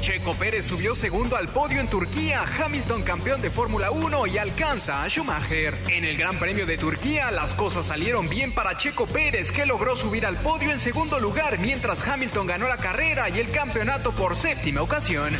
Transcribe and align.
Checo 0.00 0.34
Pérez 0.34 0.66
subió 0.66 0.94
segundo 0.94 1.36
al 1.36 1.48
podio 1.48 1.80
en 1.80 1.88
Turquía, 1.88 2.42
Hamilton 2.42 3.02
campeón 3.02 3.42
de 3.42 3.50
Fórmula 3.50 3.90
1 3.90 4.26
y 4.28 4.38
alcanza 4.38 5.02
a 5.02 5.08
Schumacher. 5.08 5.78
En 5.88 6.04
el 6.04 6.16
Gran 6.16 6.38
Premio 6.38 6.64
de 6.64 6.78
Turquía 6.78 7.30
las 7.30 7.54
cosas 7.54 7.86
salieron 7.86 8.28
bien 8.28 8.52
para 8.52 8.76
Checo 8.76 9.06
Pérez 9.06 9.50
que 9.50 9.66
logró 9.66 9.96
subir 9.96 10.24
al 10.24 10.36
podio 10.36 10.70
en 10.70 10.78
segundo 10.78 11.20
lugar 11.20 11.58
mientras 11.58 12.06
Hamilton 12.06 12.46
ganó 12.46 12.68
la 12.68 12.76
carrera 12.76 13.28
y 13.28 13.38
el 13.38 13.50
campeonato 13.50 14.12
por 14.12 14.36
séptima 14.36 14.82
ocasión. 14.82 15.34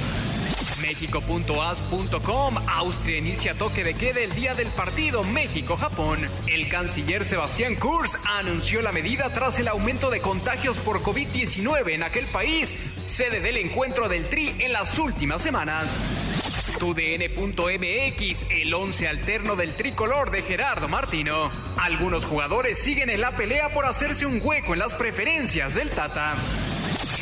México.as.com 0.86 2.58
Austria 2.68 3.16
inicia 3.16 3.54
toque 3.54 3.82
de 3.82 3.94
queda 3.94 4.20
el 4.20 4.34
día 4.34 4.54
del 4.54 4.68
partido 4.68 5.24
México-Japón. 5.24 6.28
El 6.46 6.68
canciller 6.68 7.24
Sebastián 7.24 7.74
Kurz 7.76 8.18
anunció 8.26 8.82
la 8.82 8.92
medida 8.92 9.32
tras 9.32 9.58
el 9.58 9.68
aumento 9.68 10.10
de 10.10 10.20
contagios 10.20 10.76
por 10.78 11.00
COVID-19 11.00 11.94
en 11.94 12.02
aquel 12.02 12.26
país, 12.26 12.76
sede 13.06 13.40
del 13.40 13.56
encuentro 13.56 14.10
del 14.10 14.28
Tri 14.28 14.54
en 14.58 14.74
las 14.74 14.98
últimas 14.98 15.40
semanas. 15.40 15.90
TUDN.mx, 16.78 18.46
el 18.50 18.74
once 18.74 19.08
alterno 19.08 19.56
del 19.56 19.74
tricolor 19.74 20.30
de 20.30 20.42
Gerardo 20.42 20.88
Martino. 20.88 21.50
Algunos 21.78 22.26
jugadores 22.26 22.78
siguen 22.78 23.08
en 23.08 23.22
la 23.22 23.34
pelea 23.36 23.70
por 23.70 23.86
hacerse 23.86 24.26
un 24.26 24.38
hueco 24.42 24.74
en 24.74 24.80
las 24.80 24.92
preferencias 24.92 25.74
del 25.74 25.88
Tata. 25.88 26.34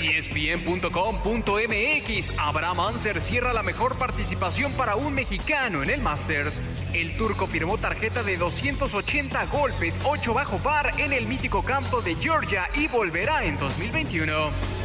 ESPN.com.mx 0.03 2.39
Abraham 2.39 2.81
Anser 2.81 3.21
cierra 3.21 3.53
la 3.53 3.63
mejor 3.63 3.97
participación 3.97 4.73
para 4.73 4.97
un 4.97 5.15
mexicano 5.15 5.83
en 5.83 5.91
el 5.91 6.01
Masters. 6.01 6.61
El 6.93 7.17
turco 7.17 7.47
firmó 7.47 7.79
tarjeta 7.79 8.23
de 8.23 8.37
280 8.37 9.47
golpes, 9.47 10.01
8 10.05 10.35
bajo 10.35 10.59
par 10.59 10.93
en 10.99 11.13
el 11.13 11.27
mítico 11.27 11.63
campo 11.63 12.03
de 12.03 12.17
Georgia 12.17 12.69
y 12.75 12.89
volverá 12.89 13.45
en 13.45 13.59
2021. 13.59 14.82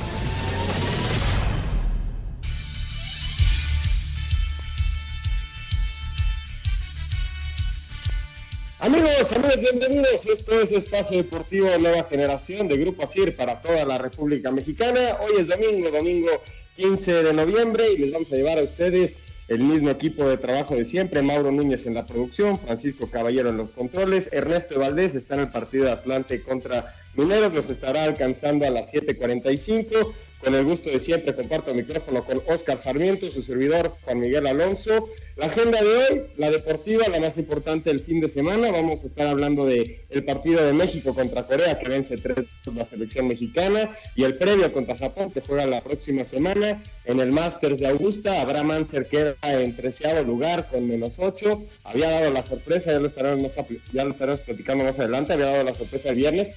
Amigos, 8.88 9.34
amigos, 9.34 9.60
bienvenidos. 9.60 10.26
Esto 10.28 10.62
es 10.62 10.72
Espacio 10.72 11.18
Deportivo 11.18 11.68
Nueva 11.78 12.04
Generación 12.10 12.70
de 12.70 12.78
Grupo 12.78 13.04
ASIR 13.04 13.36
para 13.36 13.62
toda 13.62 13.84
la 13.84 13.98
República 13.98 14.50
Mexicana. 14.50 15.18
Hoy 15.20 15.42
es 15.42 15.50
domingo, 15.50 15.92
domingo 15.92 16.30
15 16.78 17.24
de 17.24 17.34
noviembre 17.34 17.92
y 17.92 17.98
les 17.98 18.14
vamos 18.14 18.32
a 18.32 18.38
llevar 18.38 18.60
a 18.60 18.64
ustedes 18.64 19.18
el 19.50 19.60
mismo 19.60 19.90
equipo 19.90 20.24
de 20.30 20.38
trabajo 20.38 20.74
de 20.74 20.86
siempre. 20.86 21.22
Mauro 21.22 21.52
Núñez 21.52 21.86
en 21.86 21.96
la 21.96 22.06
producción, 22.06 22.58
Francisco 22.58 23.12
Caballero 23.12 23.50
en 23.50 23.58
los 23.58 23.72
controles, 23.72 24.30
Ernesto 24.32 24.80
Valdés 24.80 25.16
está 25.16 25.36
en 25.36 25.42
el 25.42 25.50
partido 25.50 25.84
de 25.84 25.92
Atlante 25.92 26.42
contra 26.42 26.96
Mineros, 27.16 27.54
los 27.54 27.70
estará 27.70 28.06
alcanzando 28.06 28.66
a 28.66 28.70
las 28.70 28.94
7.45. 28.94 30.14
Con 30.44 30.54
el 30.54 30.66
gusto 30.66 30.90
de 30.90 31.00
siempre 31.00 31.36
comparto 31.36 31.72
el 31.72 31.78
micrófono 31.78 32.24
con 32.24 32.42
Oscar 32.48 32.82
Sarmiento, 32.82 33.32
su 33.32 33.42
servidor 33.42 33.94
Juan 34.04 34.20
Miguel 34.20 34.46
Alonso. 34.46 35.10
La 35.36 35.48
agenda 35.48 35.82
de 35.82 35.96
hoy, 35.96 36.22
la 36.38 36.50
deportiva, 36.52 37.08
la 37.10 37.20
más 37.20 37.38
importante 37.38 37.90
del 37.90 38.00
fin 38.00 38.22
de 38.22 38.30
semana. 38.30 38.72
Vamos 38.72 39.04
a 39.04 39.08
estar 39.08 39.28
hablando 39.28 39.66
de 39.66 40.06
el 40.10 40.24
partido 40.24 40.64
de 40.64 40.74
México 40.74 41.14
contra 41.14 41.44
Corea 41.44 41.78
que 41.78 41.90
vence 41.90 42.18
3 42.18 42.38
la 42.76 42.86
selección 42.86 43.28
mexicana 43.28 43.98
y 44.16 44.24
el 44.24 44.36
previo 44.36 44.72
contra 44.72 44.96
Japón 44.96 45.32
que 45.32 45.42
juega 45.42 45.66
la 45.66 45.82
próxima 45.82 46.24
semana 46.24 46.84
en 47.06 47.20
el 47.20 47.32
Masters 47.32 47.80
de 47.80 47.88
Augusta. 47.88 48.42
Abraham 48.42 48.72
Anser 48.72 49.08
queda 49.08 49.36
en 49.44 49.76
treceavo 49.76 50.22
lugar 50.24 50.68
con 50.70 50.88
menos 50.88 51.18
8. 51.18 51.64
Había 51.84 52.10
dado 52.10 52.32
la 52.32 52.44
sorpresa, 52.44 52.92
ya 52.92 53.00
lo 53.00 53.08
estaremos, 53.08 53.54
ya 53.92 54.06
lo 54.06 54.12
estaremos 54.12 54.42
platicando 54.42 54.84
más 54.84 55.00
adelante. 55.00 55.34
Había 55.34 55.48
dado 55.48 55.64
la 55.64 55.74
sorpresa 55.74 56.10
el 56.10 56.16
viernes, 56.16 56.50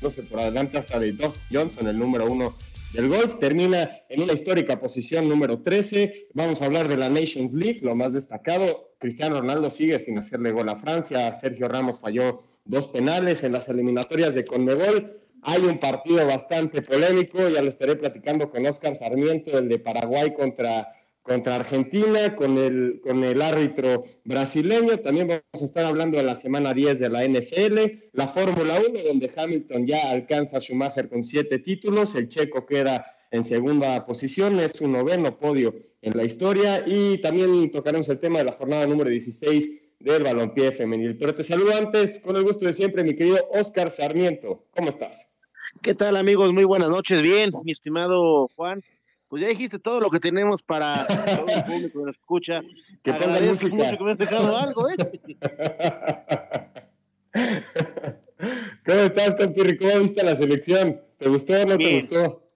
no 0.00 0.10
sé, 0.10 0.22
por 0.22 0.40
adelante 0.40 0.78
hasta 0.78 0.98
de 0.98 1.12
Dos 1.12 1.34
Johnson, 1.52 1.88
el 1.88 1.98
número 1.98 2.26
uno 2.26 2.54
del 2.92 3.08
golf. 3.08 3.38
Termina 3.38 3.90
en 4.08 4.22
una 4.22 4.32
histórica 4.32 4.80
posición 4.80 5.28
número 5.28 5.62
13. 5.62 6.28
Vamos 6.34 6.62
a 6.62 6.66
hablar 6.66 6.88
de 6.88 6.96
la 6.96 7.08
Nations 7.08 7.52
League, 7.52 7.80
lo 7.82 7.94
más 7.94 8.12
destacado. 8.12 8.94
Cristiano 8.98 9.40
Ronaldo 9.40 9.70
sigue 9.70 10.00
sin 10.00 10.18
hacerle 10.18 10.52
gol 10.52 10.68
a 10.68 10.76
Francia. 10.76 11.34
Sergio 11.36 11.68
Ramos 11.68 12.00
falló 12.00 12.42
dos 12.64 12.86
penales 12.88 13.44
en 13.44 13.52
las 13.52 13.68
eliminatorias 13.68 14.34
de 14.34 14.44
Conmebol. 14.44 15.20
Hay 15.42 15.62
un 15.62 15.78
partido 15.78 16.26
bastante 16.26 16.82
polémico, 16.82 17.48
ya 17.48 17.62
lo 17.62 17.68
estaré 17.68 17.94
platicando 17.94 18.50
con 18.50 18.66
Oscar 18.66 18.96
Sarmiento, 18.96 19.56
el 19.56 19.68
de 19.68 19.78
Paraguay 19.78 20.34
contra 20.34 20.88
contra 21.28 21.56
Argentina, 21.56 22.34
con 22.34 22.56
el, 22.56 23.00
con 23.02 23.22
el 23.22 23.42
árbitro 23.42 24.04
brasileño. 24.24 24.96
También 24.98 25.28
vamos 25.28 25.62
a 25.62 25.64
estar 25.64 25.84
hablando 25.84 26.16
de 26.16 26.22
la 26.22 26.34
semana 26.34 26.72
10 26.72 26.98
de 26.98 27.10
la 27.10 27.28
NFL, 27.28 28.08
la 28.12 28.28
Fórmula 28.28 28.80
1, 28.88 28.98
donde 29.06 29.30
Hamilton 29.36 29.86
ya 29.86 30.10
alcanza 30.10 30.56
a 30.56 30.60
Schumacher 30.60 31.08
con 31.10 31.22
siete 31.22 31.58
títulos, 31.58 32.14
el 32.14 32.28
checo 32.28 32.64
queda 32.64 33.06
en 33.30 33.44
segunda 33.44 34.06
posición, 34.06 34.58
es 34.58 34.80
un 34.80 34.92
noveno 34.92 35.38
podio 35.38 35.74
en 36.00 36.16
la 36.16 36.24
historia 36.24 36.82
y 36.86 37.18
también 37.18 37.70
tocaremos 37.70 38.08
el 38.08 38.18
tema 38.18 38.38
de 38.38 38.46
la 38.46 38.52
jornada 38.52 38.86
número 38.86 39.10
16 39.10 39.68
del 40.00 40.22
balompié 40.22 40.72
femenil. 40.72 41.18
Pero 41.18 41.34
te 41.34 41.44
saludo 41.44 41.74
antes, 41.76 42.20
con 42.20 42.36
el 42.36 42.42
gusto 42.42 42.64
de 42.64 42.72
siempre, 42.72 43.04
mi 43.04 43.14
querido 43.14 43.46
Oscar 43.52 43.90
Sarmiento. 43.90 44.64
¿Cómo 44.70 44.88
estás? 44.88 45.28
¿Qué 45.82 45.94
tal 45.94 46.16
amigos? 46.16 46.54
Muy 46.54 46.64
buenas 46.64 46.88
noches. 46.88 47.20
Bien, 47.20 47.50
mi 47.64 47.72
estimado 47.72 48.48
Juan 48.56 48.82
pues 49.28 49.42
ya 49.42 49.48
dijiste 49.48 49.78
todo 49.78 50.00
lo 50.00 50.10
que 50.10 50.20
tenemos 50.20 50.62
para 50.62 51.06
todo 51.06 51.46
el 51.46 51.64
público 51.64 51.98
que 51.98 52.04
nos 52.06 52.16
escucha. 52.16 52.62
Que 53.02 53.10
Agradezco 53.10 53.68
mucho 53.68 53.98
que 53.98 54.04
me 54.04 54.12
has 54.12 54.18
dejado 54.18 54.56
algo, 54.56 54.88
¿eh? 54.88 54.96
¿Cómo 58.86 59.00
estás, 59.00 59.34
Campirri? 59.34 59.76
¿Cómo 59.76 59.98
viste 60.00 60.24
la 60.24 60.36
selección? 60.36 61.02
¿Te 61.18 61.28
gustó 61.28 61.54
o 61.54 61.66
no 61.66 61.76
te 61.76 62.00
gustó? 62.00 62.48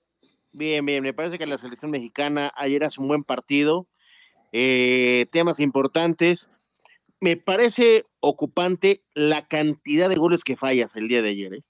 Bien, 0.53 0.87
bien. 0.87 1.03
Me 1.03 1.13
parece 1.13 1.39
que 1.39 1.47
la 1.47 1.59
selección 1.59 1.91
mexicana 1.91 2.53
ayer 2.57 2.85
hace 2.85 3.01
un 3.01 3.09
buen 3.09 3.25
partido. 3.25 3.89
Eh, 4.53 5.27
temas 5.31 5.61
importantes. 5.61 6.51
Me 7.21 7.37
parece 7.37 8.07
ocupante 8.21 9.03
la 9.15 9.47
cantidad 9.47 10.09
de 10.09 10.17
goles 10.17 10.45
que 10.45 10.57
fallas 10.57 10.97
el 10.97 11.09
día 11.09 11.23
de 11.23 11.29
ayer. 11.29 11.55
¿eh? 11.55 11.63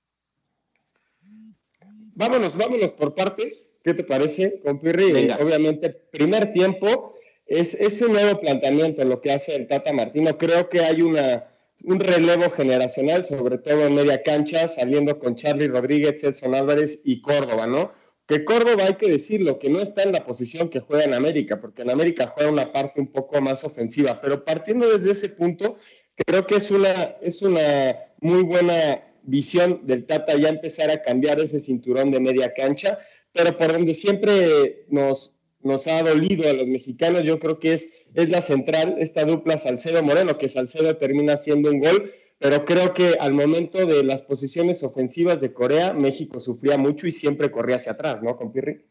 Vámonos, 2.15 2.57
vámonos 2.57 2.93
por 2.93 3.15
partes. 3.15 3.72
¿Qué 3.84 3.94
te 3.94 4.04
parece, 4.04 4.60
compirri? 4.60 5.31
obviamente, 5.41 5.91
primer 5.91 6.53
tiempo 6.53 7.15
es, 7.47 7.75
es 7.75 8.00
un 8.00 8.12
nuevo 8.12 8.41
planteamiento 8.41 9.04
lo 9.04 9.20
que 9.20 9.32
hace 9.32 9.56
el 9.56 9.66
Tata 9.66 9.93
Martino. 9.93 10.38
Creo 10.38 10.69
que 10.69 10.81
hay 10.81 11.03
una, 11.03 11.47
un 11.84 12.00
relevo 12.00 12.50
generacional, 12.50 13.25
sobre 13.25 13.58
todo 13.58 13.87
en 13.87 13.94
media 13.94 14.23
cancha, 14.23 14.69
saliendo 14.69 15.19
con 15.19 15.34
Charlie 15.37 15.69
Rodríguez, 15.69 16.23
Edson 16.23 16.55
Álvarez 16.55 17.00
y 17.05 17.20
Córdoba, 17.20 17.67
¿no? 17.67 17.93
Que 18.26 18.44
Córdoba, 18.44 18.84
hay 18.87 18.94
que 18.94 19.11
decirlo, 19.11 19.58
que 19.58 19.69
no 19.69 19.81
está 19.81 20.05
en 20.05 20.12
la 20.12 20.25
posición 20.25 20.69
que 20.69 20.81
juega 20.81 21.05
en 21.05 21.14
América, 21.14 21.61
porque 21.61 21.82
en 21.82 21.90
América 21.90 22.32
juega 22.35 22.50
una 22.50 22.73
parte 22.73 23.00
un 23.00 23.08
poco 23.08 23.40
más 23.40 23.64
ofensiva, 23.64 24.20
pero 24.20 24.44
partiendo 24.44 24.88
desde 24.88 25.11
ese 25.11 25.28
punto, 25.28 25.76
creo 26.14 26.46
que 26.46 26.56
es 26.56 26.70
una, 26.70 27.17
es 27.20 27.43
una 27.43 27.96
muy 28.20 28.43
buena 28.44 29.02
visión 29.25 29.81
del 29.85 30.06
Tata 30.06 30.37
ya 30.37 30.49
empezar 30.49 30.90
a 30.90 31.02
cambiar 31.02 31.40
ese 31.40 31.61
cinturón 31.61 32.11
de 32.11 32.20
media 32.20 32.52
cancha 32.55 32.99
pero 33.32 33.56
por 33.56 33.73
donde 33.73 33.94
siempre 33.94 34.84
nos, 34.88 35.37
nos 35.61 35.87
ha 35.87 36.02
dolido 36.02 36.49
a 36.49 36.52
los 36.52 36.67
mexicanos, 36.67 37.25
yo 37.25 37.38
creo 37.38 37.58
que 37.58 37.75
es, 37.75 37.88
es 38.14 38.29
la 38.29 38.43
central, 38.43 38.96
esta 38.99 39.25
dupla 39.25 39.58
Salcedo-Moreno, 39.58 40.38
que 40.38 40.49
Salcedo 40.49 40.96
termina 40.96 41.34
haciendo 41.34 41.70
un 41.70 41.81
gol, 41.81 42.12
pero 42.38 42.64
creo 42.64 42.93
que 42.93 43.17
al 43.20 43.34
momento 43.34 43.87
de 43.87 44.02
las 44.02 44.23
posiciones 44.23 44.82
ofensivas 44.82 45.40
de 45.40 45.52
Corea, 45.52 45.94
México 45.94 46.40
sufría 46.40 46.76
mucho 46.76 47.06
y 47.06 47.12
siempre 47.12 47.50
corría 47.50 47.76
hacia 47.76 47.93
atrás, 47.93 48.23
¿no, 48.23 48.37
compirri? 48.37 48.84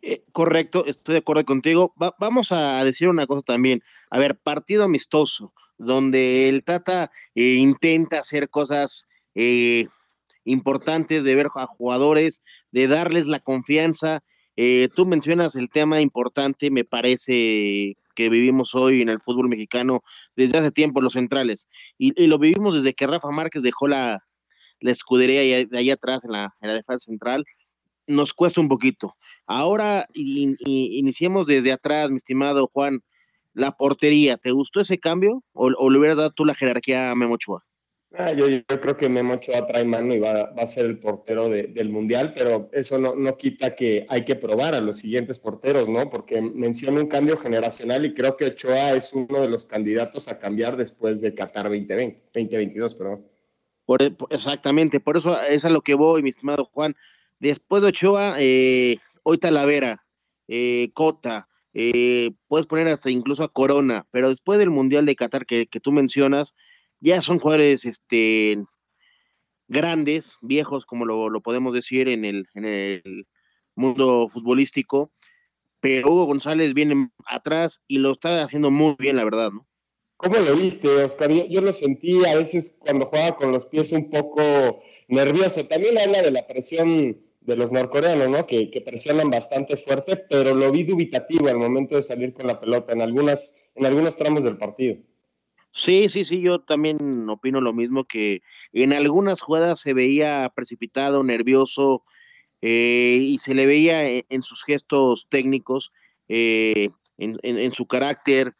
Eh, 0.00 0.24
correcto, 0.32 0.84
estoy 0.86 1.14
de 1.14 1.18
acuerdo 1.18 1.44
contigo. 1.44 1.92
vamos 2.18 2.52
a 2.52 2.84
decir 2.84 3.08
una 3.08 3.26
cosa 3.26 3.42
también. 3.42 3.82
A 4.10 4.18
ver, 4.18 4.36
partido 4.36 4.84
amistoso 4.84 5.52
donde 5.78 6.48
el 6.48 6.64
Tata 6.64 7.10
eh, 7.34 7.54
intenta 7.54 8.18
hacer 8.18 8.48
cosas 8.48 9.08
eh, 9.34 9.88
importantes, 10.44 11.24
de 11.24 11.34
ver 11.34 11.48
a 11.54 11.66
jugadores, 11.66 12.42
de 12.70 12.88
darles 12.88 13.26
la 13.26 13.40
confianza. 13.40 14.22
Eh, 14.56 14.88
tú 14.94 15.06
mencionas 15.06 15.54
el 15.54 15.70
tema 15.70 16.00
importante, 16.00 16.70
me 16.70 16.84
parece 16.84 17.96
que 18.14 18.28
vivimos 18.28 18.74
hoy 18.74 19.00
en 19.00 19.08
el 19.08 19.20
fútbol 19.20 19.48
mexicano 19.48 20.02
desde 20.36 20.58
hace 20.58 20.70
tiempo, 20.70 21.00
los 21.00 21.14
centrales, 21.14 21.68
y, 21.96 22.26
lo 22.26 22.38
vivimos 22.38 22.74
desde 22.74 22.94
que 22.94 23.06
Rafa 23.06 23.30
Márquez 23.30 23.62
dejó 23.62 23.88
la, 23.88 24.20
escudería 24.80 25.66
de 25.66 25.78
ahí 25.78 25.90
atrás 25.90 26.24
en 26.24 26.32
la, 26.32 26.54
defensa 26.60 26.98
central, 26.98 27.44
nos 28.06 28.34
cuesta 28.34 28.60
un 28.60 28.68
poquito. 28.68 29.14
Ahora 29.46 30.06
iniciemos 30.12 31.46
desde 31.46 31.72
atrás, 31.72 32.10
mi 32.10 32.16
estimado 32.16 32.68
Juan, 32.72 33.00
la 33.54 33.72
portería. 33.72 34.36
¿Te 34.36 34.50
gustó 34.50 34.80
ese 34.80 34.98
cambio 34.98 35.42
o, 35.52 35.90
le 35.90 35.98
hubieras 35.98 36.16
dado 36.16 36.30
tú 36.32 36.44
la 36.44 36.54
jerarquía 36.54 37.10
a 37.10 37.14
Memo 37.14 37.34
Ochoa? 37.34 37.64
Ah, 38.14 38.32
yo, 38.32 38.46
creo 38.66 38.96
que 38.96 39.08
Memo 39.08 39.34
Ochoa 39.34 39.66
trae 39.66 39.84
mano 39.84 40.14
y 40.14 40.18
va, 40.18 40.52
a 40.56 40.66
ser 40.66 40.86
el 40.86 40.98
portero 40.98 41.48
del 41.48 41.88
Mundial, 41.88 42.34
pero 42.34 42.68
eso 42.72 42.98
no, 42.98 43.14
no, 43.14 43.36
quita 43.36 43.74
que 43.74 44.06
hay 44.08 44.24
que 44.24 44.36
probar 44.36 44.74
a 44.74 44.80
los 44.80 44.98
siguientes 44.98 45.38
porteros, 45.38 45.88
¿no? 45.88 46.10
Porque 46.10 46.40
menciona 46.40 47.00
un 47.00 47.08
cambio 47.08 47.36
generacional 47.36 48.04
y 48.04 48.12
creo 48.12 48.36
que 48.36 48.46
Ochoa 48.46 48.92
es 48.92 49.12
uno 49.12 49.40
de 49.40 49.48
los 49.48 49.64
candidatos 49.64 50.28
a 50.28 50.38
cambiar 50.38 50.76
después 50.76 51.20
de 51.20 51.34
Qatar 51.34 51.64
2020, 51.64 52.20
2022, 52.34 52.94
perdón. 52.94 53.26
Por, 53.86 54.02
exactamente, 54.30 55.00
por 55.00 55.16
eso 55.16 55.40
es 55.40 55.64
a 55.64 55.70
lo 55.70 55.80
que 55.80 55.94
voy, 55.94 56.22
mi 56.22 56.30
estimado 56.30 56.68
Juan. 56.72 56.94
Después 57.40 57.82
de 57.82 57.88
Ochoa, 57.88 58.36
eh, 58.38 58.98
hoy 59.24 59.38
Talavera, 59.38 60.04
eh, 60.48 60.90
Cota, 60.94 61.48
eh, 61.74 62.32
puedes 62.48 62.66
poner 62.66 62.88
hasta 62.88 63.10
incluso 63.10 63.42
a 63.42 63.52
Corona, 63.52 64.06
pero 64.10 64.28
después 64.28 64.58
del 64.58 64.70
Mundial 64.70 65.06
de 65.06 65.16
Qatar 65.16 65.46
que, 65.46 65.66
tú 65.66 65.92
mencionas, 65.92 66.54
ya 67.02 67.20
son 67.20 67.38
jugadores 67.38 67.84
este, 67.84 68.62
grandes, 69.68 70.38
viejos, 70.40 70.86
como 70.86 71.04
lo, 71.04 71.40
podemos 71.42 71.74
decir 71.74 72.08
en 72.08 72.24
el, 72.24 72.46
en 72.54 72.64
el 72.64 73.26
mundo 73.74 74.28
futbolístico, 74.28 75.12
pero 75.80 76.08
Hugo 76.08 76.26
González 76.26 76.74
viene 76.74 77.10
atrás 77.26 77.82
y 77.88 77.98
lo 77.98 78.12
está 78.12 78.42
haciendo 78.42 78.70
muy 78.70 78.94
bien, 78.98 79.16
la 79.16 79.24
verdad, 79.24 79.50
¿no? 79.50 79.66
¿Cómo 80.16 80.38
lo 80.38 80.54
viste, 80.54 80.88
Oscar? 80.88 81.32
Yo, 81.32 81.60
lo 81.60 81.72
sentí 81.72 82.24
a 82.24 82.36
veces 82.36 82.76
cuando 82.78 83.06
jugaba 83.06 83.34
con 83.34 83.50
los 83.50 83.66
pies 83.66 83.90
un 83.90 84.08
poco 84.08 84.80
nervioso. 85.08 85.66
También 85.66 85.98
habla 85.98 86.22
de 86.22 86.30
la 86.30 86.46
presión 86.46 87.20
de 87.40 87.56
los 87.56 87.72
norcoreanos, 87.72 88.28
¿no? 88.28 88.46
Que, 88.46 88.70
presionan 88.86 89.30
bastante 89.30 89.76
fuerte, 89.76 90.16
pero 90.30 90.54
lo 90.54 90.70
vi 90.70 90.84
dubitativo 90.84 91.48
al 91.48 91.58
momento 91.58 91.96
de 91.96 92.04
salir 92.04 92.32
con 92.32 92.46
la 92.46 92.60
pelota 92.60 92.92
en 92.92 93.02
algunas, 93.02 93.56
en 93.74 93.86
algunos 93.86 94.14
tramos 94.14 94.44
del 94.44 94.56
partido. 94.56 94.98
Sí, 95.72 96.10
sí, 96.10 96.26
sí, 96.26 96.42
yo 96.42 96.60
también 96.60 97.28
opino 97.30 97.62
lo 97.62 97.72
mismo 97.72 98.04
que 98.04 98.42
en 98.74 98.92
algunas 98.92 99.40
jugadas 99.40 99.80
se 99.80 99.94
veía 99.94 100.52
precipitado, 100.54 101.24
nervioso, 101.24 102.04
eh, 102.60 103.18
y 103.20 103.38
se 103.38 103.54
le 103.54 103.64
veía 103.64 104.06
en, 104.06 104.42
sus 104.42 104.62
gestos 104.64 105.26
técnicos, 105.30 105.90
eh, 106.28 106.90
en, 107.16 107.70
su 107.72 107.86
carácter, 107.86 108.54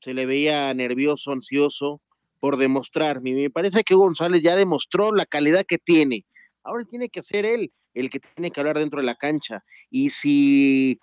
se 0.00 0.12
le 0.12 0.26
veía 0.26 0.74
nervioso, 0.74 1.30
ansioso 1.30 2.00
por 2.40 2.56
demostrar. 2.56 3.22
Me 3.22 3.48
parece 3.48 3.84
que 3.84 3.94
González 3.94 4.42
ya 4.42 4.56
demostró 4.56 5.12
la 5.12 5.24
calidad 5.24 5.64
que 5.64 5.78
tiene. 5.78 6.26
Ahora 6.64 6.84
tiene 6.84 7.08
que 7.08 7.22
ser 7.22 7.46
él 7.46 7.72
el 7.94 8.10
que 8.10 8.20
tiene 8.20 8.50
que 8.50 8.60
hablar 8.60 8.78
dentro 8.78 9.00
de 9.00 9.06
la 9.06 9.14
cancha. 9.14 9.64
Y 9.88 10.10
si 10.10 11.00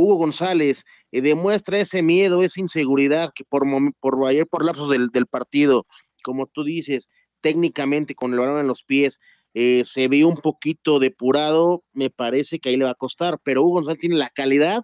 Hugo 0.00 0.16
González 0.16 0.84
eh, 1.12 1.20
demuestra 1.20 1.78
ese 1.78 2.02
miedo, 2.02 2.42
esa 2.42 2.60
inseguridad 2.60 3.32
que 3.34 3.44
por, 3.44 3.64
por 4.00 4.26
ayer 4.26 4.46
por 4.46 4.64
lapsos 4.64 4.88
del, 4.88 5.26
partido, 5.26 5.86
como 6.24 6.46
tú 6.46 6.64
dices, 6.64 7.08
técnicamente 7.40 8.14
con 8.14 8.32
el 8.32 8.40
balón 8.40 8.60
en 8.60 8.66
los 8.66 8.82
pies, 8.82 9.20
eh, 9.54 9.82
se 9.84 10.08
ve 10.08 10.24
un 10.24 10.36
poquito 10.36 10.98
depurado, 10.98 11.82
me 11.92 12.10
parece 12.10 12.58
que 12.58 12.68
ahí 12.68 12.76
le 12.76 12.84
va 12.84 12.90
a 12.90 12.94
costar, 12.94 13.38
pero 13.42 13.62
Hugo 13.62 13.74
González 13.74 14.00
tiene 14.00 14.16
la 14.16 14.30
calidad 14.30 14.82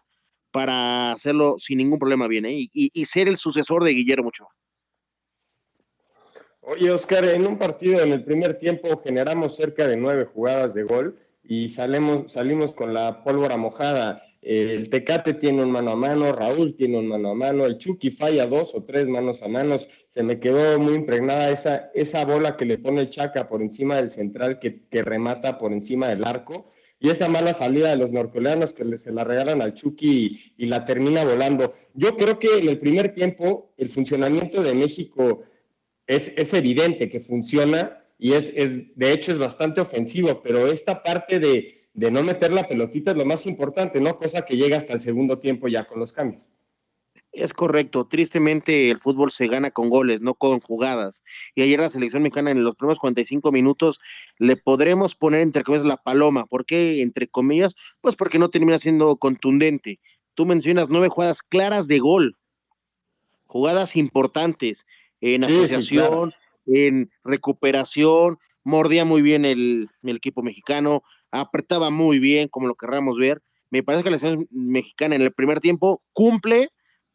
para 0.50 1.12
hacerlo 1.12 1.56
sin 1.58 1.78
ningún 1.78 1.98
problema 1.98 2.28
bien 2.28 2.46
¿eh? 2.46 2.68
y, 2.72 3.04
ser 3.04 3.28
el 3.28 3.36
sucesor 3.36 3.84
de 3.84 3.90
Guillermo 3.90 4.28
Ochoa. 4.28 4.48
Oye, 6.62 6.90
Oscar, 6.90 7.24
en 7.26 7.46
un 7.46 7.58
partido 7.58 8.02
en 8.02 8.10
el 8.12 8.24
primer 8.24 8.58
tiempo 8.58 9.00
generamos 9.04 9.54
cerca 9.54 9.86
de 9.86 9.96
nueve 9.96 10.24
jugadas 10.24 10.74
de 10.74 10.82
gol 10.82 11.18
y 11.44 11.68
salimos 11.68 12.74
con 12.74 12.92
la 12.92 13.22
pólvora 13.22 13.56
mojada. 13.56 14.25
El 14.48 14.90
Tecate 14.90 15.34
tiene 15.34 15.64
un 15.64 15.72
mano 15.72 15.90
a 15.90 15.96
mano, 15.96 16.30
Raúl 16.30 16.76
tiene 16.76 16.98
un 16.98 17.08
mano 17.08 17.30
a 17.30 17.34
mano, 17.34 17.66
el 17.66 17.78
Chucky 17.78 18.12
falla 18.12 18.46
dos 18.46 18.76
o 18.76 18.84
tres 18.84 19.08
manos 19.08 19.42
a 19.42 19.48
manos. 19.48 19.88
Se 20.06 20.22
me 20.22 20.38
quedó 20.38 20.78
muy 20.78 20.94
impregnada 20.94 21.50
esa, 21.50 21.90
esa 21.94 22.24
bola 22.24 22.56
que 22.56 22.64
le 22.64 22.78
pone 22.78 23.00
el 23.00 23.10
Chaca 23.10 23.48
por 23.48 23.60
encima 23.60 23.96
del 23.96 24.12
central 24.12 24.60
que, 24.60 24.86
remata 25.02 25.58
por 25.58 25.72
encima 25.72 26.10
del 26.10 26.24
arco. 26.24 26.70
Y 27.00 27.10
esa 27.10 27.28
mala 27.28 27.54
salida 27.54 27.90
de 27.90 27.96
los 27.96 28.12
norcoreanos 28.12 28.72
que 28.72 28.98
se 28.98 29.10
la 29.10 29.24
regalan 29.24 29.62
al 29.62 29.74
Chucky 29.74 30.52
y, 30.56 30.64
y 30.64 30.66
la 30.66 30.84
termina 30.84 31.24
volando. 31.24 31.74
Yo 31.94 32.16
creo 32.16 32.38
que 32.38 32.58
en 32.58 32.68
el 32.68 32.78
primer 32.78 33.14
tiempo 33.14 33.72
el 33.76 33.90
funcionamiento 33.90 34.62
de 34.62 34.74
México 34.74 35.42
es, 36.06 36.32
es 36.36 36.54
evidente 36.54 37.08
que 37.08 37.18
funciona 37.18 38.00
y 38.16 38.32
es, 38.32 38.54
de 38.54 39.12
hecho 39.12 39.32
es 39.32 39.38
bastante 39.38 39.80
ofensivo, 39.80 40.40
pero 40.42 40.68
esta 40.68 41.02
parte 41.02 41.38
de, 41.38 41.75
de 41.96 42.10
no 42.10 42.22
meter 42.22 42.52
la 42.52 42.68
pelotita 42.68 43.12
es 43.12 43.16
lo 43.16 43.24
más 43.24 43.46
importante, 43.46 44.00
¿no? 44.00 44.16
Cosa 44.16 44.44
que 44.44 44.56
llega 44.56 44.76
hasta 44.76 44.92
el 44.92 45.00
segundo 45.00 45.38
tiempo 45.38 45.66
ya 45.66 45.86
con 45.86 45.98
los 45.98 46.12
cambios. 46.12 46.42
Es 47.32 47.54
correcto. 47.54 48.06
Tristemente 48.06 48.90
el 48.90 49.00
fútbol 49.00 49.30
se 49.30 49.46
gana 49.46 49.70
con 49.70 49.88
goles, 49.88 50.20
no 50.20 50.34
con 50.34 50.60
jugadas. 50.60 51.22
Y 51.54 51.62
ayer 51.62 51.80
la 51.80 51.88
selección 51.88 52.22
mexicana 52.22 52.50
en 52.50 52.62
los 52.62 52.74
primeros 52.74 52.98
45 52.98 53.50
minutos 53.50 53.98
le 54.38 54.56
podremos 54.56 55.14
poner 55.14 55.40
entre 55.40 55.64
comillas 55.64 55.86
la 55.86 55.96
paloma. 55.96 56.44
¿Por 56.44 56.66
qué 56.66 57.00
entre 57.00 57.28
comillas? 57.28 57.74
Pues 58.02 58.14
porque 58.14 58.38
no 58.38 58.50
termina 58.50 58.78
siendo 58.78 59.16
contundente. 59.16 59.98
Tú 60.34 60.44
mencionas 60.44 60.90
nueve 60.90 61.08
jugadas 61.08 61.42
claras 61.42 61.88
de 61.88 61.98
gol, 61.98 62.36
jugadas 63.46 63.96
importantes 63.96 64.84
en 65.22 65.44
asociación, 65.44 66.34
en 66.66 67.10
recuperación, 67.24 68.38
mordía 68.66 69.04
muy 69.04 69.22
bien 69.22 69.44
el, 69.44 69.88
equipo 70.02 70.42
mexicano, 70.42 71.04
apretaba 71.40 71.90
muy 71.90 72.18
bien, 72.18 72.48
como 72.48 72.66
lo 72.66 72.74
querramos 72.74 73.18
ver. 73.18 73.42
Me 73.70 73.82
parece 73.82 74.04
que 74.04 74.10
la 74.10 74.18
selección 74.18 74.48
mexicana 74.50 75.16
en 75.16 75.22
el 75.22 75.32
primer 75.32 75.60
tiempo 75.60 76.02
cumple, 76.12 76.70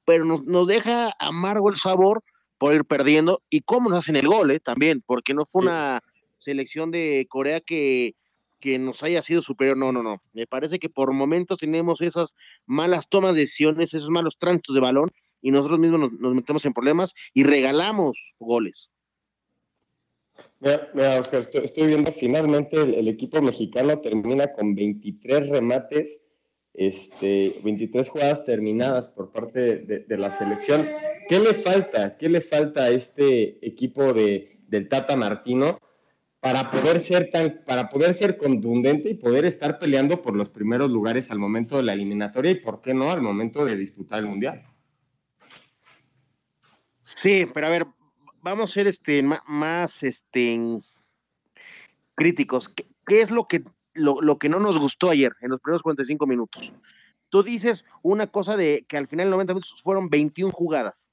pero 0.05 0.25
nos, 0.25 0.67
deja 0.67 1.13
amargo 1.19 1.69
el 1.69 1.75
sabor 1.75 2.23
por 2.57 2.73
ir 2.73 2.85
perdiendo 2.85 3.41
y 3.49 3.61
cómo 3.61 3.89
nos 3.89 3.99
hacen 3.99 4.15
el 4.15 4.27
gol, 4.27 4.51
eh, 4.51 4.59
también, 4.59 5.01
porque 5.05 5.33
no 5.33 5.45
fue 5.45 5.63
una 5.63 6.01
selección 6.37 6.91
de 6.91 7.25
Corea 7.29 7.61
que, 7.61 8.15
que 8.59 8.77
nos 8.77 9.03
haya 9.03 9.21
sido 9.21 9.41
superior, 9.41 9.77
no, 9.77 9.91
no, 9.91 10.03
no. 10.03 10.21
Me 10.33 10.47
parece 10.47 10.79
que 10.79 10.89
por 10.89 11.11
momentos 11.13 11.57
tenemos 11.57 12.01
esas 12.01 12.35
malas 12.65 13.09
tomas 13.09 13.33
de 13.33 13.41
decisiones, 13.41 13.93
esos 13.93 14.09
malos 14.09 14.37
tránsitos 14.37 14.75
de 14.75 14.81
balón 14.81 15.09
y 15.41 15.51
nosotros 15.51 15.79
mismos 15.79 16.11
nos 16.19 16.33
metemos 16.33 16.65
en 16.65 16.73
problemas 16.73 17.13
y 17.33 17.43
regalamos 17.43 18.33
goles. 18.39 18.89
Mira, 20.61 21.19
Oscar, 21.19 21.47
estoy, 21.53 21.87
viendo 21.87 22.11
finalmente 22.11 22.79
el, 22.79 23.07
equipo 23.07 23.41
mexicano 23.41 23.97
termina 23.99 24.53
con 24.53 24.75
23 24.75 25.49
remates, 25.49 26.21
este, 26.75 27.59
23 27.63 28.07
jugadas 28.07 28.45
terminadas 28.45 29.09
por 29.09 29.31
parte 29.31 29.79
de, 29.79 30.17
la 30.17 30.31
selección. 30.31 30.87
¿Qué 31.27 31.39
le 31.39 31.55
falta? 31.55 32.15
¿Qué 32.15 32.29
le 32.29 32.41
falta 32.41 32.83
a 32.83 32.89
este 32.91 33.65
equipo 33.65 34.13
de, 34.13 34.59
del 34.67 34.87
Tata 34.87 35.17
Martino 35.17 35.79
para 36.39 36.69
poder 36.69 36.99
ser 36.99 37.31
tan, 37.31 37.63
para 37.65 37.89
poder 37.89 38.13
ser 38.13 38.37
contundente 38.37 39.09
y 39.09 39.13
poder 39.15 39.45
estar 39.45 39.79
peleando 39.79 40.21
por 40.21 40.35
los 40.35 40.49
primeros 40.49 40.91
lugares 40.91 41.31
al 41.31 41.39
momento 41.39 41.77
de 41.77 41.83
la 41.83 41.93
eliminatoria 41.93 42.51
y 42.51 42.55
por 42.55 42.81
qué 42.81 42.93
no 42.93 43.11
al 43.11 43.21
momento 43.21 43.65
de 43.65 43.75
disputar 43.75 44.19
el 44.19 44.27
mundial? 44.27 44.63
Sí, 47.01 47.47
pero 47.51 47.65
a 47.65 47.69
ver, 47.71 47.87
vamos 48.41 48.69
a 48.69 48.73
ser 48.73 48.87
este, 48.87 49.23
más 49.47 50.03
este, 50.03 50.59
críticos. 52.15 52.69
¿Qué, 52.69 53.21
es 53.21 53.31
lo 53.31 53.47
que, 53.47 53.63
lo, 53.93 54.37
que 54.37 54.49
no 54.49 54.59
nos 54.59 54.77
gustó 54.77 55.09
ayer 55.09 55.33
en 55.41 55.51
los 55.51 55.59
primeros 55.59 55.83
45 55.83 56.27
minutos? 56.27 56.73
Tú 57.29 57.43
dices 57.43 57.85
una 58.01 58.27
cosa 58.27 58.57
de 58.57 58.85
que 58.87 58.97
al 58.97 59.07
final 59.07 59.29
90 59.29 59.53
minutos 59.53 59.81
fueron 59.81 60.09
21 60.09 60.51
jugadas. 60.51 61.09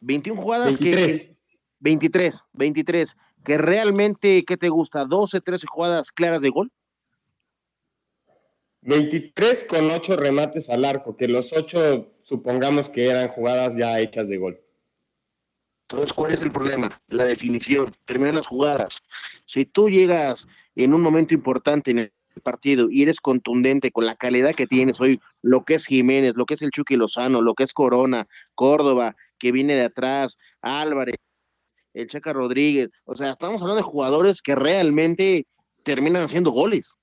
21 0.00 0.40
jugadas 0.40 0.76
que... 0.76 1.36
23, 1.80 2.44
23. 2.54 3.16
Que 3.44 3.58
realmente, 3.58 4.42
¿qué 4.46 4.56
te 4.56 4.70
gusta? 4.70 5.04
¿12, 5.04 5.42
13 5.42 5.66
jugadas 5.66 6.12
claras 6.12 6.40
de 6.40 6.48
gol? 6.48 6.72
23 8.80 9.64
con 9.64 9.90
8 9.90 10.16
remates 10.16 10.70
al 10.70 10.84
arco, 10.84 11.16
que 11.16 11.28
los 11.28 11.52
8 11.52 12.18
supongamos 12.22 12.88
que 12.88 13.08
eran 13.08 13.28
jugadas 13.28 13.76
ya 13.76 14.00
hechas 14.00 14.28
de 14.28 14.38
gol. 14.38 14.63
Entonces, 15.88 16.12
¿cuál 16.12 16.32
es 16.32 16.40
el 16.40 16.50
problema? 16.50 16.88
La 17.08 17.24
definición, 17.24 17.94
terminar 18.06 18.34
las 18.34 18.46
jugadas. 18.46 19.02
Si 19.46 19.66
tú 19.66 19.90
llegas 19.90 20.46
en 20.74 20.94
un 20.94 21.02
momento 21.02 21.34
importante 21.34 21.90
en 21.90 21.98
el 21.98 22.12
partido 22.42 22.90
y 22.90 23.02
eres 23.02 23.20
contundente 23.20 23.92
con 23.92 24.06
la 24.06 24.16
calidad 24.16 24.54
que 24.54 24.66
tienes 24.66 24.98
hoy, 25.00 25.20
lo 25.42 25.64
que 25.64 25.74
es 25.74 25.84
Jiménez, 25.84 26.34
lo 26.36 26.46
que 26.46 26.54
es 26.54 26.62
el 26.62 26.70
Chucky 26.70 26.96
Lozano, 26.96 27.42
lo 27.42 27.54
que 27.54 27.64
es 27.64 27.74
Corona, 27.74 28.26
Córdoba, 28.54 29.14
que 29.38 29.52
viene 29.52 29.74
de 29.74 29.84
atrás, 29.84 30.38
Álvarez, 30.62 31.16
el 31.92 32.08
Chaca 32.08 32.32
Rodríguez. 32.32 32.90
O 33.04 33.14
sea, 33.14 33.32
estamos 33.32 33.60
hablando 33.60 33.82
de 33.82 33.90
jugadores 33.90 34.40
que 34.40 34.54
realmente 34.54 35.46
terminan 35.82 36.22
haciendo 36.22 36.50
goles. 36.50 36.94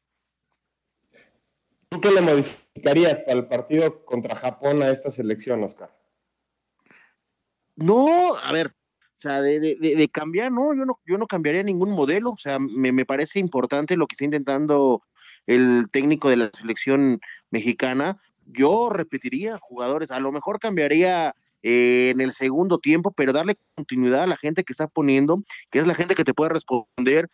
¿Tú 1.90 2.02
qué 2.02 2.10
le 2.10 2.22
modificarías 2.22 3.20
para 3.20 3.40
el 3.40 3.48
partido 3.48 4.04
contra 4.06 4.36
Japón 4.36 4.82
a 4.82 4.90
esta 4.90 5.12
selección, 5.12 5.64
Oscar? 5.64 6.01
No, 7.76 8.36
a 8.36 8.52
ver, 8.52 8.68
o 8.68 9.22
sea, 9.22 9.42
de, 9.42 10.10
cambiar, 10.12 10.52
no 10.52 10.74
yo, 10.76 10.86
no, 10.86 11.00
yo 11.06 11.18
no 11.18 11.28
cambiaría 11.28 11.64
ningún 11.64 11.92
modelo. 11.92 12.32
O 12.32 12.38
sea, 12.38 12.60
me, 12.60 12.92
me 12.92 13.06
parece 13.06 13.40
importante 13.40 13.96
lo 13.96 14.08
que 14.08 14.14
está 14.14 14.26
intentando 14.26 15.04
el 15.48 15.88
técnico 15.92 16.30
de 16.30 16.38
la 16.38 16.50
selección 16.54 17.22
mexicana. 17.50 18.20
Yo 18.46 18.90
repetiría 18.90 19.58
jugadores, 19.60 20.12
a 20.12 20.20
lo 20.20 20.32
mejor 20.32 20.60
cambiaría 20.60 21.36
eh, 21.64 22.10
en 22.14 22.22
el 22.22 22.34
segundo 22.34 22.80
tiempo, 22.80 23.12
pero 23.12 23.34
darle 23.34 23.58
continuidad 23.76 24.24
a 24.24 24.28
la 24.28 24.38
gente 24.38 24.64
que 24.64 24.74
está 24.74 24.88
poniendo, 24.88 25.44
que 25.70 25.80
es 25.80 25.88
la 25.88 25.94
gente 25.94 26.16
que 26.16 26.24
te 26.24 26.34
puede 26.34 26.50
responder 26.50 27.30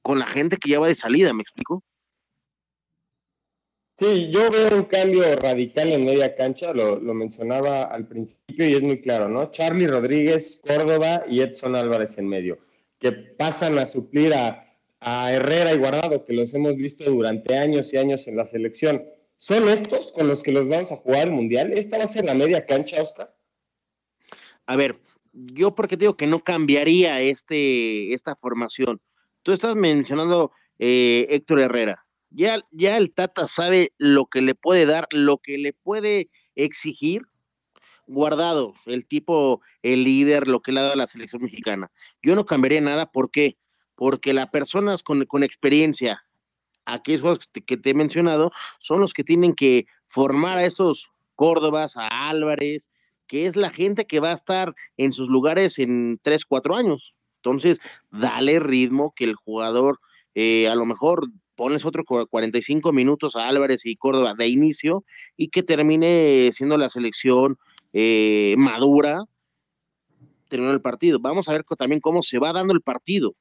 con 0.00 0.18
la 0.18 0.26
gente 0.26 0.56
que 0.56 0.70
ya 0.70 0.80
va 0.80 0.88
de 0.88 0.94
salida, 0.94 1.34
¿me 1.34 1.42
explico? 1.42 1.82
Sí, 3.98 4.30
yo 4.30 4.50
veo 4.50 4.76
un 4.76 4.84
cambio 4.84 5.24
radical 5.36 5.90
en 5.90 6.04
media 6.04 6.34
cancha, 6.34 6.74
lo, 6.74 7.00
mencionaba 7.14 7.84
al 7.84 8.06
principio 8.06 8.68
y 8.68 8.74
es 8.74 8.82
muy 8.82 9.00
claro, 9.00 9.28
¿no? 9.28 9.50
Charlie 9.50 9.86
Rodríguez, 9.86 10.60
Córdoba 10.62 11.24
y 11.26 11.40
Edson 11.40 11.74
Álvarez 11.74 12.18
en 12.18 12.28
medio, 12.28 12.58
que 12.98 13.12
pasan 13.12 13.78
a 13.78 13.86
suplir 13.86 14.34
a, 14.34 14.70
a 15.00 15.32
Herrera 15.32 15.72
y 15.72 15.78
Guardado, 15.78 16.24
que 16.26 16.34
los 16.34 16.52
hemos 16.52 16.76
visto 16.76 17.04
durante 17.04 17.56
años 17.56 17.92
y 17.94 17.96
años 17.96 18.26
en 18.28 18.36
la 18.36 18.46
selección. 18.46 19.02
¿Son 19.38 19.68
estos 19.68 20.12
con 20.12 20.28
los 20.28 20.42
que 20.42 20.52
los 20.52 20.68
vamos 20.68 20.92
a 20.92 20.96
jugar 20.96 21.28
el 21.28 21.32
Mundial? 21.32 21.72
¿Esta 21.72 21.96
va 21.98 22.04
a 22.04 22.08
ser 22.08 22.26
la 22.26 22.34
media 22.34 22.66
cancha, 22.66 23.02
Oscar? 23.02 23.34
a 24.66 24.76
ver, 24.76 25.00
yo 25.32 25.74
porque 25.74 25.96
digo 25.96 26.16
que 26.16 26.26
no 26.26 26.42
cambiaría 26.42 27.20
este, 27.20 28.12
esta 28.12 28.36
formación. 28.36 29.00
Tú 29.42 29.52
estás 29.52 29.76
mencionando 29.76 30.52
eh, 30.78 31.26
Héctor 31.30 31.60
Herrera. 31.60 32.05
Ya, 32.36 32.60
ya 32.70 32.98
el 32.98 33.14
Tata 33.14 33.46
sabe 33.46 33.94
lo 33.96 34.26
que 34.26 34.42
le 34.42 34.54
puede 34.54 34.84
dar, 34.84 35.08
lo 35.10 35.38
que 35.38 35.56
le 35.56 35.72
puede 35.72 36.28
exigir. 36.54 37.22
Guardado, 38.06 38.74
el 38.84 39.06
tipo, 39.06 39.62
el 39.82 40.04
líder, 40.04 40.46
lo 40.46 40.60
que 40.60 40.70
le 40.70 40.80
ha 40.80 40.82
dado 40.82 40.92
a 40.92 40.98
la 40.98 41.06
selección 41.06 41.42
mexicana. 41.42 41.90
Yo 42.20 42.34
no 42.34 42.44
cambiaría 42.44 42.82
nada, 42.82 43.10
¿por 43.10 43.30
qué? 43.30 43.56
Porque 43.94 44.34
las 44.34 44.50
personas 44.50 45.02
con, 45.02 45.24
con 45.24 45.44
experiencia, 45.44 46.26
aquellos 46.84 47.22
juegos 47.22 47.40
que 47.66 47.78
te, 47.78 47.90
he 47.90 47.94
mencionado, 47.94 48.52
son 48.78 49.00
los 49.00 49.14
que 49.14 49.24
tienen 49.24 49.54
que 49.54 49.86
formar 50.06 50.58
a 50.58 50.66
esos 50.66 51.10
Córdobas, 51.36 51.96
a 51.96 52.28
Álvarez, 52.28 52.90
que 53.26 53.46
es 53.46 53.56
la 53.56 53.70
gente 53.70 54.06
que 54.06 54.20
va 54.20 54.32
a 54.32 54.34
estar 54.34 54.74
en 54.98 55.12
sus 55.12 55.28
lugares 55.28 55.78
en 55.78 56.20
3, 56.22 56.44
4 56.44 56.76
años. 56.76 57.14
Entonces, 57.36 57.80
dale 58.10 58.60
ritmo 58.60 59.14
que 59.16 59.24
el 59.24 59.34
jugador, 59.34 60.00
eh, 60.34 60.68
a 60.68 60.74
lo 60.74 60.84
mejor 60.84 61.26
pones 61.56 61.84
otro 61.84 62.04
45 62.04 62.92
minutos 62.92 63.34
a 63.36 63.48
Álvarez 63.48 63.86
y 63.86 63.96
Córdoba 63.96 64.34
de 64.34 64.48
inicio 64.48 65.04
y 65.36 65.48
que 65.48 65.62
termine 65.62 66.50
siendo 66.52 66.76
la 66.76 66.88
selección 66.88 67.58
eh, 67.92 68.54
madura, 68.58 69.24
terminó 70.48 70.72
el 70.72 70.82
partido. 70.82 71.18
Vamos 71.20 71.48
a 71.48 71.52
ver 71.52 71.64
también 71.64 72.00
cómo 72.00 72.22
se 72.22 72.38
va 72.38 72.52
dando 72.52 72.74
el 72.74 72.82
partido. 72.82 73.34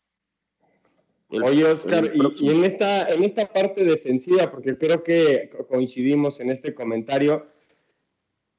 Oye, 1.29 1.65
Oscar, 1.65 2.10
y, 2.13 2.45
y, 2.45 2.50
en, 2.50 2.63
esta, 2.63 3.10
en 3.10 3.24
esta 3.24 3.51
parte 3.51 3.84
defensiva, 3.84 4.50
porque 4.50 4.77
creo 4.77 5.03
que 5.03 5.50
coincidimos 5.67 6.39
en 6.39 6.51
este 6.51 6.74
comentario, 6.74 7.48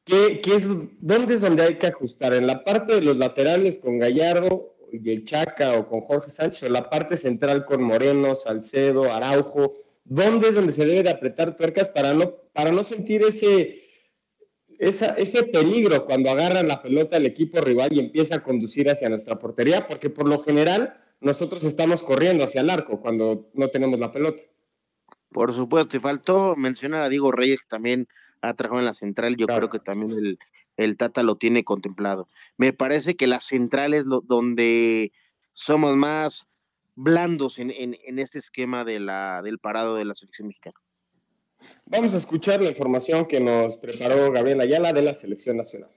¿Qué, 0.06 0.40
es, 0.44 0.62
¿Dónde 1.00 1.34
es 1.34 1.40
donde 1.40 1.64
hay 1.64 1.74
que 1.78 1.88
ajustar? 1.88 2.32
¿En 2.32 2.46
la 2.46 2.62
parte 2.62 2.94
de 2.94 3.02
los 3.02 3.16
laterales 3.16 3.80
con 3.80 3.98
Gallardo 3.98 4.75
y 4.92 5.10
el 5.10 5.24
Chaca 5.24 5.78
o 5.78 5.88
con 5.88 6.00
Jorge 6.00 6.30
Sánchez 6.30 6.64
o 6.64 6.68
la 6.68 6.88
parte 6.88 7.16
central 7.16 7.64
con 7.64 7.82
Moreno, 7.82 8.34
Salcedo, 8.34 9.12
Araujo? 9.12 9.74
¿Dónde 10.04 10.48
es 10.48 10.54
donde 10.54 10.72
se 10.72 10.84
debe 10.84 11.02
de 11.02 11.10
apretar 11.10 11.56
tuercas 11.56 11.88
para 11.88 12.14
no, 12.14 12.34
para 12.52 12.70
no 12.70 12.84
sentir 12.84 13.22
ese, 13.22 13.82
ese 14.78 15.42
peligro 15.44 16.04
cuando 16.04 16.30
agarran 16.30 16.68
la 16.68 16.82
pelota 16.82 17.16
el 17.16 17.26
equipo 17.26 17.60
rival 17.60 17.92
y 17.92 18.00
empieza 18.00 18.36
a 18.36 18.42
conducir 18.42 18.88
hacia 18.88 19.08
nuestra 19.08 19.38
portería? 19.38 19.86
Porque 19.86 20.10
por 20.10 20.28
lo 20.28 20.38
general 20.38 21.00
nosotros 21.20 21.64
estamos 21.64 22.02
corriendo 22.02 22.44
hacia 22.44 22.60
el 22.60 22.70
arco 22.70 23.00
cuando 23.00 23.50
no 23.54 23.68
tenemos 23.68 23.98
la 23.98 24.12
pelota. 24.12 24.42
Por 25.30 25.52
supuesto, 25.52 25.88
te 25.88 26.00
faltó 26.00 26.56
mencionar 26.56 27.02
a 27.02 27.08
Diego 27.08 27.32
Reyes, 27.32 27.58
que 27.58 27.68
también 27.68 28.08
ha 28.40 28.54
trabajado 28.54 28.80
en 28.80 28.86
la 28.86 28.92
central. 28.92 29.36
Yo 29.36 29.46
creo 29.46 29.68
que 29.68 29.80
también 29.80 30.12
el, 30.12 30.38
el, 30.76 30.96
Tata 30.96 31.22
lo 31.22 31.36
tiene 31.36 31.64
contemplado. 31.64 32.28
Me 32.56 32.72
parece 32.72 33.16
que 33.16 33.26
la 33.26 33.40
central 33.40 33.94
es 33.94 34.04
lo, 34.04 34.20
donde 34.20 35.12
somos 35.52 35.96
más 35.96 36.48
blandos 36.94 37.58
en, 37.58 37.70
en, 37.70 37.96
en 38.04 38.18
este 38.18 38.38
esquema 38.38 38.84
de 38.84 39.00
la, 39.00 39.42
del 39.42 39.58
parado 39.58 39.94
de 39.96 40.04
la 40.04 40.14
selección 40.14 40.48
mexicana. 40.48 40.80
Vamos 41.86 42.14
a 42.14 42.18
escuchar 42.18 42.60
la 42.60 42.68
información 42.68 43.26
que 43.26 43.40
nos 43.40 43.76
preparó 43.76 44.30
Gabriel 44.30 44.60
Ayala 44.60 44.92
de 44.92 45.02
la 45.02 45.14
selección 45.14 45.56
nacional. 45.56 45.90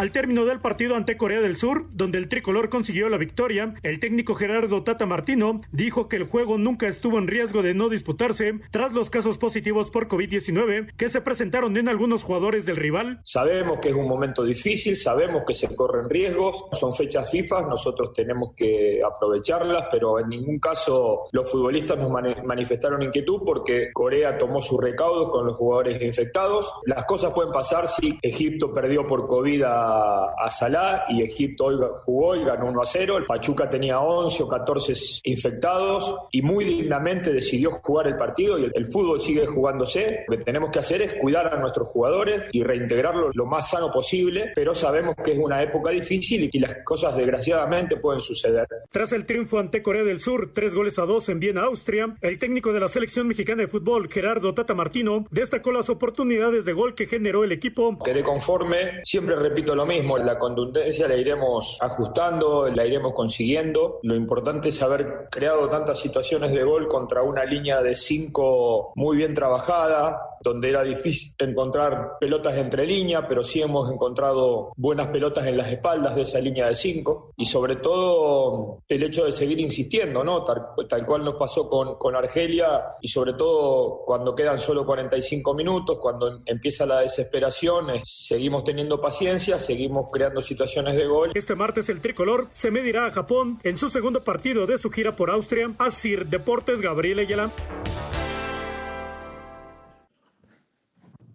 Al 0.00 0.12
término 0.12 0.46
del 0.46 0.60
partido 0.60 0.96
ante 0.96 1.18
Corea 1.18 1.42
del 1.42 1.56
Sur, 1.56 1.84
donde 1.92 2.16
el 2.16 2.30
tricolor 2.30 2.70
consiguió 2.70 3.10
la 3.10 3.18
victoria, 3.18 3.74
el 3.82 4.00
técnico 4.00 4.34
Gerardo 4.34 4.82
Tata 4.82 5.04
Martino 5.04 5.60
dijo 5.72 6.08
que 6.08 6.16
el 6.16 6.24
juego 6.24 6.56
nunca 6.56 6.88
estuvo 6.88 7.18
en 7.18 7.26
riesgo 7.26 7.62
de 7.62 7.74
no 7.74 7.90
disputarse 7.90 8.60
tras 8.70 8.92
los 8.92 9.10
casos 9.10 9.36
positivos 9.36 9.90
por 9.90 10.08
COVID-19 10.08 10.94
que 10.96 11.10
se 11.10 11.20
presentaron 11.20 11.76
en 11.76 11.86
algunos 11.90 12.22
jugadores 12.22 12.64
del 12.64 12.76
rival. 12.76 13.20
Sabemos 13.24 13.78
que 13.82 13.90
es 13.90 13.94
un 13.94 14.08
momento 14.08 14.42
difícil, 14.42 14.96
sabemos 14.96 15.42
que 15.46 15.52
se 15.52 15.76
corren 15.76 16.08
riesgos, 16.08 16.64
son 16.72 16.94
fechas 16.94 17.30
FIFA, 17.30 17.66
nosotros 17.66 18.14
tenemos 18.14 18.54
que 18.56 19.02
aprovecharlas, 19.06 19.84
pero 19.90 20.18
en 20.18 20.30
ningún 20.30 20.58
caso 20.60 21.24
los 21.30 21.52
futbolistas 21.52 21.98
nos 21.98 22.10
manifestaron 22.10 23.02
inquietud 23.02 23.42
porque 23.44 23.90
Corea 23.92 24.38
tomó 24.38 24.62
su 24.62 24.78
recaudo 24.78 25.30
con 25.30 25.46
los 25.46 25.58
jugadores 25.58 26.00
infectados. 26.00 26.72
Las 26.86 27.04
cosas 27.04 27.34
pueden 27.34 27.52
pasar 27.52 27.86
si 27.86 28.18
Egipto 28.22 28.72
perdió 28.72 29.06
por 29.06 29.26
COVID 29.26 29.64
a 29.64 29.89
a, 29.90 30.50
Salah 30.50 31.04
y 31.08 31.22
Egipto 31.22 31.66
hoy 31.66 31.76
jugó 32.04 32.36
y 32.36 32.44
ganó 32.44 32.66
1 32.66 32.82
a 32.82 32.86
0. 32.86 33.18
El 33.18 33.24
Pachuca 33.24 33.70
tenía 33.70 34.00
11 34.00 34.42
o 34.42 34.48
14 34.48 34.92
infectados 35.24 36.16
y 36.32 36.42
muy 36.42 36.64
dignamente 36.64 37.32
decidió 37.32 37.70
jugar 37.70 38.08
el 38.08 38.16
partido 38.16 38.58
y 38.58 38.70
el, 38.72 38.86
fútbol 38.90 39.20
sigue 39.20 39.46
jugándose. 39.46 40.24
Lo 40.28 40.38
que 40.38 40.44
tenemos 40.44 40.70
que 40.70 40.80
hacer 40.80 41.02
es 41.02 41.14
cuidar 41.20 41.52
a 41.54 41.60
nuestros 41.60 41.88
jugadores 41.88 42.42
y 42.52 42.62
reintegrarlos 42.62 43.36
lo 43.36 43.46
más 43.46 43.70
sano 43.70 43.92
posible, 43.92 44.52
pero 44.54 44.74
sabemos 44.74 45.14
que 45.16 45.32
es 45.32 45.38
una 45.38 45.62
época 45.62 45.90
difícil 45.90 46.50
y 46.52 46.58
las 46.58 46.82
cosas 46.84 47.16
desgraciadamente 47.16 47.96
pueden 47.96 48.20
suceder. 48.20 48.66
Tras 48.90 49.12
el 49.12 49.26
triunfo 49.26 49.58
ante 49.58 49.82
Corea 49.82 50.02
del 50.02 50.20
Sur, 50.20 50.50
tres 50.52 50.74
goles 50.74 50.98
a 50.98 51.06
dos 51.06 51.28
en 51.28 51.40
Viena, 51.40 51.62
Austria, 51.62 52.16
el 52.20 52.38
técnico 52.38 52.72
de 52.72 52.80
la 52.80 52.88
selección 52.88 53.28
mexicana 53.28 53.62
de 53.62 53.68
fútbol, 53.68 54.10
Gerardo 54.10 54.54
Tata 54.54 54.74
Martino, 54.74 55.26
destacó 55.30 55.72
las 55.72 55.90
oportunidades 55.90 56.64
de 56.64 56.72
gol 56.72 56.94
que 56.94 57.06
generó 57.06 57.44
el 57.44 57.52
equipo. 57.52 57.98
Quedé 58.04 58.22
conforme, 58.22 59.04
siempre 59.04 59.36
repito 59.36 59.74
lo 59.80 59.86
mismo, 59.86 60.18
la 60.18 60.38
contundencia 60.38 61.08
la 61.08 61.16
iremos 61.16 61.78
ajustando, 61.80 62.68
la 62.68 62.84
iremos 62.84 63.14
consiguiendo. 63.14 63.98
Lo 64.02 64.14
importante 64.14 64.68
es 64.68 64.82
haber 64.82 65.28
creado 65.30 65.68
tantas 65.68 65.98
situaciones 65.98 66.52
de 66.52 66.62
gol 66.62 66.86
contra 66.86 67.22
una 67.22 67.44
línea 67.46 67.80
de 67.80 67.96
cinco 67.96 68.92
muy 68.94 69.16
bien 69.16 69.32
trabajada, 69.32 70.29
donde 70.40 70.70
era 70.70 70.82
difícil 70.82 71.34
encontrar 71.38 72.12
pelotas 72.18 72.56
entre 72.56 72.86
línea, 72.86 73.26
pero 73.28 73.42
sí 73.42 73.60
hemos 73.60 73.90
encontrado 73.92 74.72
buenas 74.76 75.08
pelotas 75.08 75.46
en 75.46 75.56
las 75.56 75.68
espaldas 75.68 76.14
de 76.14 76.22
esa 76.22 76.40
línea 76.40 76.66
de 76.68 76.74
cinco. 76.74 77.32
Y 77.36 77.46
sobre 77.46 77.76
todo 77.76 78.82
el 78.88 79.02
hecho 79.02 79.24
de 79.24 79.32
seguir 79.32 79.60
insistiendo, 79.60 80.24
¿no? 80.24 80.44
Tal, 80.44 81.06
cual 81.06 81.24
nos 81.24 81.34
pasó 81.34 81.68
con, 81.68 81.96
con 81.98 82.16
Argelia 82.16 82.96
y 83.00 83.08
sobre 83.08 83.34
todo 83.34 84.02
cuando 84.04 84.34
quedan 84.34 84.58
solo 84.58 84.84
45 84.86 85.54
minutos, 85.54 85.98
cuando 86.00 86.38
empieza 86.46 86.86
la 86.86 87.00
desesperación, 87.00 87.86
seguimos 88.04 88.64
teniendo 88.64 89.00
paciencia, 89.00 89.58
seguimos 89.58 90.06
creando 90.12 90.42
situaciones 90.42 90.96
de 90.96 91.06
gol. 91.06 91.30
Este 91.34 91.54
martes 91.54 91.88
el 91.88 92.00
tricolor 92.00 92.48
se 92.52 92.70
medirá 92.70 93.06
a 93.06 93.10
Japón 93.10 93.58
en 93.62 93.76
su 93.76 93.88
segundo 93.88 94.24
partido 94.24 94.66
de 94.66 94.78
su 94.78 94.90
gira 94.90 95.16
por 95.16 95.30
Austria. 95.30 95.70
Asir 95.78 96.26
Deportes 96.26 96.80
Gabriel 96.80 97.20
Ayala. 97.20 97.50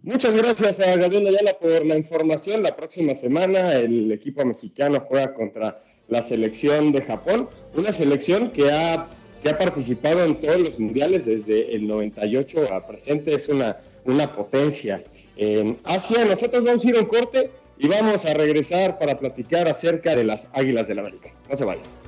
Muchas 0.05 0.35
gracias 0.35 0.79
a 0.79 0.95
Gabriel 0.97 1.25
Ayala 1.25 1.57
por 1.57 1.83
la 1.83 1.97
información. 1.97 2.61
La 2.61 2.75
próxima 2.75 3.15
semana 3.15 3.73
el 3.73 4.11
equipo 4.11 4.45
mexicano 4.45 4.99
juega 4.99 5.33
contra 5.33 5.81
la 6.09 6.21
selección 6.21 6.91
de 6.91 7.01
Japón, 7.01 7.49
una 7.73 7.91
selección 7.91 8.51
que 8.51 8.69
ha, 8.69 9.07
que 9.41 9.49
ha 9.49 9.57
participado 9.57 10.23
en 10.23 10.35
todos 10.35 10.59
los 10.59 10.79
mundiales 10.79 11.25
desde 11.25 11.73
el 11.73 11.87
98 11.87 12.71
a 12.71 12.85
presente, 12.85 13.33
es 13.33 13.49
una, 13.49 13.77
una 14.03 14.31
potencia. 14.35 15.03
En 15.37 15.79
Asia, 15.83 16.23
nosotros 16.23 16.63
vamos 16.63 16.85
a 16.85 16.87
ir 16.87 16.97
a 16.97 16.99
un 16.99 17.07
corte 17.07 17.49
y 17.79 17.87
vamos 17.87 18.23
a 18.25 18.35
regresar 18.35 18.99
para 18.99 19.17
platicar 19.17 19.67
acerca 19.67 20.15
de 20.15 20.23
las 20.23 20.49
Águilas 20.53 20.87
del 20.87 20.97
la 20.97 21.01
América. 21.01 21.31
No 21.49 21.57
se 21.57 21.65
vayan. 21.65 22.04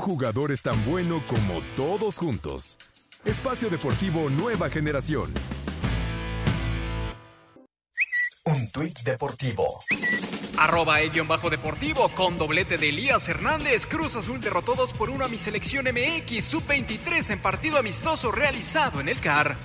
Jugador 0.00 0.50
es 0.50 0.62
tan 0.62 0.84
bueno 0.84 1.22
como 1.26 1.60
todos 1.76 2.16
juntos. 2.18 2.78
Espacio 3.24 3.70
Deportivo 3.70 4.30
Nueva 4.30 4.70
Generación. 4.70 5.32
Un 8.44 8.70
tuit 8.72 8.98
deportivo. 9.00 9.78
Arroba 10.58 11.00
el 11.00 11.22
bajo 11.22 11.48
deportivo 11.48 12.08
con 12.10 12.36
doblete 12.36 12.76
de 12.78 12.88
Elías 12.88 13.28
Hernández. 13.28 13.86
Cruz 13.86 14.16
Azul 14.16 14.40
derrotó 14.40 14.74
2 14.74 14.92
por 14.94 15.10
1 15.10 15.24
a 15.24 15.28
mi 15.28 15.38
selección 15.38 15.86
MX 15.86 16.44
sub-23 16.44 17.30
en 17.30 17.38
partido 17.38 17.78
amistoso 17.78 18.32
realizado 18.32 19.00
en 19.00 19.08
el 19.08 19.20
CAR. 19.20 19.56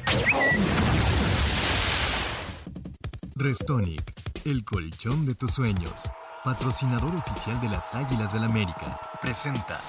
Restonic, 3.35 4.03
el 4.45 4.63
colchón 4.63 5.25
de 5.25 5.35
tus 5.35 5.51
sueños. 5.51 5.93
Patrocinador 6.43 7.15
oficial 7.15 7.59
de 7.59 7.69
las 7.69 7.93
Águilas 7.95 8.31
del 8.31 8.43
América. 8.43 8.99
Presenta. 9.21 9.81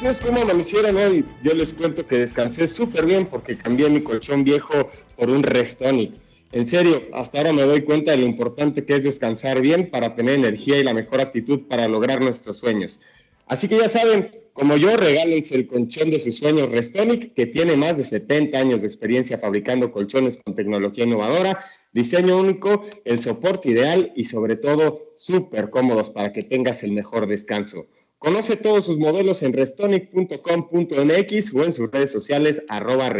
Entonces, 0.00 0.24
¿cómo 0.26 0.46
me 0.46 0.62
hicieron 0.62 0.96
hoy? 0.96 1.26
Yo 1.42 1.52
les 1.52 1.74
cuento 1.74 2.06
que 2.06 2.16
descansé 2.16 2.66
súper 2.66 3.04
bien 3.04 3.26
porque 3.26 3.58
cambié 3.58 3.90
mi 3.90 4.00
colchón 4.00 4.44
viejo 4.44 4.90
por 5.14 5.28
un 5.28 5.42
Restonic. 5.42 6.14
En 6.52 6.64
serio, 6.64 7.02
hasta 7.12 7.36
ahora 7.36 7.52
me 7.52 7.64
doy 7.64 7.82
cuenta 7.82 8.12
de 8.12 8.16
lo 8.16 8.24
importante 8.24 8.86
que 8.86 8.96
es 8.96 9.04
descansar 9.04 9.60
bien 9.60 9.90
para 9.90 10.14
tener 10.14 10.36
energía 10.36 10.78
y 10.78 10.84
la 10.84 10.94
mejor 10.94 11.20
actitud 11.20 11.68
para 11.68 11.86
lograr 11.86 12.22
nuestros 12.22 12.56
sueños. 12.56 12.98
Así 13.44 13.68
que 13.68 13.76
ya 13.76 13.90
saben, 13.90 14.30
como 14.54 14.78
yo, 14.78 14.96
regálense 14.96 15.54
el 15.54 15.66
colchón 15.66 16.10
de 16.10 16.18
sus 16.18 16.36
sueños 16.36 16.70
Restonic, 16.70 17.34
que 17.34 17.44
tiene 17.44 17.76
más 17.76 17.98
de 17.98 18.04
70 18.04 18.58
años 18.58 18.80
de 18.80 18.86
experiencia 18.86 19.36
fabricando 19.36 19.92
colchones 19.92 20.38
con 20.38 20.54
tecnología 20.54 21.04
innovadora, 21.04 21.62
diseño 21.92 22.38
único, 22.38 22.86
el 23.04 23.20
soporte 23.20 23.68
ideal 23.68 24.14
y 24.16 24.24
sobre 24.24 24.56
todo 24.56 25.12
súper 25.16 25.68
cómodos 25.68 26.08
para 26.08 26.32
que 26.32 26.40
tengas 26.40 26.82
el 26.84 26.92
mejor 26.92 27.26
descanso. 27.26 27.86
Conoce 28.20 28.56
todos 28.56 28.84
sus 28.84 28.98
modelos 28.98 29.42
en 29.42 29.54
restonic.com.mx 29.54 31.54
o 31.54 31.64
en 31.64 31.72
sus 31.72 31.90
redes 31.90 32.10
sociales 32.10 32.62
arroba. 32.68 33.10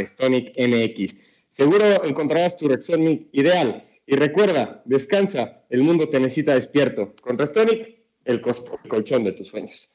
Seguro 1.48 2.04
encontrarás 2.04 2.58
tu 2.58 2.68
Restonic 2.68 3.28
ideal. 3.32 3.88
Y 4.06 4.16
recuerda, 4.16 4.82
descansa, 4.84 5.64
el 5.70 5.84
mundo 5.84 6.10
te 6.10 6.20
necesita 6.20 6.52
despierto. 6.52 7.14
Con 7.22 7.38
Restonic, 7.38 7.96
el, 8.26 8.42
colchón 8.42 9.24
de 9.24 9.32
tus 9.32 9.48
sueños. 9.48 9.88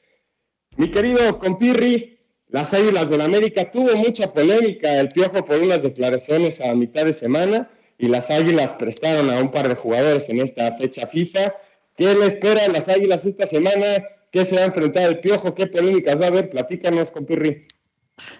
Mi 0.75 0.89
querido 0.89 1.37
compirri, 1.37 2.17
las 2.47 2.73
Águilas 2.73 3.07
del 3.07 3.19
la 3.19 3.25
América 3.25 3.69
tuvo 3.69 3.95
mucha 3.95 4.33
polémica 4.33 4.99
el 4.99 5.09
piojo 5.09 5.45
por 5.45 5.61
unas 5.61 5.83
declaraciones 5.83 6.59
a 6.61 6.73
mitad 6.73 7.05
de 7.05 7.13
semana 7.13 7.69
y 7.99 8.07
las 8.07 8.31
Águilas 8.31 8.73
prestaron 8.73 9.29
a 9.29 9.39
un 9.39 9.51
par 9.51 9.69
de 9.69 9.75
jugadores 9.75 10.29
en 10.29 10.39
esta 10.39 10.75
fecha 10.77 11.05
FIFA. 11.05 11.53
¿Qué 11.95 12.15
le 12.15 12.25
espera 12.25 12.65
a 12.65 12.69
las 12.69 12.89
Águilas 12.89 13.23
esta 13.23 13.45
semana? 13.45 14.03
¿Qué 14.35 14.43
se 14.43 14.57
va 14.57 14.63
a 14.63 14.65
enfrentar 14.65 15.07
el 15.07 15.21
Piojo? 15.21 15.55
¿Qué 15.55 15.65
polémicas 15.65 16.19
va 16.19 16.25
a 16.25 16.27
haber? 16.27 16.49
Platícanos 16.49 17.09
con 17.09 17.25
Pirri. 17.25 17.65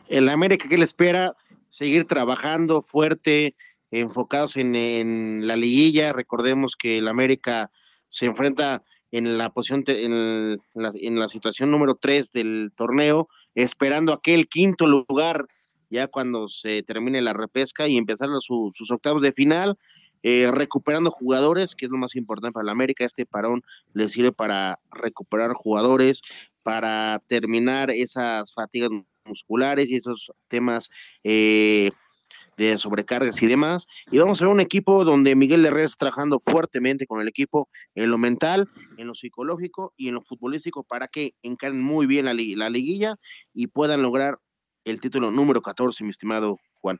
El 0.09 0.27
América, 0.27 0.67
¿qué 0.67 0.77
le 0.77 0.83
espera? 0.83 1.37
Seguir 1.69 2.03
trabajando 2.03 2.81
fuerte, 2.81 3.55
enfocados 3.91 4.57
en, 4.57 5.47
la 5.47 5.55
liguilla. 5.55 6.11
Recordemos 6.11 6.75
que 6.75 6.97
el 6.97 7.07
América 7.07 7.71
se 8.07 8.25
enfrenta 8.25 8.83
en 9.13 9.37
la 9.37 9.51
posición, 9.51 9.85
en 9.87 10.57
la, 10.73 10.91
en 10.93 11.17
la 11.17 11.29
situación 11.29 11.71
número 11.71 11.95
3 11.95 12.33
del 12.33 12.73
torneo, 12.75 13.29
esperando 13.53 14.11
aquel 14.11 14.49
quinto 14.49 14.87
lugar 14.87 15.47
ya 15.89 16.07
cuando 16.07 16.49
se 16.49 16.83
termine 16.83 17.21
la 17.21 17.31
repesca 17.31 17.87
y 17.87 17.95
empezar 17.95 18.27
sus 18.39 18.91
octavos 18.91 19.21
de 19.21 19.31
final. 19.31 19.77
Eh, 20.27 20.49
recuperando 20.51 21.11
jugadores, 21.11 21.75
que 21.75 21.85
es 21.85 21.91
lo 21.91 21.99
más 21.99 22.15
importante 22.15 22.51
para 22.51 22.65
la 22.65 22.71
América. 22.71 23.05
Este 23.05 23.27
parón 23.27 23.61
le 23.93 24.09
sirve 24.09 24.31
para 24.31 24.79
recuperar 24.89 25.53
jugadores, 25.53 26.23
para 26.63 27.21
terminar 27.27 27.91
esas 27.91 28.51
fatigas 28.51 28.89
musculares 29.23 29.87
y 29.87 29.97
esos 29.97 30.31
temas 30.47 30.89
eh, 31.23 31.91
de 32.57 32.75
sobrecargas 32.79 33.43
y 33.43 33.45
demás. 33.45 33.85
Y 34.09 34.17
vamos 34.17 34.41
a 34.41 34.45
ver 34.45 34.51
un 34.51 34.61
equipo 34.61 35.05
donde 35.05 35.35
Miguel 35.35 35.63
Herrera 35.63 35.85
está 35.85 36.07
trabajando 36.07 36.39
fuertemente 36.39 37.05
con 37.05 37.21
el 37.21 37.27
equipo 37.27 37.69
en 37.93 38.09
lo 38.09 38.17
mental, 38.17 38.67
en 38.97 39.05
lo 39.05 39.13
psicológico 39.13 39.93
y 39.95 40.07
en 40.07 40.15
lo 40.15 40.23
futbolístico 40.23 40.83
para 40.83 41.07
que 41.07 41.35
encaren 41.43 41.83
muy 41.83 42.07
bien 42.07 42.25
la, 42.25 42.33
la 42.33 42.71
liguilla 42.71 43.17
y 43.53 43.67
puedan 43.67 44.01
lograr 44.01 44.39
el 44.85 44.99
título 45.01 45.29
número 45.29 45.61
14, 45.61 46.03
mi 46.03 46.09
estimado 46.09 46.57
Juan. 46.81 46.97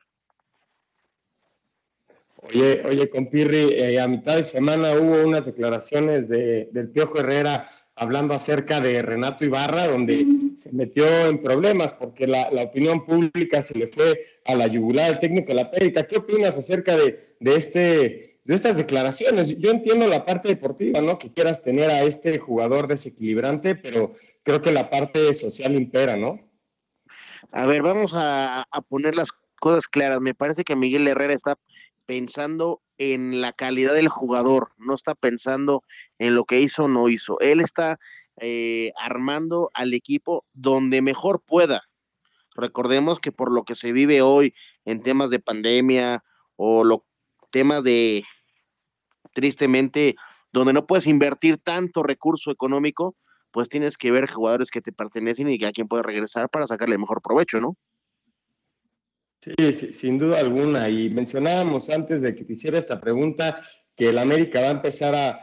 Oye, 2.48 2.82
oye, 2.84 3.10
compirri, 3.10 3.72
eh, 3.72 4.00
a 4.00 4.08
mitad 4.08 4.36
de 4.36 4.42
semana 4.42 4.92
hubo 4.92 5.26
unas 5.26 5.46
declaraciones 5.46 6.28
de, 6.28 6.68
del 6.72 6.90
Piojo 6.90 7.18
Herrera 7.18 7.70
hablando 7.96 8.34
acerca 8.34 8.80
de 8.80 9.02
Renato 9.02 9.44
Ibarra, 9.44 9.88
donde 9.88 10.26
se 10.56 10.72
metió 10.72 11.06
en 11.28 11.42
problemas 11.42 11.94
porque 11.94 12.26
la, 12.26 12.48
opinión 12.62 13.04
pública 13.04 13.62
se 13.62 13.76
le 13.76 13.88
fue 13.88 14.26
a 14.44 14.54
la 14.54 14.66
yugular 14.66 15.12
al 15.12 15.18
técnico 15.18 15.48
de 15.48 15.54
la 15.54 15.62
América. 15.62 16.06
¿Qué 16.06 16.18
opinas 16.18 16.56
acerca 16.56 16.96
de, 16.96 17.36
de, 17.40 17.56
este, 17.56 18.40
de 18.44 18.54
estas 18.54 18.76
declaraciones? 18.76 19.58
Yo 19.58 19.70
entiendo 19.70 20.06
la 20.06 20.26
parte 20.26 20.48
deportiva, 20.48 21.00
¿no? 21.00 21.18
Que 21.18 21.32
quieras 21.32 21.62
tener 21.62 21.90
a 21.90 22.02
este 22.02 22.38
jugador 22.38 22.86
desequilibrante, 22.86 23.74
pero 23.74 24.14
creo 24.42 24.60
que 24.60 24.72
la 24.72 24.90
parte 24.90 25.32
social 25.32 25.74
impera, 25.74 26.16
¿no? 26.16 26.38
A 27.50 27.64
ver, 27.64 27.80
vamos 27.80 28.12
a, 28.14 28.66
a 28.70 28.82
poner 28.82 29.14
las 29.14 29.30
cosas 29.58 29.88
claras. 29.88 30.20
Me 30.20 30.34
parece 30.34 30.64
que 30.64 30.76
Miguel 30.76 31.08
Herrera 31.08 31.32
está 31.32 31.56
pensando 32.06 32.82
en 32.98 33.40
la 33.40 33.52
calidad 33.52 33.94
del 33.94 34.08
jugador, 34.08 34.72
no 34.78 34.94
está 34.94 35.14
pensando 35.14 35.82
en 36.18 36.34
lo 36.34 36.44
que 36.44 36.60
hizo 36.60 36.84
o 36.84 36.88
no 36.88 37.08
hizo. 37.08 37.38
Él 37.40 37.60
está 37.60 37.98
eh, 38.40 38.92
armando 38.98 39.70
al 39.74 39.92
equipo 39.92 40.44
donde 40.52 41.02
mejor 41.02 41.42
pueda. 41.44 41.82
Recordemos 42.54 43.20
que 43.20 43.32
por 43.32 43.52
lo 43.52 43.64
que 43.64 43.74
se 43.74 43.92
vive 43.92 44.22
hoy 44.22 44.54
en 44.84 45.02
temas 45.02 45.30
de 45.30 45.40
pandemia 45.40 46.24
o 46.56 46.84
los 46.84 47.00
temas 47.50 47.82
de, 47.82 48.24
tristemente, 49.34 50.16
donde 50.52 50.72
no 50.72 50.86
puedes 50.86 51.06
invertir 51.06 51.58
tanto 51.58 52.02
recurso 52.02 52.50
económico, 52.50 53.14
pues 53.50 53.68
tienes 53.68 53.96
que 53.96 54.10
ver 54.10 54.30
jugadores 54.30 54.70
que 54.70 54.80
te 54.80 54.92
pertenecen 54.92 55.48
y 55.50 55.58
que 55.58 55.66
a 55.66 55.72
quien 55.72 55.88
puede 55.88 56.02
regresar 56.02 56.48
para 56.48 56.66
sacarle 56.66 56.98
mejor 56.98 57.20
provecho, 57.22 57.60
¿no? 57.60 57.76
Sí, 59.46 59.92
sin 59.92 60.18
duda 60.18 60.40
alguna. 60.40 60.88
Y 60.88 61.08
mencionábamos 61.10 61.88
antes 61.88 62.20
de 62.20 62.34
que 62.34 62.44
te 62.44 62.54
hiciera 62.54 62.80
esta 62.80 63.00
pregunta 63.00 63.62
que 63.94 64.08
el 64.08 64.18
América 64.18 64.60
va 64.60 64.68
a 64.68 64.72
empezar 64.72 65.14
a, 65.14 65.42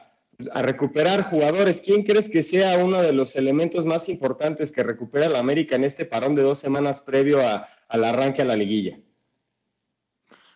recuperar 0.62 1.22
jugadores. 1.22 1.80
¿Quién 1.80 2.04
crees 2.04 2.28
que 2.28 2.44
sea 2.44 2.84
uno 2.84 3.02
de 3.02 3.14
los 3.14 3.36
elementos 3.36 3.86
más 3.86 4.10
importantes 4.10 4.72
que 4.74 4.84
recupera 4.84 5.28
el 5.28 5.36
América 5.38 5.76
en 5.76 5.86
este 5.86 6.06
parón 6.06 6.36
de 6.36 6.42
dos 6.42 6.60
semanas 6.60 7.02
previo 7.02 7.40
al 7.40 8.04
arranque 8.04 8.42
a 8.42 8.46
la 8.46 8.58
liguilla? 8.58 9.00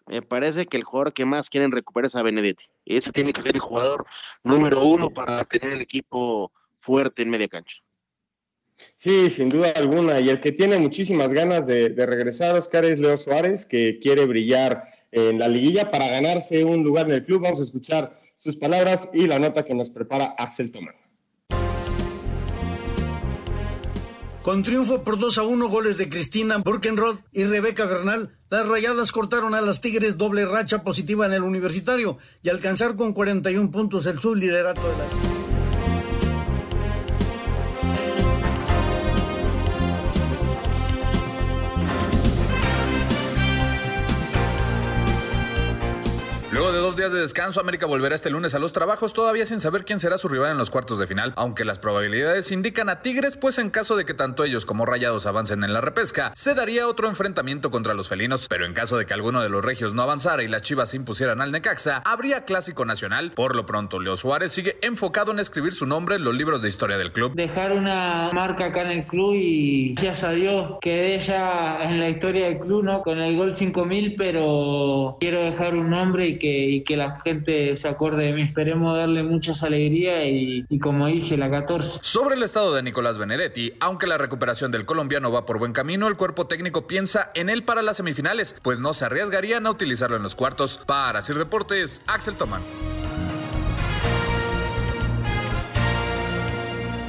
Me 0.07 0.21
parece 0.21 0.65
que 0.65 0.77
el 0.77 0.83
jugador 0.83 1.13
que 1.13 1.25
más 1.25 1.49
quieren 1.49 1.71
recuperar 1.71 2.07
es 2.07 2.15
a 2.15 2.23
Benedetti. 2.23 2.65
Ese 2.85 3.11
tiene 3.11 3.31
que 3.31 3.41
ser 3.41 3.55
el 3.55 3.61
jugador 3.61 4.05
número 4.43 4.83
uno 4.83 5.09
para 5.09 5.45
tener 5.45 5.73
el 5.73 5.81
equipo 5.81 6.51
fuerte 6.79 7.21
en 7.21 7.29
media 7.29 7.47
cancha. 7.47 7.77
Sí, 8.95 9.29
sin 9.29 9.49
duda 9.49 9.71
alguna. 9.75 10.19
Y 10.19 10.29
el 10.29 10.41
que 10.41 10.51
tiene 10.51 10.77
muchísimas 10.77 11.33
ganas 11.33 11.67
de, 11.67 11.89
regresar, 11.89 12.55
Oscar, 12.55 12.85
es 12.85 12.99
Leo 12.99 13.17
Suárez, 13.17 13.65
que 13.65 13.99
quiere 13.99 14.25
brillar 14.25 14.85
en 15.11 15.39
la 15.39 15.47
liguilla 15.47 15.91
para 15.91 16.07
ganarse 16.07 16.63
un 16.63 16.83
lugar 16.83 17.07
en 17.07 17.13
el 17.13 17.25
club. 17.25 17.43
Vamos 17.43 17.59
a 17.59 17.63
escuchar 17.63 18.19
sus 18.35 18.55
palabras 18.55 19.09
y 19.13 19.27
la 19.27 19.39
nota 19.39 19.65
que 19.65 19.73
nos 19.73 19.89
prepara 19.89 20.35
Axel 20.37 20.71
Tomán. 20.71 20.95
Con 24.47 24.63
triunfo 24.63 25.03
por 25.03 25.19
2 25.19 25.39
a 25.39 25.43
1, 25.43 25.67
goles 25.67 25.97
de 25.97 26.07
Cristina 26.07 26.59
Burkenroth 26.59 27.19
y 27.33 27.43
Rebeca 27.43 27.85
Bernal, 27.85 28.37
las 28.49 28.65
rayadas 28.65 29.11
cortaron 29.11 29.53
a 29.53 29.59
las 29.59 29.81
Tigres 29.81 30.17
doble 30.17 30.45
racha 30.45 30.83
positiva 30.83 31.25
en 31.25 31.33
el 31.33 31.43
universitario 31.43 32.17
y 32.41 32.47
alcanzar 32.47 32.95
con 32.95 33.11
41 33.11 33.69
puntos 33.71 34.05
el 34.05 34.19
subliderato 34.19 34.81
de 34.81 34.97
la 34.97 35.36
días 46.97 47.11
de 47.11 47.21
descanso, 47.21 47.61
América 47.61 47.85
volverá 47.85 48.15
este 48.15 48.29
lunes 48.29 48.55
a 48.55 48.59
los 48.59 48.73
trabajos, 48.73 49.13
todavía 49.13 49.45
sin 49.45 49.59
saber 49.59 49.85
quién 49.85 49.99
será 49.99 50.17
su 50.17 50.27
rival 50.27 50.51
en 50.51 50.57
los 50.57 50.69
cuartos 50.69 50.99
de 50.99 51.07
final, 51.07 51.33
aunque 51.35 51.63
las 51.63 51.79
probabilidades 51.79 52.51
indican 52.51 52.89
a 52.89 53.01
Tigres, 53.01 53.37
pues 53.37 53.59
en 53.59 53.69
caso 53.69 53.95
de 53.95 54.05
que 54.05 54.13
tanto 54.13 54.43
ellos 54.43 54.65
como 54.65 54.85
Rayados 54.85 55.25
avancen 55.25 55.63
en 55.63 55.73
la 55.73 55.81
repesca, 55.81 56.31
se 56.35 56.55
daría 56.55 56.87
otro 56.87 57.07
enfrentamiento 57.07 57.71
contra 57.71 57.93
los 57.93 58.09
felinos, 58.09 58.47
pero 58.49 58.65
en 58.65 58.73
caso 58.73 58.97
de 58.97 59.05
que 59.05 59.13
alguno 59.13 59.41
de 59.41 59.49
los 59.49 59.63
regios 59.63 59.93
no 59.93 60.01
avanzara 60.01 60.43
y 60.43 60.47
las 60.47 60.61
Chivas 60.61 60.89
se 60.89 60.97
impusieran 60.97 61.41
al 61.41 61.51
Necaxa, 61.51 62.01
habría 62.05 62.43
clásico 62.45 62.85
nacional. 62.85 63.31
Por 63.31 63.55
lo 63.55 63.65
pronto, 63.65 63.99
Leo 63.99 64.17
Suárez 64.17 64.51
sigue 64.51 64.77
enfocado 64.81 65.31
en 65.31 65.39
escribir 65.39 65.73
su 65.73 65.85
nombre 65.85 66.15
en 66.15 66.23
los 66.23 66.35
libros 66.35 66.61
de 66.61 66.69
historia 66.69 66.97
del 66.97 67.11
club. 67.11 67.33
Dejar 67.35 67.73
una 67.73 68.31
marca 68.33 68.67
acá 68.67 68.81
en 68.81 68.99
el 68.99 69.05
club 69.05 69.35
y 69.35 69.95
ya 69.95 70.13
Dios 70.31 70.77
quedé 70.81 71.19
ya 71.19 71.79
en 71.83 71.99
la 71.99 72.09
historia 72.09 72.45
del 72.45 72.59
club, 72.59 72.83
¿no? 72.83 73.01
Con 73.01 73.19
el 73.19 73.35
gol 73.35 73.55
5000, 73.55 74.15
pero 74.17 75.17
quiero 75.19 75.41
dejar 75.43 75.75
un 75.75 75.89
nombre 75.89 76.27
y 76.27 76.39
que, 76.83 76.86
que 76.87 76.97
la 76.97 77.19
gente 77.23 77.75
se 77.75 77.87
acuerde 77.87 78.23
de 78.23 78.33
mí. 78.33 78.41
Esperemos 78.43 78.97
darle 78.97 79.21
muchas 79.21 79.61
alegrías 79.61 80.23
y, 80.25 80.65
y 80.69 80.79
como 80.79 81.07
dije, 81.07 81.37
la 81.37 81.51
14. 81.51 81.99
Sobre 82.01 82.35
el 82.35 82.43
estado 82.43 82.73
de 82.73 82.81
Nicolás 82.81 83.17
Benedetti, 83.17 83.73
aunque 83.81 84.07
la 84.07 84.17
recuperación 84.17 84.71
del 84.71 84.85
colombiano 84.85 85.31
va 85.31 85.45
por 85.45 85.59
buen 85.59 85.73
camino, 85.73 86.07
el 86.07 86.15
cuerpo 86.15 86.47
técnico 86.47 86.87
piensa 86.87 87.29
en 87.35 87.49
él 87.49 87.63
para 87.63 87.81
las 87.81 87.97
semifinales, 87.97 88.55
pues 88.63 88.79
no 88.79 88.93
se 88.93 89.05
arriesgarían 89.05 89.67
a 89.67 89.71
utilizarlo 89.71 90.15
en 90.15 90.23
los 90.23 90.33
cuartos. 90.33 90.79
Para 90.87 91.21
Sir 91.21 91.37
Deportes, 91.37 92.01
Axel 92.07 92.35
Tomán. 92.35 92.61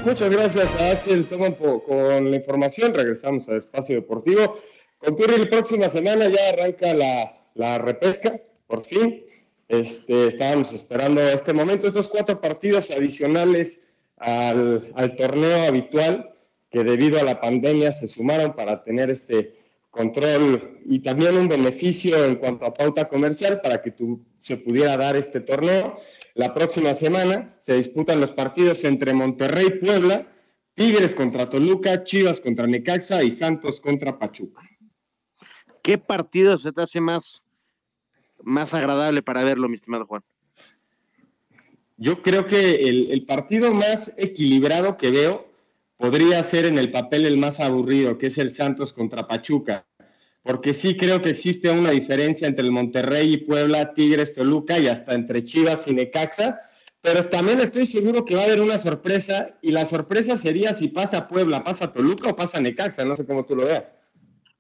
Muchas 0.05 0.31
gracias 0.31 0.81
a 0.81 0.91
Axel 0.91 1.27
Toman 1.27 1.55
con 1.55 2.31
la 2.31 2.37
información. 2.37 2.95
Regresamos 2.95 3.49
a 3.49 3.57
Espacio 3.57 3.97
Deportivo. 3.97 4.59
Con 4.99 5.15
Pirri, 5.15 5.39
la 5.39 5.51
próxima 5.51 5.89
semana 5.89 6.29
ya 6.29 6.49
arranca 6.53 6.93
la, 6.95 7.39
la 7.55 7.79
repesca, 7.79 8.41
por 8.67 8.85
fin. 8.85 9.23
Este, 9.69 10.29
estábamos 10.29 10.73
esperando 10.73 11.21
este 11.21 11.53
momento, 11.53 11.89
estos 11.89 12.09
cuatro 12.09 12.41
partidos 12.41 12.91
adicionales 12.91 13.83
al, 14.17 15.15
torneo 15.17 15.67
habitual 15.67 16.35
que 16.71 16.83
debido 16.83 17.21
a 17.21 17.23
la 17.23 17.41
pandemia 17.41 17.93
se 17.93 18.07
sumaron 18.07 18.55
para 18.55 18.83
tener 18.83 19.11
este 19.11 19.57
control 19.91 20.81
y 20.87 21.01
también 21.01 21.37
un 21.37 21.49
beneficio 21.49 22.25
en 22.25 22.37
cuanto 22.37 22.67
a 22.67 22.75
pauta 22.75 23.09
comercial 23.09 23.61
para 23.61 23.83
que 23.83 23.91
tú, 23.91 24.25
se 24.41 24.57
pudiera 24.57 24.97
dar 24.97 25.17
este 25.17 25.41
torneo. 25.41 25.99
La 26.35 26.55
próxima 26.55 26.95
semana 26.95 27.55
se 27.59 27.75
disputan 27.75 28.21
los 28.21 28.31
partidos 28.31 28.85
entre 28.85 29.13
Monterrey 29.13 29.79
Puebla, 29.81 30.27
Tigres 30.75 31.15
contra 31.15 31.49
Toluca, 31.51 32.05
Chivas 32.05 32.41
contra 32.41 32.67
Necaxa 32.67 33.23
y 33.23 33.31
Santos 33.31 33.81
contra 33.81 34.19
Pachuca. 34.19 34.63
¿Qué 35.83 35.99
partido 35.99 36.57
se 36.57 36.73
te 36.73 36.83
hace 36.83 37.01
más, 37.01 37.45
más 38.43 38.75
agradable 38.75 39.23
para 39.23 39.45
verlo, 39.45 39.69
mi 39.69 39.75
estimado 39.75 40.07
Juan? 40.07 40.23
Yo 41.97 42.23
creo 42.23 42.47
que 42.47 42.89
el, 42.89 43.27
partido 43.27 43.75
más 43.75 44.15
equilibrado 44.17 44.97
que 44.97 45.11
veo 45.11 45.49
podría 45.97 46.43
ser 46.45 46.65
en 46.65 46.79
el 46.79 46.91
papel 46.91 47.27
el 47.27 47.39
más 47.39 47.59
aburrido, 47.59 48.19
que 48.19 48.29
es 48.29 48.39
el 48.39 48.53
Santos 48.53 48.93
contra 48.93 49.27
Pachuca 49.27 49.85
porque 50.49 50.73
sí 50.73 50.97
creo 50.97 51.21
que 51.21 51.29
existe 51.29 51.71
una 51.71 51.91
diferencia 51.91 52.49
entre 52.49 52.65
el 52.65 52.73
Monterrey 52.73 53.35
y 53.35 53.37
Puebla, 53.37 53.93
Tigres, 53.93 54.33
Toluca 54.33 54.79
y 54.79 54.89
hasta 54.89 55.13
entre 55.13 55.45
Chivas 55.45 55.87
y 55.89 55.93
Necaxa, 55.93 56.61
pero 57.03 57.29
también 57.29 57.61
estoy 57.61 57.85
seguro 57.85 58.25
que 58.25 58.35
va 58.35 58.41
a 58.41 58.45
haber 58.45 58.63
una 58.63 58.79
sorpresa 58.79 59.59
y 59.61 59.73
la 59.73 59.85
sorpresa 59.85 60.39
sería 60.39 60.73
si 60.73 60.89
pasa 60.89 61.29
Puebla, 61.29 61.63
pasa 61.63 61.93
Toluca 61.93 62.31
o 62.31 62.37
pasa 62.37 62.63
Necaxa, 62.63 63.05
no 63.05 63.15
sé 63.15 63.27
cómo 63.27 63.45
tú 63.45 63.57
lo 63.57 63.67
veas. 63.67 63.93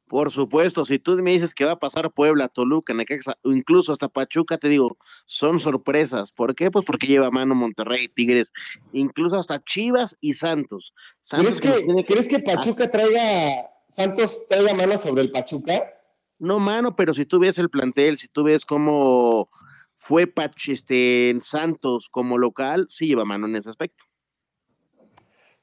Por 0.08 0.30
supuesto, 0.30 0.84
si 0.84 0.98
tú 0.98 1.16
me 1.22 1.32
dices 1.32 1.54
que 1.54 1.64
va 1.64 1.72
a 1.72 1.78
pasar 1.78 2.10
Puebla, 2.10 2.48
Toluca, 2.48 2.94
Necaxa, 2.94 3.36
o 3.42 3.52
incluso 3.52 3.92
hasta 3.92 4.08
Pachuca, 4.08 4.56
te 4.56 4.68
digo, 4.68 4.96
son 5.26 5.58
sorpresas. 5.60 6.32
¿Por 6.32 6.54
qué? 6.54 6.70
Pues 6.70 6.84
porque 6.84 7.06
lleva 7.06 7.30
mano 7.30 7.54
Monterrey, 7.54 8.08
Tigres, 8.08 8.52
incluso 8.92 9.36
hasta 9.36 9.62
Chivas 9.62 10.16
y 10.20 10.34
Santos. 10.34 10.94
Santos 11.20 11.60
¿Crees, 11.60 11.80
que, 11.80 11.86
que, 11.86 12.04
¿crees 12.04 12.28
que 12.28 12.38
Pachuca 12.40 12.90
traiga 12.90 13.70
Santos 13.90 14.46
traiga 14.48 14.74
mano 14.74 14.96
sobre 14.96 15.22
el 15.22 15.30
Pachuca? 15.30 15.94
No, 16.38 16.58
mano, 16.58 16.94
pero 16.94 17.12
si 17.12 17.26
tú 17.26 17.40
ves 17.40 17.58
el 17.58 17.68
plantel, 17.68 18.16
si 18.16 18.28
tú 18.28 18.44
ves 18.44 18.64
cómo 18.64 19.50
fue 19.92 20.26
Pach, 20.26 20.68
este, 20.68 21.30
en 21.30 21.40
Santos 21.40 22.08
como 22.08 22.38
local, 22.38 22.86
sí 22.88 23.08
lleva 23.08 23.24
mano 23.24 23.46
en 23.46 23.56
ese 23.56 23.68
aspecto. 23.68 24.04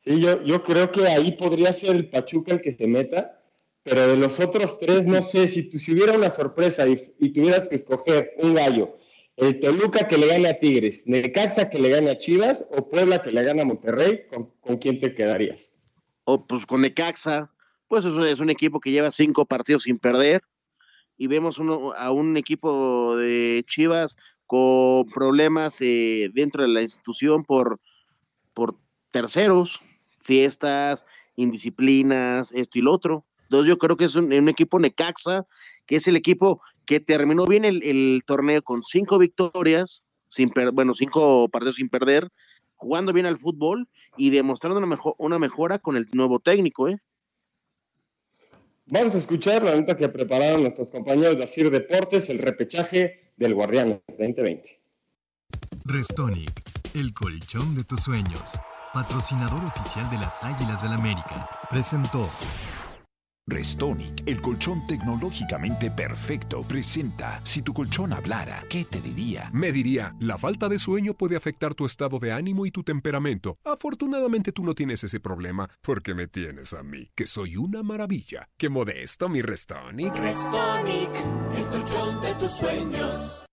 Sí, 0.02 0.20
yo, 0.20 0.44
yo 0.44 0.62
creo 0.64 0.92
que 0.92 1.08
ahí 1.08 1.32
podría 1.32 1.72
ser 1.72 1.96
el 1.96 2.10
Pachuca 2.10 2.54
el 2.54 2.62
que 2.62 2.72
se 2.72 2.88
meta, 2.88 3.42
pero 3.86 4.08
de 4.08 4.18
los 4.18 4.40
otros 4.40 4.80
tres, 4.80 5.06
no 5.06 5.22
sé, 5.22 5.48
si, 5.48 5.70
si 5.80 5.94
hubiera 5.94 6.14
una 6.14 6.32
sorpresa 6.32 6.88
y, 6.88 7.00
y 7.20 7.30
tuvieras 7.30 7.70
que 7.70 7.76
escoger 7.76 8.34
un 8.40 8.56
gallo, 8.56 8.98
el 9.38 9.60
Toluca 9.60 10.08
que 10.08 10.18
le 10.18 10.26
gane 10.26 10.50
a 10.50 10.60
Tigres, 10.60 11.04
Necaxa 11.06 11.70
que 11.70 11.78
le 11.78 11.90
gane 11.90 12.10
a 12.10 12.18
Chivas 12.18 12.68
o 12.72 12.90
Puebla 12.90 13.22
que 13.22 13.32
le 13.32 13.44
gane 13.44 13.62
a 13.62 13.66
Monterrey, 13.66 14.24
¿con, 14.28 14.50
con 14.60 14.78
quién 14.78 15.00
te 15.00 15.14
quedarías? 15.14 15.72
O 16.24 16.48
pues 16.48 16.66
con 16.66 16.82
Necaxa, 16.82 17.52
pues 17.88 18.06
es 18.06 18.40
un 18.40 18.50
equipo 18.50 18.80
que 18.80 18.90
lleva 18.90 19.12
cinco 19.12 19.46
partidos 19.46 19.84
sin 19.84 20.00
perder 20.00 20.42
y 21.16 21.28
vemos 21.28 21.60
uno, 21.60 21.94
a 21.96 22.10
un 22.10 22.38
equipo 22.38 23.16
de 23.18 23.64
Chivas 23.68 24.18
con 24.48 25.06
problemas 25.14 25.78
eh, 25.82 26.32
dentro 26.34 26.64
de 26.64 26.70
la 26.70 26.82
institución 26.82 27.44
por, 27.44 27.80
por 28.56 28.80
terceros, 29.12 29.80
fiestas, 30.18 31.06
indisciplinas, 31.36 32.52
esto 32.52 32.80
y 32.80 32.82
lo 32.82 32.92
otro. 32.92 33.26
Entonces 33.46 33.68
yo 33.68 33.78
creo 33.78 33.98
que 33.98 34.06
es 34.06 34.16
un, 34.16 34.34
un 34.34 34.50
equipo 34.50 34.80
Necaxa, 34.80 35.46
que 35.86 35.98
es 35.98 36.08
el 36.08 36.16
equipo 36.16 36.62
que 36.86 37.00
terminó 37.00 37.46
bien 37.46 37.66
el, 37.66 37.82
el 37.84 38.22
torneo 38.26 38.62
con 38.62 38.84
cinco 38.84 39.18
victorias, 39.18 40.04
sin 40.30 40.50
per, 40.50 40.72
bueno, 40.72 40.94
cinco 40.94 41.48
partidos 41.50 41.76
sin 41.76 41.90
perder, 41.90 42.30
jugando 42.76 43.14
bien 43.14 43.26
al 43.26 43.38
fútbol 43.38 43.88
y 44.18 44.30
demostrando 44.30 44.78
una, 44.78 44.88
mejor, 44.88 45.16
una 45.18 45.40
mejora 45.40 45.80
con 45.80 45.98
el 45.98 46.08
nuevo 46.12 46.40
técnico, 46.40 46.90
¿eh? 46.90 46.98
Vamos 48.88 49.16
a 49.16 49.18
escuchar 49.18 49.64
la 49.64 49.76
nota 49.76 49.98
que 49.98 50.08
prepararon 50.10 50.62
nuestros 50.62 50.92
compañeros 50.92 51.38
de 51.38 51.44
Asir 51.44 51.72
Deportes, 51.72 52.30
el 52.30 52.38
repechaje 52.38 53.32
del 53.36 53.56
Guardianes 53.56 54.00
2020. 54.08 54.80
Restonic, 55.86 56.52
el 56.94 57.12
colchón 57.14 57.76
de 57.76 57.84
tus 57.84 58.02
sueños, 58.02 58.44
patrocinador 58.94 59.64
oficial 59.64 60.08
de 60.12 60.18
las 60.18 60.44
Águilas 60.44 60.84
del 60.84 60.94
América, 60.94 61.50
presentó. 61.72 62.30
Restonic, 63.48 64.24
el 64.26 64.42
colchón 64.42 64.88
tecnológicamente 64.88 65.92
perfecto, 65.92 66.62
presenta 66.64 67.40
Si 67.44 67.62
tu 67.62 67.76
colchón 67.76 68.12
hablara, 68.12 68.64
¿qué 68.70 68.86
te 68.86 69.00
diría? 69.00 69.52
Me 69.54 69.72
diría, 69.72 70.16
la 70.20 70.40
falta 70.40 70.68
de 70.68 70.80
sueño 70.80 71.14
puede 71.14 71.36
afectar 71.36 71.76
tu 71.76 71.86
estado 71.86 72.18
de 72.18 72.32
ánimo 72.32 72.66
y 72.66 72.72
tu 72.72 72.82
temperamento. 72.82 73.56
Afortunadamente 73.64 74.52
tú 74.52 74.64
no 74.64 74.74
tienes 74.74 75.04
ese 75.04 75.20
problema, 75.20 75.70
porque 75.84 76.16
me 76.16 76.28
tienes 76.28 76.74
a 76.74 76.82
mí, 76.82 77.12
que 77.14 77.28
soy 77.28 77.56
una 77.56 77.84
maravilla. 77.84 78.50
Qué 78.58 78.68
modesto, 78.68 79.30
mi 79.30 79.44
Restonic. 79.44 80.18
Restonic, 80.18 81.12
el 81.56 81.68
colchón 81.68 82.22
de 82.22 82.34
tus 82.36 82.52
sueños. 82.52 83.45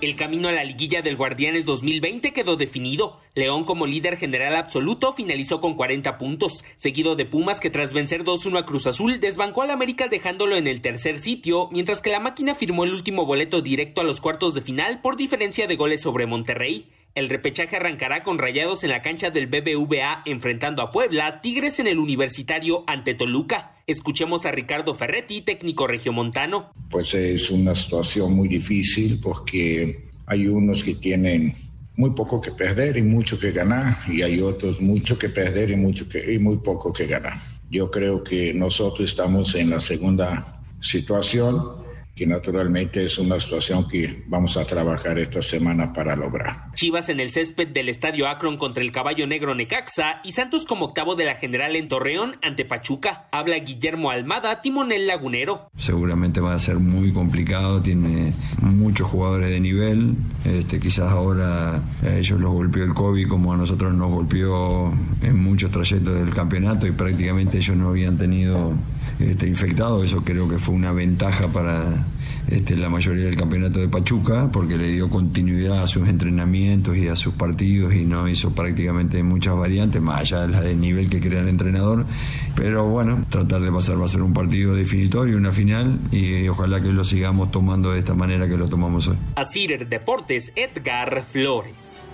El 0.00 0.14
camino 0.14 0.46
a 0.48 0.52
la 0.52 0.62
liguilla 0.62 1.02
del 1.02 1.16
Guardianes 1.16 1.64
2020 1.64 2.32
quedó 2.32 2.54
definido. 2.54 3.18
León 3.34 3.64
como 3.64 3.84
líder 3.84 4.16
general 4.16 4.54
absoluto 4.54 5.12
finalizó 5.12 5.60
con 5.60 5.74
40 5.74 6.18
puntos, 6.18 6.64
seguido 6.76 7.16
de 7.16 7.24
Pumas 7.24 7.58
que 7.58 7.68
tras 7.68 7.92
vencer 7.92 8.22
2-1 8.22 8.60
a 8.60 8.64
Cruz 8.64 8.86
Azul 8.86 9.18
desbancó 9.18 9.62
al 9.62 9.72
América 9.72 10.06
dejándolo 10.06 10.54
en 10.54 10.68
el 10.68 10.82
tercer 10.82 11.18
sitio, 11.18 11.68
mientras 11.72 12.00
que 12.00 12.10
la 12.10 12.20
máquina 12.20 12.54
firmó 12.54 12.84
el 12.84 12.94
último 12.94 13.26
boleto 13.26 13.60
directo 13.60 14.00
a 14.00 14.04
los 14.04 14.20
cuartos 14.20 14.54
de 14.54 14.60
final 14.60 15.00
por 15.00 15.16
diferencia 15.16 15.66
de 15.66 15.74
goles 15.74 16.00
sobre 16.00 16.26
Monterrey. 16.26 16.86
El 17.18 17.28
repechaje 17.28 17.74
arrancará 17.74 18.22
con 18.22 18.38
rayados 18.38 18.84
en 18.84 18.90
la 18.90 19.02
cancha 19.02 19.32
del 19.32 19.48
BBVA 19.48 20.22
enfrentando 20.24 20.82
a 20.82 20.92
Puebla, 20.92 21.40
Tigres 21.40 21.80
en 21.80 21.88
el 21.88 21.98
Universitario 21.98 22.84
ante 22.86 23.12
Toluca. 23.12 23.72
Escuchemos 23.88 24.46
a 24.46 24.52
Ricardo 24.52 24.94
Ferretti, 24.94 25.40
técnico 25.40 25.88
regiomontano. 25.88 26.70
Pues 26.88 27.14
es 27.14 27.50
una 27.50 27.74
situación 27.74 28.34
muy 28.34 28.46
difícil 28.46 29.18
porque 29.20 30.10
hay 30.26 30.46
unos 30.46 30.84
que 30.84 30.94
tienen 30.94 31.54
muy 31.96 32.10
poco 32.10 32.40
que 32.40 32.52
perder 32.52 32.96
y 32.96 33.02
mucho 33.02 33.36
que 33.36 33.50
ganar 33.50 33.96
y 34.06 34.22
hay 34.22 34.40
otros 34.40 34.80
mucho 34.80 35.18
que 35.18 35.28
perder 35.28 35.70
y, 35.70 35.76
mucho 35.76 36.08
que, 36.08 36.32
y 36.32 36.38
muy 36.38 36.58
poco 36.58 36.92
que 36.92 37.08
ganar. 37.08 37.36
Yo 37.68 37.90
creo 37.90 38.22
que 38.22 38.54
nosotros 38.54 39.10
estamos 39.10 39.56
en 39.56 39.70
la 39.70 39.80
segunda 39.80 40.62
situación 40.80 41.87
que 42.18 42.26
naturalmente 42.26 43.04
es 43.04 43.16
una 43.18 43.38
situación 43.38 43.86
que 43.86 44.24
vamos 44.26 44.56
a 44.56 44.64
trabajar 44.64 45.20
esta 45.20 45.40
semana 45.40 45.92
para 45.92 46.16
lograr. 46.16 46.64
Chivas 46.74 47.08
en 47.10 47.20
el 47.20 47.30
césped 47.30 47.68
del 47.68 47.88
Estadio 47.88 48.26
Akron 48.26 48.56
contra 48.56 48.82
el 48.82 48.90
Caballo 48.90 49.28
Negro 49.28 49.54
Necaxa 49.54 50.20
y 50.24 50.32
Santos 50.32 50.66
como 50.66 50.86
octavo 50.86 51.14
de 51.14 51.24
la 51.24 51.36
general 51.36 51.76
en 51.76 51.86
Torreón 51.86 52.36
ante 52.42 52.64
Pachuca. 52.64 53.28
Habla 53.30 53.60
Guillermo 53.60 54.10
Almada, 54.10 54.60
timonel 54.60 55.06
lagunero. 55.06 55.70
Seguramente 55.76 56.40
va 56.40 56.54
a 56.54 56.58
ser 56.58 56.80
muy 56.80 57.12
complicado, 57.12 57.80
tiene 57.82 58.32
muchos 58.62 59.06
jugadores 59.06 59.50
de 59.50 59.60
nivel, 59.60 60.16
este, 60.44 60.80
quizás 60.80 61.12
ahora 61.12 61.76
a 61.76 62.16
ellos 62.16 62.40
los 62.40 62.50
golpeó 62.50 62.82
el 62.82 62.94
COVID 62.94 63.28
como 63.28 63.52
a 63.52 63.56
nosotros 63.56 63.94
nos 63.94 64.10
golpeó 64.10 64.92
en 65.22 65.40
muchos 65.40 65.70
trayectos 65.70 66.14
del 66.14 66.34
campeonato 66.34 66.88
y 66.88 66.90
prácticamente 66.90 67.58
ellos 67.58 67.76
no 67.76 67.90
habían 67.90 68.18
tenido 68.18 68.72
este, 69.18 69.46
infectado, 69.46 70.02
eso 70.02 70.22
creo 70.24 70.48
que 70.48 70.58
fue 70.58 70.74
una 70.74 70.92
ventaja 70.92 71.48
para 71.48 72.06
este, 72.48 72.76
la 72.76 72.88
mayoría 72.88 73.26
del 73.26 73.36
campeonato 73.36 73.78
de 73.78 73.88
Pachuca, 73.88 74.48
porque 74.52 74.78
le 74.78 74.88
dio 74.88 75.10
continuidad 75.10 75.82
a 75.82 75.86
sus 75.86 76.08
entrenamientos 76.08 76.96
y 76.96 77.08
a 77.08 77.16
sus 77.16 77.34
partidos 77.34 77.94
y 77.94 78.04
no 78.04 78.28
hizo 78.28 78.50
prácticamente 78.52 79.22
muchas 79.22 79.56
variantes, 79.56 80.00
más 80.00 80.20
allá 80.20 80.42
de 80.42 80.48
la 80.48 80.60
del 80.60 80.80
nivel 80.80 81.10
que 81.10 81.20
crea 81.20 81.40
el 81.40 81.48
entrenador. 81.48 82.06
Pero 82.54 82.86
bueno, 82.86 83.24
tratar 83.28 83.60
de 83.60 83.70
pasar 83.70 84.00
va 84.00 84.06
a 84.06 84.08
ser 84.08 84.22
un 84.22 84.32
partido 84.32 84.74
definitorio, 84.74 85.36
una 85.36 85.52
final, 85.52 85.98
y 86.10 86.48
ojalá 86.48 86.80
que 86.80 86.92
lo 86.92 87.04
sigamos 87.04 87.50
tomando 87.50 87.92
de 87.92 87.98
esta 87.98 88.14
manera 88.14 88.48
que 88.48 88.56
lo 88.56 88.68
tomamos 88.68 89.08
hoy. 89.08 89.16
Asir 89.36 89.86
Deportes, 89.88 90.52
Edgar 90.56 91.24
Flores. 91.24 92.06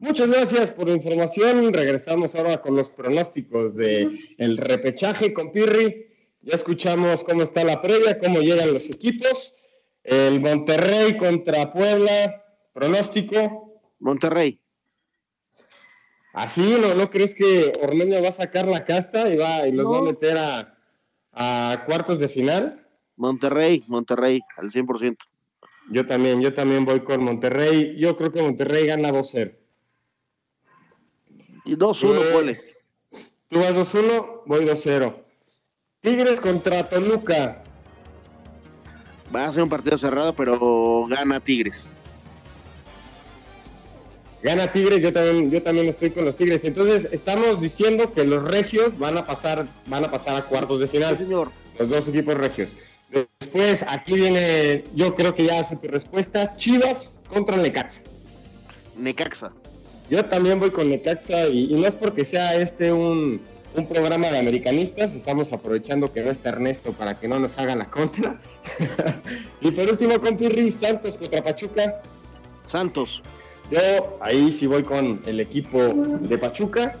Muchas 0.00 0.28
gracias 0.28 0.70
por 0.70 0.88
la 0.88 0.94
información. 0.94 1.72
Regresamos 1.72 2.34
ahora 2.36 2.60
con 2.60 2.76
los 2.76 2.88
pronósticos 2.88 3.74
de 3.74 4.08
el 4.38 4.56
repechaje 4.56 5.32
con 5.32 5.50
Pirri. 5.50 6.06
Ya 6.40 6.54
escuchamos 6.54 7.24
cómo 7.24 7.42
está 7.42 7.64
la 7.64 7.82
previa, 7.82 8.18
cómo 8.18 8.40
llegan 8.40 8.72
los 8.72 8.88
equipos. 8.88 9.54
El 10.04 10.40
Monterrey 10.40 11.16
contra 11.16 11.72
Puebla, 11.72 12.44
pronóstico. 12.72 13.82
Monterrey. 13.98 14.60
¿Así? 16.32 16.76
¿No, 16.80 16.94
¿No 16.94 17.10
crees 17.10 17.34
que 17.34 17.72
Ormeño 17.82 18.22
va 18.22 18.28
a 18.28 18.32
sacar 18.32 18.68
la 18.68 18.84
casta 18.84 19.28
y, 19.28 19.36
va, 19.36 19.66
y 19.66 19.72
los 19.72 19.92
va 19.92 19.98
a 19.98 20.02
meter 20.02 20.38
a, 20.38 20.78
a 21.32 21.84
cuartos 21.86 22.20
de 22.20 22.28
final? 22.28 22.86
Monterrey, 23.16 23.82
Monterrey, 23.88 24.40
al 24.56 24.70
100%. 24.70 25.16
Yo 25.90 26.06
también, 26.06 26.40
yo 26.40 26.54
también 26.54 26.84
voy 26.84 27.00
con 27.00 27.24
Monterrey. 27.24 27.96
Yo 27.98 28.16
creo 28.16 28.30
que 28.30 28.42
Monterrey 28.42 28.86
gana 28.86 29.10
2-0. 29.10 29.58
Y 31.68 31.76
2-1, 31.76 32.14
Eh, 32.14 32.32
ponle. 32.32 32.60
Tú 33.48 33.58
vas 33.58 33.74
2-1, 33.74 34.42
voy 34.46 34.64
2-0. 34.64 35.14
Tigres 36.00 36.40
contra 36.40 36.88
Toluca. 36.88 37.62
Va 39.34 39.44
a 39.44 39.52
ser 39.52 39.64
un 39.64 39.68
partido 39.68 39.98
cerrado, 39.98 40.34
pero 40.34 41.06
gana 41.08 41.40
Tigres. 41.40 41.86
Gana 44.42 44.72
Tigres, 44.72 45.02
yo 45.02 45.12
también, 45.12 45.50
yo 45.50 45.62
también 45.62 45.88
estoy 45.88 46.10
con 46.10 46.24
los 46.24 46.36
Tigres. 46.36 46.64
Entonces, 46.64 47.06
estamos 47.12 47.60
diciendo 47.60 48.14
que 48.14 48.24
los 48.24 48.44
regios 48.44 48.98
van 48.98 49.18
a 49.18 49.26
pasar, 49.26 49.66
van 49.86 50.06
a 50.06 50.10
pasar 50.10 50.36
a 50.36 50.46
cuartos 50.46 50.80
de 50.80 50.88
final. 50.88 51.18
señor. 51.18 51.50
Los 51.78 51.90
dos 51.90 52.08
equipos 52.08 52.34
regios. 52.34 52.70
Después, 53.10 53.84
aquí 53.86 54.14
viene, 54.14 54.84
yo 54.94 55.14
creo 55.14 55.34
que 55.34 55.44
ya 55.44 55.60
hace 55.60 55.76
tu 55.76 55.88
respuesta. 55.88 56.56
Chivas 56.56 57.20
contra 57.28 57.58
Necaxa. 57.58 58.00
Necaxa. 58.96 59.52
Yo 60.10 60.24
también 60.24 60.58
voy 60.58 60.70
con 60.70 60.88
Necaxa 60.88 61.48
y, 61.48 61.72
y 61.72 61.74
no 61.74 61.86
es 61.86 61.94
porque 61.94 62.24
sea 62.24 62.56
este 62.56 62.92
un, 62.92 63.40
un 63.74 63.86
programa 63.86 64.28
de 64.28 64.38
americanistas, 64.38 65.14
estamos 65.14 65.52
aprovechando 65.52 66.12
que 66.12 66.22
no 66.22 66.30
está 66.30 66.50
Ernesto 66.50 66.92
para 66.92 67.18
que 67.18 67.28
no 67.28 67.38
nos 67.38 67.58
haga 67.58 67.76
la 67.76 67.88
contra. 67.90 68.40
y 69.60 69.70
por 69.70 69.88
último 69.90 70.18
con 70.20 70.36
Pirri, 70.36 70.70
Santos 70.72 71.16
contra 71.18 71.42
Pachuca. 71.42 72.00
Santos. 72.66 73.22
Yo 73.70 74.18
ahí 74.20 74.50
sí 74.50 74.66
voy 74.66 74.82
con 74.82 75.20
el 75.26 75.40
equipo 75.40 75.78
de 75.78 76.38
Pachuca. 76.38 76.96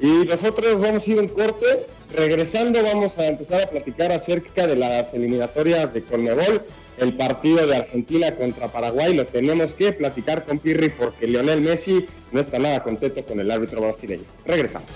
Y 0.00 0.26
nosotros 0.26 0.80
vamos 0.80 1.06
a 1.06 1.10
ir 1.10 1.18
en 1.18 1.28
corte. 1.28 1.86
Regresando 2.14 2.82
vamos 2.82 3.16
a 3.18 3.26
empezar 3.26 3.62
a 3.62 3.66
platicar 3.66 4.12
acerca 4.12 4.66
de 4.66 4.76
las 4.76 5.14
eliminatorias 5.14 5.94
de 5.94 6.02
Conmebol. 6.02 6.62
El 6.98 7.16
partido 7.16 7.66
de 7.66 7.76
Argentina 7.76 8.34
contra 8.34 8.68
Paraguay 8.68 9.14
lo 9.14 9.26
tenemos 9.26 9.74
que 9.74 9.92
platicar 9.92 10.44
con 10.44 10.58
Pirri 10.58 10.90
porque 10.90 11.26
Lionel 11.26 11.60
Messi 11.60 12.06
no 12.30 12.40
está 12.40 12.58
nada 12.58 12.82
contento 12.82 13.24
con 13.24 13.40
el 13.40 13.50
árbitro 13.50 13.80
brasileño. 13.80 14.24
Regresamos. 14.44 14.88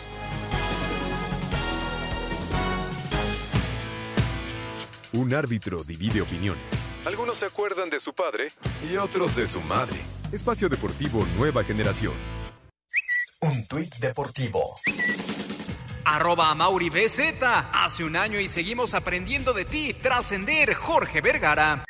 Un 5.13 5.33
árbitro 5.33 5.83
divide 5.83 6.21
opiniones. 6.21 6.91
Algunos 7.07 7.39
se 7.39 7.47
acuerdan 7.47 7.89
de 7.89 7.99
su 8.01 8.13
padre 8.13 8.49
y 8.91 8.97
otros 8.99 9.35
de 9.37 9.47
su 9.47 9.63
madre. 9.63 9.97
Espacio 10.31 10.69
Deportivo 10.69 11.25
Nueva 11.39 11.65
Generación. 11.65 12.13
Un 13.41 13.67
tuit 13.67 13.95
deportivo. 13.97 14.75
Arroba 16.07 16.55
Mauri. 16.55 16.89
Hace 17.73 18.05
un 18.05 18.15
año 18.15 18.39
y 18.39 18.47
seguimos 18.47 18.95
aprendiendo 18.95 19.53
de 19.53 19.65
ti. 19.65 19.93
Trascender 19.93 20.73
Jorge 20.75 21.21
Vergara. 21.21 21.85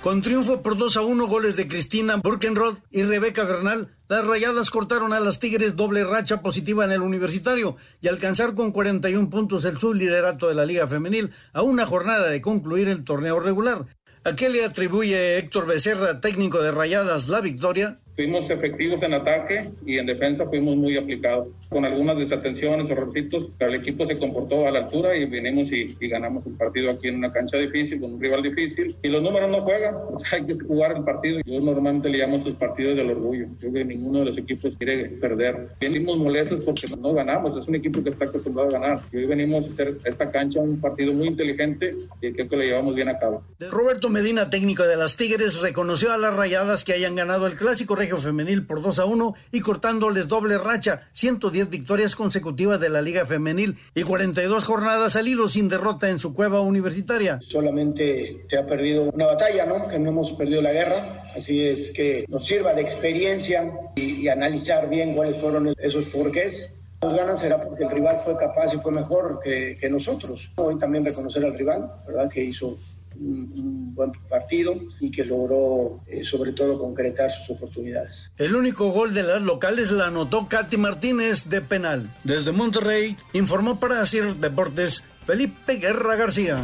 Con 0.00 0.22
triunfo 0.22 0.62
por 0.62 0.78
2 0.78 0.96
a 0.96 1.02
1, 1.02 1.26
goles 1.26 1.58
de 1.58 1.68
Cristina 1.68 2.16
Burkenroth 2.16 2.78
y 2.90 3.02
Rebeca 3.02 3.44
Bernal, 3.44 3.94
las 4.08 4.26
rayadas 4.26 4.70
cortaron 4.70 5.12
a 5.12 5.20
las 5.20 5.40
Tigres 5.40 5.76
doble 5.76 6.02
racha 6.04 6.40
positiva 6.40 6.86
en 6.86 6.92
el 6.92 7.02
universitario 7.02 7.76
y 8.00 8.08
alcanzar 8.08 8.54
con 8.54 8.72
41 8.72 9.28
puntos 9.28 9.66
el 9.66 9.76
subliderato 9.76 10.48
de 10.48 10.54
la 10.54 10.64
Liga 10.64 10.86
Femenil 10.86 11.30
a 11.52 11.60
una 11.60 11.84
jornada 11.84 12.30
de 12.30 12.40
concluir 12.40 12.88
el 12.88 13.04
torneo 13.04 13.40
regular. 13.40 13.84
¿A 14.24 14.36
qué 14.36 14.48
le 14.48 14.64
atribuye 14.64 15.38
Héctor 15.38 15.66
Becerra, 15.66 16.20
técnico 16.20 16.62
de 16.62 16.72
rayadas, 16.72 17.28
la 17.28 17.40
victoria? 17.40 18.00
Fuimos 18.20 18.50
efectivos 18.50 19.02
en 19.02 19.14
ataque 19.14 19.70
y 19.86 19.96
en 19.96 20.04
defensa 20.04 20.44
fuimos 20.44 20.76
muy 20.76 20.94
aplicados. 20.94 21.48
Con 21.70 21.86
algunas 21.86 22.18
desatenciones, 22.18 22.90
errorcitos, 22.90 23.48
pero 23.56 23.70
el 23.70 23.80
equipo 23.80 24.06
se 24.06 24.18
comportó 24.18 24.68
a 24.68 24.70
la 24.70 24.80
altura 24.80 25.16
y 25.16 25.24
vinimos 25.24 25.72
y, 25.72 25.96
y 25.98 26.08
ganamos 26.08 26.44
el 26.44 26.52
partido 26.52 26.90
aquí 26.90 27.08
en 27.08 27.14
una 27.14 27.32
cancha 27.32 27.56
difícil, 27.56 27.98
con 27.98 28.12
un 28.12 28.20
rival 28.20 28.42
difícil. 28.42 28.94
Y 29.02 29.08
los 29.08 29.22
números 29.22 29.50
no 29.50 29.62
juegan, 29.62 29.94
o 30.12 30.18
sea, 30.18 30.38
hay 30.38 30.44
que 30.44 30.54
jugar 30.58 30.98
el 30.98 31.02
partido. 31.02 31.40
Yo 31.46 31.60
normalmente 31.62 32.10
le 32.10 32.18
llamo 32.18 32.36
estos 32.36 32.56
partidos 32.56 32.94
del 32.94 33.10
orgullo. 33.10 33.46
Creo 33.58 33.72
que 33.72 33.86
ninguno 33.86 34.18
de 34.18 34.24
los 34.26 34.36
equipos 34.36 34.76
quiere 34.76 35.06
perder. 35.08 35.68
Venimos 35.80 36.18
molestos 36.18 36.62
porque 36.62 36.88
no 37.00 37.14
ganamos, 37.14 37.56
es 37.56 37.68
un 37.68 37.76
equipo 37.76 38.04
que 38.04 38.10
está 38.10 38.26
acostumbrado 38.26 38.68
a 38.68 38.72
ganar. 38.72 39.00
Y 39.12 39.16
hoy 39.16 39.24
venimos 39.24 39.66
a 39.66 39.70
hacer 39.70 39.96
esta 40.04 40.30
cancha 40.30 40.60
un 40.60 40.78
partido 40.78 41.14
muy 41.14 41.28
inteligente 41.28 41.96
y 42.20 42.32
creo 42.32 42.48
que 42.50 42.56
lo 42.56 42.62
llevamos 42.64 42.94
bien 42.94 43.08
a 43.08 43.18
cabo. 43.18 43.42
Roberto 43.70 44.10
Medina, 44.10 44.50
técnico 44.50 44.82
de 44.82 44.96
las 44.96 45.16
Tigres, 45.16 45.62
reconoció 45.62 46.12
a 46.12 46.18
las 46.18 46.34
rayadas 46.34 46.84
que 46.84 46.92
hayan 46.92 47.14
ganado 47.14 47.46
el 47.46 47.54
clásico 47.54 47.96
femenil 48.16 48.66
por 48.66 48.82
2 48.82 48.98
a 48.98 49.04
1 49.04 49.34
y 49.52 49.60
cortándoles 49.60 50.28
doble 50.28 50.58
racha, 50.58 51.02
110 51.12 51.70
victorias 51.70 52.16
consecutivas 52.16 52.80
de 52.80 52.88
la 52.88 53.02
Liga 53.02 53.26
Femenil 53.26 53.76
y 53.94 54.02
42 54.02 54.64
jornadas 54.64 55.16
al 55.16 55.28
hilo 55.28 55.48
sin 55.48 55.68
derrota 55.68 56.10
en 56.10 56.18
su 56.18 56.34
cueva 56.34 56.60
universitaria. 56.60 57.38
Solamente 57.42 58.44
se 58.48 58.58
ha 58.58 58.66
perdido 58.66 59.10
una 59.12 59.26
batalla, 59.26 59.66
¿no? 59.66 59.88
Que 59.88 59.98
no 59.98 60.10
hemos 60.10 60.32
perdido 60.32 60.62
la 60.62 60.72
guerra. 60.72 61.24
Así 61.36 61.64
es 61.66 61.92
que 61.92 62.24
nos 62.28 62.46
sirva 62.46 62.74
de 62.74 62.82
experiencia 62.82 63.70
y, 63.94 64.22
y 64.22 64.28
analizar 64.28 64.88
bien 64.88 65.14
cuáles 65.14 65.40
fueron 65.40 65.72
esos 65.78 66.06
porqués. 66.06 66.74
Nos 67.02 67.16
ganan 67.16 67.38
será 67.38 67.62
porque 67.64 67.84
el 67.84 67.90
rival 67.90 68.20
fue 68.22 68.36
capaz 68.36 68.74
y 68.74 68.78
fue 68.78 68.92
mejor 68.92 69.40
que, 69.42 69.76
que 69.80 69.88
nosotros. 69.88 70.50
Hoy 70.56 70.78
también 70.78 71.04
reconocer 71.04 71.42
al 71.44 71.56
rival, 71.56 71.90
¿verdad? 72.06 72.28
Que 72.28 72.44
hizo 72.44 72.76
un, 73.20 73.52
un 73.54 73.94
buen 73.94 74.12
partido 74.28 74.74
y 74.98 75.10
que 75.10 75.24
logró 75.24 76.02
eh, 76.06 76.24
sobre 76.24 76.52
todo 76.52 76.78
concretar 76.78 77.30
sus 77.30 77.50
oportunidades. 77.50 78.32
El 78.38 78.56
único 78.56 78.90
gol 78.90 79.14
de 79.14 79.22
las 79.22 79.42
locales 79.42 79.90
la 79.92 80.06
anotó 80.06 80.48
Katy 80.48 80.76
Martínez 80.76 81.48
de 81.48 81.60
penal. 81.60 82.10
Desde 82.24 82.52
Monterrey 82.52 83.16
informó 83.32 83.78
para 83.78 84.04
Sir 84.06 84.34
Deportes 84.36 85.04
Felipe 85.24 85.74
Guerra 85.76 86.16
García. 86.16 86.58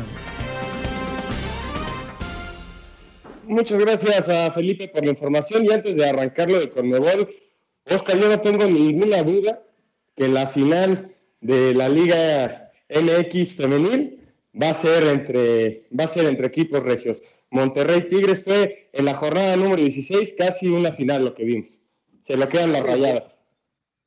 Muchas 3.44 3.78
gracias 3.78 4.28
a 4.28 4.50
Felipe 4.50 4.88
por 4.88 5.04
la 5.04 5.10
información 5.10 5.64
y 5.64 5.70
antes 5.70 5.94
de 5.94 6.08
arrancarlo 6.08 6.58
de 6.58 6.68
Conmebol, 6.68 7.28
Oscar, 7.88 8.18
yo 8.18 8.28
no 8.28 8.40
tengo 8.40 8.64
ninguna 8.64 9.22
duda 9.22 9.62
que 10.16 10.26
la 10.26 10.48
final 10.48 11.14
de 11.40 11.72
la 11.74 11.88
Liga 11.88 12.72
MX 12.88 13.54
femenil 13.54 14.15
va 14.60 14.70
a 14.70 14.74
ser 14.74 15.04
entre, 15.04 15.86
va 15.98 16.04
a 16.04 16.08
ser 16.08 16.26
entre 16.26 16.46
equipos 16.46 16.82
regios. 16.82 17.22
Monterrey 17.50 18.08
Tigres 18.08 18.44
fue 18.44 18.90
en 18.92 19.04
la 19.04 19.14
jornada 19.14 19.56
número 19.56 19.82
16 19.82 20.34
casi 20.36 20.68
una 20.68 20.92
final 20.92 21.24
lo 21.24 21.34
que 21.34 21.44
vimos. 21.44 21.78
Se 22.22 22.36
lo 22.36 22.48
quedan 22.48 22.72
las 22.72 22.82
Sí, 22.82 22.86
rayadas. 22.86 23.38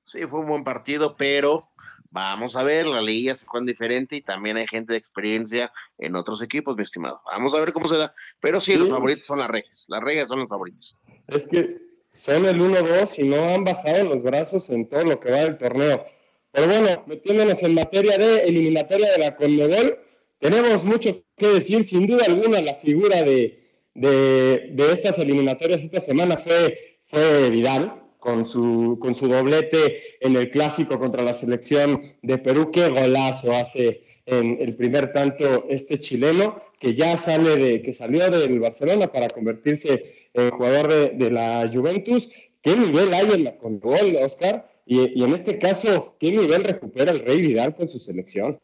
Sí, 0.02 0.26
fue 0.28 0.42
un 0.42 0.48
buen 0.48 0.64
partido, 0.64 1.16
pero 1.16 1.70
vamos 2.12 2.56
a 2.56 2.64
ver, 2.64 2.88
la 2.88 3.02
liga 3.02 3.36
se 3.36 3.46
juega 3.46 3.66
diferente 3.66 4.16
y 4.16 4.22
también 4.22 4.58
hay 4.58 4.68
gente 4.68 4.94
de 4.94 4.98
experiencia 4.98 5.72
en 5.98 6.16
otros 6.16 6.42
equipos, 6.42 6.76
mi 6.76 6.84
estimado. 6.84 7.22
Vamos 7.32 7.54
a 7.54 7.60
ver 7.60 7.72
cómo 7.72 7.88
se 7.88 7.98
da. 7.98 8.14
Pero 8.40 8.60
sí, 8.60 8.76
los 8.76 8.90
favoritos 8.90 9.26
son 9.26 9.40
las 9.40 9.50
regias. 9.50 9.86
Las 9.88 10.02
regias 10.02 10.28
son 10.28 10.40
los 10.40 10.50
favoritos. 10.50 10.98
Es 11.28 11.46
que 11.46 11.78
son 12.12 12.46
el 12.46 12.60
1-2 12.60 13.20
y 13.20 13.30
no 13.30 13.42
han 13.54 13.64
bajado 13.64 14.16
los 14.16 14.24
brazos 14.24 14.70
en 14.70 14.88
todo 14.90 15.04
lo 15.04 15.20
que 15.20 15.32
va 15.32 15.38
del 15.38 15.58
torneo. 15.58 16.06
Pero 16.52 16.68
bueno, 16.68 17.04
metiéndonos 17.06 17.62
en 17.62 17.76
materia 17.76 18.18
de 18.18 18.46
eliminatoria 18.46 19.12
de 19.12 19.18
la 19.20 19.36
Conmebol, 19.36 20.00
tenemos 20.40 20.84
mucho 20.84 21.24
que 21.38 21.48
decir. 21.48 21.84
Sin 21.84 22.08
duda 22.08 22.26
alguna, 22.26 22.62
la 22.62 22.76
figura 22.76 23.22
de, 23.24 23.60
de, 23.94 24.92
estas 24.92 25.20
eliminatorias 25.20 25.84
esta 25.84 26.02
semana 26.02 26.38
fue, 26.38 26.98
fue 27.06 27.50
Vidal, 27.50 28.02
con 28.18 28.46
su, 28.46 28.98
con 29.02 29.16
su 29.16 29.28
doblete 29.28 30.02
en 30.22 30.36
el 30.36 30.52
clásico 30.52 31.00
contra 31.00 31.24
la 31.24 31.34
selección 31.34 32.14
de 32.22 32.38
Perú. 32.38 32.72
Qué 32.72 32.90
golazo 32.90 33.52
hace 33.54 34.04
en 34.26 34.58
el 34.60 34.76
primer 34.76 35.14
tanto 35.14 35.66
este 35.70 36.00
chileno, 36.00 36.62
que 36.80 36.96
ya 36.96 37.18
sale 37.18 37.58
de, 37.58 37.82
que 37.82 37.94
salió 37.94 38.30
del 38.30 38.60
Barcelona 38.60 39.12
para 39.12 39.28
convertirse 39.28 40.30
en 40.34 40.52
jugador 40.52 40.88
de, 40.88 41.10
de 41.10 41.32
la 41.32 41.70
Juventus. 41.72 42.30
¿Qué 42.62 42.76
nivel 42.76 43.14
hay 43.14 43.32
en 43.32 43.44
la 43.46 43.58
Conmebol, 43.58 44.18
Oscar? 44.22 44.70
Y 44.86 45.24
en 45.24 45.34
este 45.34 45.60
caso, 45.60 46.16
¿qué 46.20 46.32
nivel 46.32 46.64
recupera 46.64 47.12
el 47.12 47.20
Rey 47.20 47.42
Vidal 47.42 47.76
con 47.76 47.88
su 47.88 48.00
selección? 48.00 48.60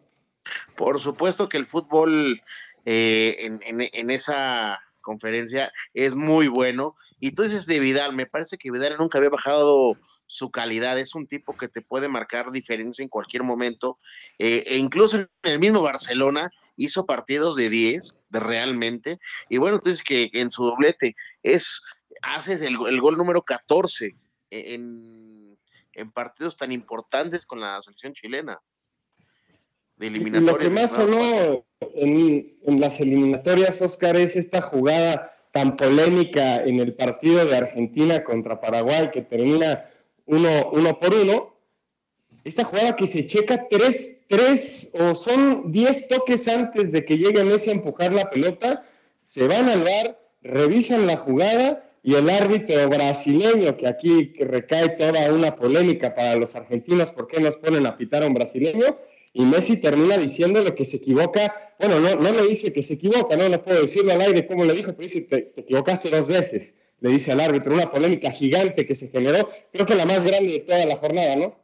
Por 0.76 1.00
supuesto 1.00 1.50
que 1.50 1.58
el 1.58 1.66
fútbol 1.66 2.42
eh, 2.86 3.50
en, 3.62 4.10
esa 4.12 4.80
conferencia 5.02 5.72
es 5.94 6.16
muy 6.16 6.48
bueno. 6.48 6.96
Y 7.20 7.32
tú 7.32 7.44
dices 7.44 7.66
de 7.66 7.80
Vidal, 7.80 8.14
me 8.14 8.26
parece 8.26 8.58
que 8.58 8.72
Vidal 8.72 8.98
nunca 8.98 9.18
había 9.18 9.30
bajado 9.30 9.98
su 10.28 10.52
calidad. 10.52 11.00
Es 11.00 11.16
un 11.16 11.28
tipo 11.28 11.56
que 11.56 11.68
te 11.68 11.82
puede 11.82 12.10
marcar 12.10 12.52
diferencia 12.52 13.04
en 13.04 13.10
cualquier 13.10 13.44
momento. 13.44 14.00
Eh, 14.38 14.64
e 14.68 14.78
incluso 14.78 15.18
en 15.18 15.30
el 15.44 15.60
mismo 15.60 15.82
Barcelona, 15.82 16.52
hizo 16.78 17.06
partidos 17.06 17.56
de 17.56 17.70
10, 17.70 18.18
de 18.30 18.40
realmente, 18.40 19.20
y 19.50 19.58
bueno, 19.58 19.78
entonces 19.78 20.04
que 20.04 20.30
en 20.34 20.50
su 20.50 20.66
doblete 20.66 21.16
es, 21.44 21.82
haces 22.22 22.62
el, 22.62 22.78
el 22.88 23.02
gol 23.02 23.18
número 23.18 23.42
14 23.42 24.16
en, 24.50 25.58
en, 25.94 26.12
partidos 26.12 26.58
tan 26.58 26.72
importantes 26.72 27.46
con 27.46 27.60
la 27.60 27.80
selección 27.82 28.14
chilena. 28.14 28.60
De 29.98 30.08
eliminatorias. 30.08 30.54
Lo 30.54 30.58
que 30.58 30.70
más 30.70 30.92
sonó 30.92 31.66
en, 31.96 32.58
en 32.64 32.82
las 32.82 33.00
eliminatorias, 33.00 33.82
Oscar, 33.82 34.16
es 34.18 34.36
esta 34.36 34.62
jugada 34.62 35.32
tan 35.52 35.78
polémica 35.78 36.64
en 36.66 36.80
el 36.82 36.94
partido 36.94 37.46
de 37.46 37.56
Argentina 37.56 38.24
contra 38.24 38.60
Paraguay 38.60 39.10
que 39.14 39.22
termina 39.22 39.90
uno, 40.26 40.70
uno 40.74 41.00
por 41.00 41.16
uno. 41.16 41.56
Esta 42.44 42.66
jugada 42.66 42.96
que 42.96 43.08
se 43.08 43.26
checa 43.26 43.68
tres, 43.70 44.18
tres 44.28 44.92
o 44.94 45.16
son 45.16 45.72
diez 45.72 46.08
toques 46.10 46.48
antes 46.48 46.92
de 46.92 47.06
que 47.06 47.18
llegue 47.18 47.44
Messi 47.44 47.70
a 47.70 47.74
empujar 47.74 48.12
la 48.12 48.30
pelota, 48.30 48.84
se 49.24 49.48
van 49.48 49.70
al 49.70 49.82
bar, 49.82 50.20
revisan 50.42 51.08
la 51.08 51.18
jugada 51.18 51.90
y 52.04 52.16
el 52.16 52.30
árbitro 52.30 52.88
brasileño, 52.90 53.78
que 53.78 53.88
aquí 53.88 54.34
recae 54.38 54.90
toda 54.90 55.34
una 55.34 55.56
polémica 55.56 56.14
para 56.14 56.36
los 56.36 56.54
argentinos, 56.56 57.12
¿por 57.12 57.28
qué 57.28 57.40
nos 57.40 57.58
ponen 57.58 57.88
a 57.88 57.98
pitar 57.98 58.24
a 58.24 58.28
un 58.28 58.34
brasileño? 58.34 58.98
Y 59.38 59.43
Messi 59.43 59.76
termina 59.76 60.17
diciéndole 60.17 60.74
que 60.74 60.86
se 60.86 60.95
equivoca, 60.95 61.76
bueno, 61.78 62.00
no, 62.00 62.15
no 62.15 62.32
le 62.32 62.48
dice 62.48 62.71
que 62.71 62.82
se 62.82 62.93
equivoca, 62.93 63.36
no, 63.36 63.50
no 63.50 63.62
puedo 63.62 63.82
decirlo 63.82 64.13
al 64.13 64.21
aire 64.21 64.48
cómo 64.48 64.63
le 64.63 64.74
dijo, 64.74 64.93
pero 64.93 65.10
dice, 65.10 65.21
te, 65.24 65.41
te 65.41 65.62
equivocaste 65.62 66.10
dos 66.10 66.26
veces, 66.26 66.74
le 67.02 67.10
dice 67.10 67.34
al 67.34 67.41
árbitro, 67.41 67.74
una 67.74 67.91
polémica 67.91 68.32
gigante 68.32 68.88
que 68.88 68.95
se 68.95 69.10
generó, 69.10 69.50
creo 69.74 69.86
que 69.86 69.95
la 69.95 70.06
más 70.06 70.24
grande 70.24 70.54
de 70.54 70.60
toda 70.60 70.86
la 70.86 70.95
jornada, 70.95 71.36
¿no? 71.36 71.62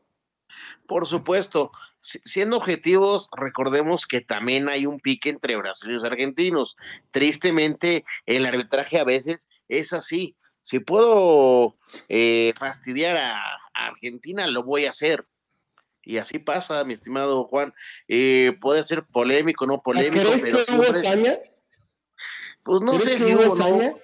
Por 0.86 1.08
supuesto, 1.08 1.72
siendo 2.02 2.58
objetivos, 2.58 3.30
recordemos 3.38 4.06
que 4.06 4.20
también 4.20 4.68
hay 4.68 4.86
un 4.86 5.00
pique 5.00 5.30
entre 5.30 5.56
brasileños 5.56 6.04
y 6.04 6.08
argentinos. 6.08 6.76
Tristemente, 7.12 8.04
el 8.26 8.46
arbitraje 8.46 9.00
a 9.00 9.06
veces 9.06 9.48
es 9.70 9.94
así. 9.94 10.36
Si 10.62 10.80
puedo 10.80 11.78
eh, 12.10 12.52
fastidiar 12.58 13.16
a 13.16 13.42
Argentina, 13.74 14.46
lo 14.48 14.64
voy 14.64 14.86
a 14.86 14.90
hacer 14.90 15.26
y 16.12 16.18
así 16.18 16.40
pasa, 16.40 16.84
mi 16.84 16.92
estimado 16.92 17.46
Juan. 17.46 17.74
Eh, 18.10 18.52
puede 18.60 18.84
ser 18.84 19.06
polémico, 19.06 19.66
no 19.66 19.82
polémico, 19.82 20.30
pero 20.42 20.66
que 20.66 20.74
hubo 20.74 21.02
saña? 21.02 21.40
Pues 22.64 22.82
no 22.82 23.00
sé 23.00 23.18
si 23.18 23.34
hubo, 23.34 23.56
no. 23.56 23.98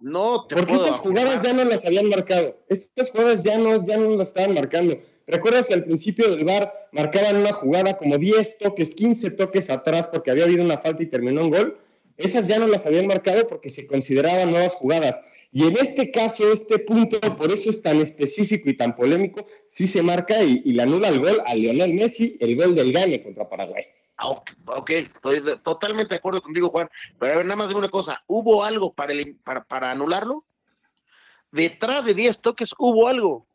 No 0.00 0.46
te 0.46 0.56
Porque 0.56 0.74
estas 0.74 0.98
jugadas 0.98 1.42
ya 1.42 1.52
no 1.52 1.64
las 1.64 1.84
habían 1.84 2.08
marcado. 2.08 2.58
Estas 2.68 3.10
jugadas 3.10 3.42
ya 3.42 3.58
no, 3.58 3.86
ya 3.86 3.98
no 3.98 4.16
las 4.16 4.28
estaban 4.28 4.54
marcando. 4.54 4.98
¿Recuerdas 5.26 5.66
que 5.66 5.74
al 5.74 5.84
principio 5.84 6.30
del 6.30 6.44
bar 6.44 6.72
marcaban 6.92 7.36
una 7.36 7.52
jugada 7.52 7.96
como 7.98 8.16
10 8.16 8.58
toques, 8.58 8.94
15 8.94 9.30
toques 9.32 9.68
atrás 9.68 10.08
porque 10.08 10.30
había 10.30 10.44
habido 10.44 10.64
una 10.64 10.78
falta 10.78 11.02
y 11.02 11.06
terminó 11.06 11.42
en 11.42 11.50
gol? 11.50 11.78
Esas 12.16 12.46
ya 12.46 12.58
no 12.58 12.68
las 12.68 12.86
habían 12.86 13.06
marcado 13.06 13.46
porque 13.46 13.68
se 13.68 13.86
consideraban 13.86 14.50
nuevas 14.50 14.74
jugadas. 14.74 15.22
Y 15.56 15.68
en 15.68 15.76
este 15.76 16.10
caso, 16.10 16.52
este 16.52 16.80
punto, 16.80 17.20
por 17.36 17.52
eso 17.52 17.70
es 17.70 17.80
tan 17.80 17.98
específico 17.98 18.68
y 18.68 18.76
tan 18.76 18.96
polémico, 18.96 19.46
sí 19.68 19.86
se 19.86 20.02
marca 20.02 20.42
y, 20.42 20.60
le 20.64 20.82
anula 20.82 21.06
el 21.06 21.20
gol 21.20 21.40
a 21.46 21.54
Lionel 21.54 21.94
Messi, 21.94 22.36
el 22.40 22.56
gol 22.56 22.74
del 22.74 22.92
gane 22.92 23.22
contra 23.22 23.48
Paraguay. 23.48 23.84
Ah, 24.16 24.30
ok, 24.30 24.90
estoy 24.90 25.44
totalmente 25.62 26.14
de 26.14 26.18
acuerdo 26.18 26.42
contigo, 26.42 26.70
Juan. 26.70 26.90
Pero 27.20 27.34
a 27.34 27.36
ver, 27.36 27.46
nada 27.46 27.54
más 27.54 27.68
de 27.68 27.76
una 27.76 27.88
cosa, 27.88 28.20
¿hubo 28.26 28.64
algo 28.64 28.94
para, 28.94 29.12
el, 29.12 29.36
para, 29.44 29.62
para 29.62 29.92
anularlo? 29.92 30.44
Detrás 31.52 32.04
de 32.04 32.14
10 32.14 32.40
toques 32.40 32.74
hubo 32.76 33.06
algo. 33.06 33.46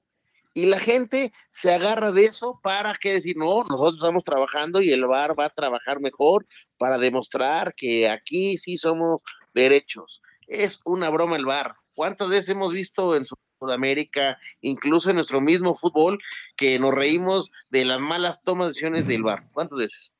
Y 0.53 0.67
la 0.67 0.79
gente 0.79 1.33
se 1.51 1.73
agarra 1.73 2.13
de 2.13 2.23
eso 2.23 2.62
para 2.63 2.95
que 2.95 3.12
decir, 3.12 3.35
no, 3.35 3.65
nosotros 3.65 3.95
estamos 3.95 4.23
trabajando 4.23 4.81
y 4.81 4.93
el 4.93 5.05
VAR 5.05 5.38
va 5.38 5.45
a 5.45 5.49
trabajar 5.49 5.99
mejor 5.99 6.47
para 6.77 6.97
demostrar 6.97 7.73
que 7.75 8.07
aquí 8.07 8.57
sí 8.57 8.77
somos 8.77 9.21
derechos. 9.53 10.21
Es 10.47 10.81
una 10.85 11.09
broma 11.09 11.35
el 11.35 11.45
VAR. 11.45 11.75
¿Cuántas 11.99 12.29
veces 12.29 12.47
hemos 12.47 12.71
visto 12.71 13.13
en 13.13 13.25
Sudamérica, 13.59 14.39
incluso 14.62 15.09
en 15.09 15.17
nuestro 15.17 15.41
mismo 15.41 15.73
fútbol, 15.73 16.17
que 16.55 16.79
nos 16.79 16.93
reímos 16.93 17.51
de 17.71 17.83
las 17.83 17.99
malas 17.99 18.41
tomas 18.41 18.67
de 18.67 18.69
decisiones 18.69 19.05
del 19.05 19.23
VAR? 19.23 19.49
¿Cuántas 19.51 19.79
veces? 19.79 20.13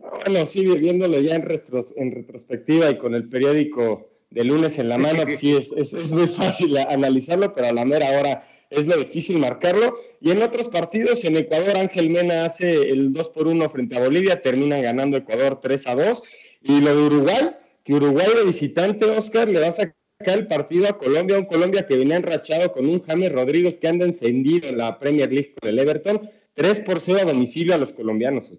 Bueno, 0.00 0.44
sí, 0.46 0.66
viéndolo 0.66 1.20
ya 1.20 1.36
en, 1.36 1.42
retrospectiva 1.46 2.90
y 2.90 2.98
con 2.98 3.14
el 3.14 3.28
periódico 3.28 4.10
de 4.30 4.42
lunes 4.46 4.80
en 4.80 4.88
la 4.88 4.98
mano, 4.98 5.22
sí, 5.38 5.54
es, 5.54 5.70
muy 6.10 6.26
fácil 6.26 6.76
analizarlo, 6.76 7.52
pero 7.52 7.68
a 7.68 7.72
la 7.72 7.84
mera 7.84 8.18
hora 8.18 8.44
es 8.70 8.88
lo 8.88 8.96
difícil 8.96 9.38
marcarlo. 9.38 9.96
Y 10.20 10.32
en 10.32 10.42
otros 10.42 10.66
partidos, 10.66 11.22
en 11.22 11.36
Ecuador, 11.36 11.76
Ángel 11.76 12.10
Mena 12.10 12.46
hace 12.46 12.80
el 12.80 13.12
2 13.12 13.28
por 13.28 13.46
1 13.46 13.70
frente 13.70 13.96
a 13.96 14.02
Bolivia, 14.02 14.42
termina 14.42 14.80
ganando 14.80 15.18
Ecuador 15.18 15.60
3 15.62 15.86
a 15.86 15.94
2. 15.94 16.22
Y 16.62 16.80
lo 16.80 16.96
de 16.96 17.02
Uruguay, 17.02 17.50
que 17.84 17.94
Uruguay 17.94 18.26
de 18.34 18.44
visitante, 18.44 19.04
Oscar, 19.04 19.48
le 19.48 19.60
va 19.60 19.68
a 19.68 19.72
el 20.18 20.46
partido 20.46 20.88
a 20.88 20.96
Colombia, 20.96 21.38
un 21.38 21.44
Colombia 21.44 21.86
que 21.86 21.96
venía 21.96 22.16
enrachado 22.16 22.72
con 22.72 22.86
un 22.86 23.02
James 23.02 23.32
Rodríguez 23.32 23.78
que 23.78 23.88
anda 23.88 24.06
encendido 24.06 24.68
en 24.68 24.78
la 24.78 24.98
Premier 24.98 25.30
League 25.30 25.54
con 25.60 25.68
el 25.68 25.78
Everton, 25.78 26.30
3 26.54 26.80
por 26.80 27.00
0 27.00 27.20
a 27.22 27.24
domicilio 27.26 27.74
a 27.74 27.78
los 27.78 27.92
colombianos. 27.92 28.50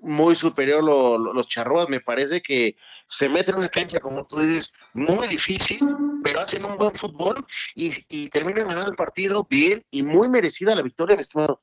Muy 0.00 0.34
superior 0.34 0.82
los 0.82 1.48
charrúas, 1.48 1.88
me 1.88 2.00
parece 2.00 2.40
que 2.40 2.76
se 3.06 3.28
meten 3.28 3.54
en 3.54 3.60
una 3.60 3.68
cancha, 3.68 4.00
como 4.00 4.26
tú 4.26 4.40
dices, 4.40 4.72
muy 4.94 5.28
difícil, 5.28 5.80
pero 6.24 6.40
hacen 6.40 6.64
un 6.64 6.76
buen 6.76 6.94
fútbol 6.94 7.46
y, 7.74 7.92
y 8.08 8.28
terminan 8.30 8.66
ganando 8.66 8.90
el 8.90 8.96
partido 8.96 9.46
bien 9.48 9.84
y 9.90 10.02
muy 10.02 10.28
merecida 10.28 10.74
la 10.74 10.82
victoria, 10.82 11.16
mi 11.16 11.22
estimado. 11.22 11.60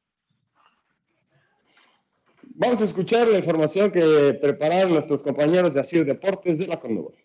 Vamos 2.58 2.80
a 2.80 2.86
escuchar 2.86 3.28
la 3.28 3.40
información 3.40 3.92
que 3.92 4.38
prepararon 4.42 4.94
nuestros 4.94 5.22
compañeros 5.24 5.74
de 5.74 5.82
Asir 5.82 6.06
Deportes 6.06 6.60
de 6.60 6.68
la 6.68 6.80
Conmebol. 6.80 7.16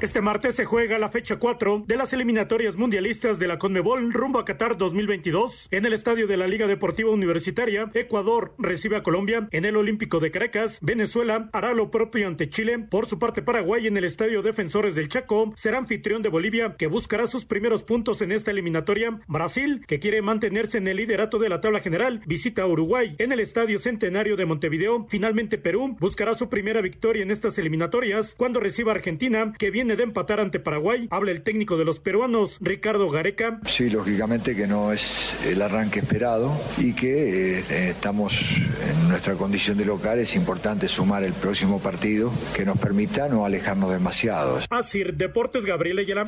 Este 0.00 0.20
martes 0.20 0.54
se 0.54 0.64
juega 0.64 0.96
la 0.96 1.08
fecha 1.08 1.40
4 1.40 1.82
de 1.88 1.96
las 1.96 2.12
eliminatorias 2.12 2.76
mundialistas 2.76 3.40
de 3.40 3.48
la 3.48 3.58
Conmebol 3.58 4.12
rumbo 4.12 4.38
a 4.38 4.44
Qatar 4.44 4.76
2022. 4.76 5.66
En 5.72 5.86
el 5.86 5.92
estadio 5.92 6.28
de 6.28 6.36
la 6.36 6.46
Liga 6.46 6.68
Deportiva 6.68 7.10
Universitaria, 7.10 7.90
Ecuador 7.94 8.54
recibe 8.58 8.94
a 8.94 9.02
Colombia. 9.02 9.48
En 9.50 9.64
el 9.64 9.76
Olímpico 9.76 10.20
de 10.20 10.30
Caracas, 10.30 10.78
Venezuela 10.82 11.50
hará 11.52 11.74
lo 11.74 11.90
propio 11.90 12.28
ante 12.28 12.48
Chile. 12.48 12.78
Por 12.78 13.06
su 13.06 13.18
parte, 13.18 13.42
Paraguay 13.42 13.88
en 13.88 13.96
el 13.96 14.04
estadio 14.04 14.40
Defensores 14.40 14.94
del 14.94 15.08
Chaco 15.08 15.52
será 15.56 15.78
anfitrión 15.78 16.22
de 16.22 16.28
Bolivia, 16.28 16.76
que 16.78 16.86
buscará 16.86 17.26
sus 17.26 17.44
primeros 17.44 17.82
puntos 17.82 18.22
en 18.22 18.30
esta 18.30 18.52
eliminatoria. 18.52 19.18
Brasil, 19.26 19.84
que 19.88 19.98
quiere 19.98 20.22
mantenerse 20.22 20.78
en 20.78 20.86
el 20.86 20.98
liderato 20.98 21.40
de 21.40 21.48
la 21.48 21.60
tabla 21.60 21.80
general, 21.80 22.22
visita 22.24 22.62
a 22.62 22.68
Uruguay 22.68 23.16
en 23.18 23.32
el 23.32 23.40
estadio 23.40 23.80
Centenario 23.80 24.36
de 24.36 24.46
Montevideo. 24.46 25.06
Finalmente, 25.08 25.58
Perú 25.58 25.96
buscará 25.98 26.34
su 26.34 26.48
primera 26.48 26.82
victoria 26.82 27.24
en 27.24 27.32
estas 27.32 27.58
eliminatorias 27.58 28.36
cuando 28.38 28.60
reciba 28.60 28.92
a 28.92 28.94
Argentina, 28.94 29.52
que 29.58 29.72
viene 29.72 29.87
de 29.96 30.02
empatar 30.02 30.40
ante 30.40 30.60
Paraguay. 30.60 31.08
Habla 31.10 31.30
el 31.30 31.42
técnico 31.42 31.76
de 31.76 31.84
los 31.84 32.00
peruanos, 32.00 32.58
Ricardo 32.60 33.08
Gareca. 33.10 33.60
Sí, 33.66 33.90
lógicamente 33.90 34.54
que 34.54 34.66
no 34.66 34.92
es 34.92 35.34
el 35.46 35.62
arranque 35.62 36.00
esperado 36.00 36.52
y 36.76 36.92
que 36.92 37.60
eh, 37.60 37.90
estamos 37.90 38.40
en 38.56 39.08
nuestra 39.08 39.34
condición 39.34 39.78
de 39.78 39.84
local. 39.84 40.18
Es 40.18 40.34
importante 40.36 40.88
sumar 40.88 41.24
el 41.24 41.32
próximo 41.32 41.80
partido 41.80 42.32
que 42.54 42.64
nos 42.64 42.78
permita 42.78 43.28
no 43.28 43.44
alejarnos 43.44 43.90
demasiado. 43.90 44.60
Así, 44.70 45.02
Deportes 45.04 45.64
Gabriel 45.64 45.98
Ayala. 45.98 46.26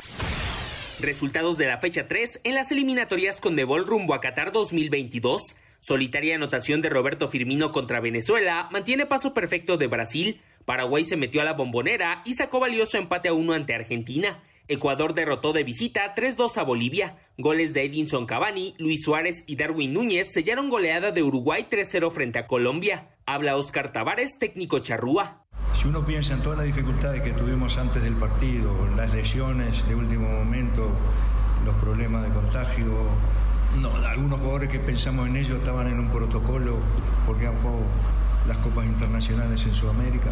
Resultados 0.99 1.57
de 1.57 1.65
la 1.65 1.79
fecha 1.79 2.07
3 2.07 2.41
en 2.43 2.55
las 2.55 2.71
eliminatorias 2.71 3.41
con 3.41 3.55
Debol 3.55 3.87
rumbo 3.87 4.13
a 4.13 4.21
Qatar 4.21 4.51
2022. 4.51 5.55
Solitaria 5.79 6.35
anotación 6.35 6.81
de 6.81 6.89
Roberto 6.89 7.27
Firmino 7.27 7.71
contra 7.71 7.99
Venezuela 7.99 8.69
mantiene 8.71 9.07
paso 9.07 9.33
perfecto 9.33 9.77
de 9.77 9.87
Brasil. 9.87 10.41
Paraguay 10.65 11.03
se 11.03 11.17
metió 11.17 11.41
a 11.41 11.45
la 11.45 11.53
bombonera 11.53 12.21
y 12.25 12.35
sacó 12.35 12.59
valioso 12.59 12.97
empate 12.97 13.29
a 13.29 13.33
uno 13.33 13.53
ante 13.53 13.73
Argentina. 13.73 14.41
Ecuador 14.67 15.13
derrotó 15.13 15.51
de 15.51 15.63
visita 15.63 16.15
3-2 16.15 16.57
a 16.57 16.63
Bolivia. 16.63 17.17
Goles 17.37 17.73
de 17.73 17.83
Edinson 17.83 18.25
Cavani, 18.25 18.73
Luis 18.77 19.03
Suárez 19.03 19.43
y 19.45 19.57
Darwin 19.57 19.93
Núñez 19.93 20.31
sellaron 20.31 20.69
goleada 20.69 21.11
de 21.11 21.23
Uruguay 21.23 21.67
3-0 21.69 22.09
frente 22.11 22.39
a 22.39 22.47
Colombia. 22.47 23.09
Habla 23.25 23.57
Oscar 23.57 23.91
Tavares, 23.91 24.39
técnico 24.39 24.79
charrúa. 24.79 25.43
Si 25.73 25.87
uno 25.87 26.05
piensa 26.05 26.35
en 26.35 26.41
todas 26.41 26.59
las 26.59 26.67
dificultades 26.67 27.21
que 27.21 27.31
tuvimos 27.31 27.77
antes 27.77 28.01
del 28.03 28.13
partido, 28.15 28.73
las 28.95 29.13
lesiones 29.13 29.87
de 29.87 29.95
último 29.95 30.29
momento, 30.29 30.89
los 31.65 31.75
problemas 31.75 32.27
de 32.27 32.33
contagio, 32.33 32.85
no, 33.79 33.93
algunos 34.07 34.39
jugadores 34.39 34.69
que 34.69 34.79
pensamos 34.79 35.27
en 35.27 35.37
ellos 35.37 35.59
estaban 35.59 35.87
en 35.87 35.99
un 35.99 36.09
protocolo 36.11 36.77
porque 37.25 37.47
han 37.47 37.55
jugado 37.61 37.79
las 38.47 38.57
copas 38.59 38.85
internacionales 38.85 39.65
en 39.65 39.73
Sudamérica. 39.73 40.31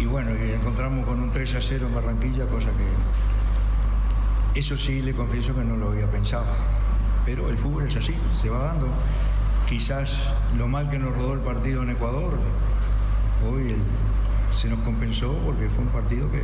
Y 0.00 0.06
bueno, 0.06 0.30
y 0.32 0.52
encontramos 0.52 1.06
con 1.06 1.20
un 1.20 1.30
3 1.30 1.54
a 1.54 1.62
0 1.62 1.86
en 1.88 1.94
Barranquilla, 1.94 2.46
cosa 2.46 2.70
que 2.70 4.58
eso 4.58 4.76
sí 4.76 5.02
le 5.02 5.14
confieso 5.14 5.54
que 5.54 5.62
no 5.62 5.76
lo 5.76 5.90
había 5.90 6.10
pensado. 6.10 6.46
Pero 7.24 7.50
el 7.50 7.58
fútbol 7.58 7.86
es 7.86 7.96
así, 7.96 8.14
se 8.32 8.48
va 8.48 8.60
dando. 8.60 8.88
Quizás 9.68 10.32
lo 10.56 10.66
mal 10.66 10.88
que 10.88 10.98
nos 10.98 11.14
rodó 11.14 11.34
el 11.34 11.40
partido 11.40 11.82
en 11.82 11.90
Ecuador, 11.90 12.38
hoy 13.48 13.74
se 14.50 14.68
nos 14.68 14.80
compensó 14.80 15.32
porque 15.44 15.68
fue 15.68 15.84
un 15.84 15.90
partido 15.90 16.28
que 16.30 16.42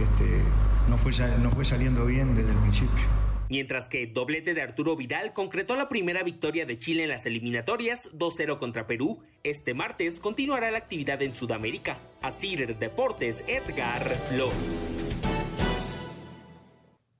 este, 0.00 0.42
no, 0.88 0.98
fue, 0.98 1.12
no 1.38 1.50
fue 1.50 1.64
saliendo 1.64 2.04
bien 2.06 2.34
desde 2.36 2.50
el 2.50 2.58
principio. 2.58 3.23
Mientras 3.50 3.90
que 3.90 4.06
doblete 4.06 4.54
de 4.54 4.62
Arturo 4.62 4.96
Vidal 4.96 5.34
concretó 5.34 5.76
la 5.76 5.88
primera 5.88 6.22
victoria 6.22 6.64
de 6.64 6.78
Chile 6.78 7.02
en 7.02 7.10
las 7.10 7.26
eliminatorias 7.26 8.10
2-0 8.14 8.56
contra 8.56 8.86
Perú, 8.86 9.22
este 9.42 9.74
martes 9.74 10.18
continuará 10.18 10.70
la 10.70 10.78
actividad 10.78 11.20
en 11.20 11.34
Sudamérica. 11.34 11.98
Asir 12.22 12.76
Deportes, 12.78 13.44
Edgar 13.46 14.02
Flores. 14.28 14.96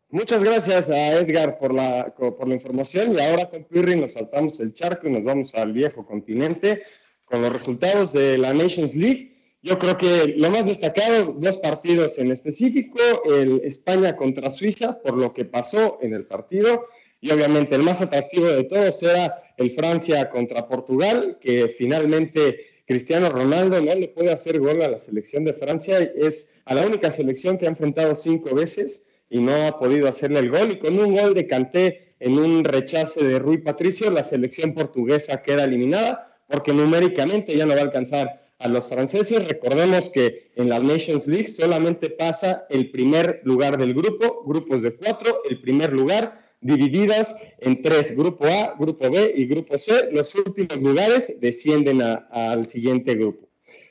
Muchas 0.08 0.42
gracias 0.42 0.88
a 0.88 1.18
Edgar 1.18 1.58
por 1.58 1.74
la, 1.74 2.14
por 2.14 2.48
la 2.48 2.54
información 2.54 3.12
y 3.12 3.20
ahora 3.20 3.50
con 3.50 3.64
Pirri 3.64 3.96
nos 4.00 4.12
saltamos 4.12 4.60
el 4.60 4.72
charco 4.72 5.08
y 5.08 5.10
nos 5.10 5.24
vamos 5.24 5.54
al 5.54 5.72
viejo 5.72 6.06
continente 6.06 6.84
con 7.24 7.42
los 7.42 7.52
resultados 7.52 8.12
de 8.12 8.38
la 8.38 8.54
Nations 8.54 8.94
League. 8.94 9.33
Yo 9.64 9.78
creo 9.78 9.96
que 9.96 10.34
lo 10.36 10.50
más 10.50 10.66
destacado, 10.66 11.32
dos 11.38 11.56
partidos 11.56 12.18
en 12.18 12.30
específico, 12.30 12.98
el 13.24 13.62
España 13.64 14.14
contra 14.14 14.50
Suiza, 14.50 15.00
por 15.00 15.16
lo 15.16 15.32
que 15.32 15.46
pasó 15.46 15.98
en 16.02 16.12
el 16.12 16.26
partido, 16.26 16.84
y 17.22 17.30
obviamente 17.30 17.74
el 17.74 17.82
más 17.82 18.02
atractivo 18.02 18.46
de 18.46 18.64
todos 18.64 19.02
era 19.02 19.42
el 19.56 19.70
Francia 19.70 20.28
contra 20.28 20.68
Portugal, 20.68 21.38
que 21.40 21.68
finalmente 21.70 22.82
Cristiano 22.86 23.30
Ronaldo 23.30 23.80
no 23.80 23.94
le 23.94 24.08
puede 24.08 24.32
hacer 24.32 24.60
gol 24.60 24.82
a 24.82 24.88
la 24.88 24.98
selección 24.98 25.46
de 25.46 25.54
Francia, 25.54 25.98
es 25.98 26.50
a 26.66 26.74
la 26.74 26.86
única 26.86 27.10
selección 27.10 27.56
que 27.56 27.64
ha 27.64 27.70
enfrentado 27.70 28.14
cinco 28.16 28.54
veces 28.54 29.06
y 29.30 29.38
no 29.38 29.66
ha 29.66 29.78
podido 29.78 30.08
hacerle 30.08 30.40
el 30.40 30.50
gol, 30.50 30.72
y 30.72 30.78
con 30.78 30.98
un 30.98 31.14
gol 31.14 31.32
de 31.32 31.46
Canté 31.46 32.16
en 32.20 32.38
un 32.38 32.64
rechace 32.64 33.24
de 33.24 33.38
Rui 33.38 33.56
Patricio, 33.62 34.10
la 34.10 34.24
selección 34.24 34.74
portuguesa 34.74 35.42
queda 35.42 35.64
eliminada, 35.64 36.36
porque 36.50 36.74
numéricamente 36.74 37.56
ya 37.56 37.64
no 37.64 37.72
va 37.72 37.80
a 37.80 37.84
alcanzar 37.84 38.43
a 38.64 38.68
los 38.68 38.88
franceses. 38.88 39.46
Recordemos 39.46 40.08
que 40.08 40.50
en 40.56 40.70
la 40.70 40.80
Nations 40.80 41.26
League 41.26 41.48
solamente 41.48 42.08
pasa 42.10 42.66
el 42.70 42.90
primer 42.90 43.42
lugar 43.44 43.76
del 43.76 43.92
grupo, 43.92 44.42
grupos 44.46 44.82
de 44.82 44.96
cuatro, 44.96 45.42
el 45.48 45.60
primer 45.60 45.92
lugar 45.92 46.42
divididas 46.62 47.36
en 47.58 47.82
tres, 47.82 48.16
grupo 48.16 48.46
A, 48.46 48.74
grupo 48.78 49.10
B 49.10 49.34
y 49.36 49.44
grupo 49.46 49.76
C. 49.76 50.10
Los 50.12 50.34
últimos 50.34 50.78
lugares 50.78 51.30
descienden 51.40 52.00
al 52.00 52.66
siguiente 52.66 53.14
grupo. 53.14 53.50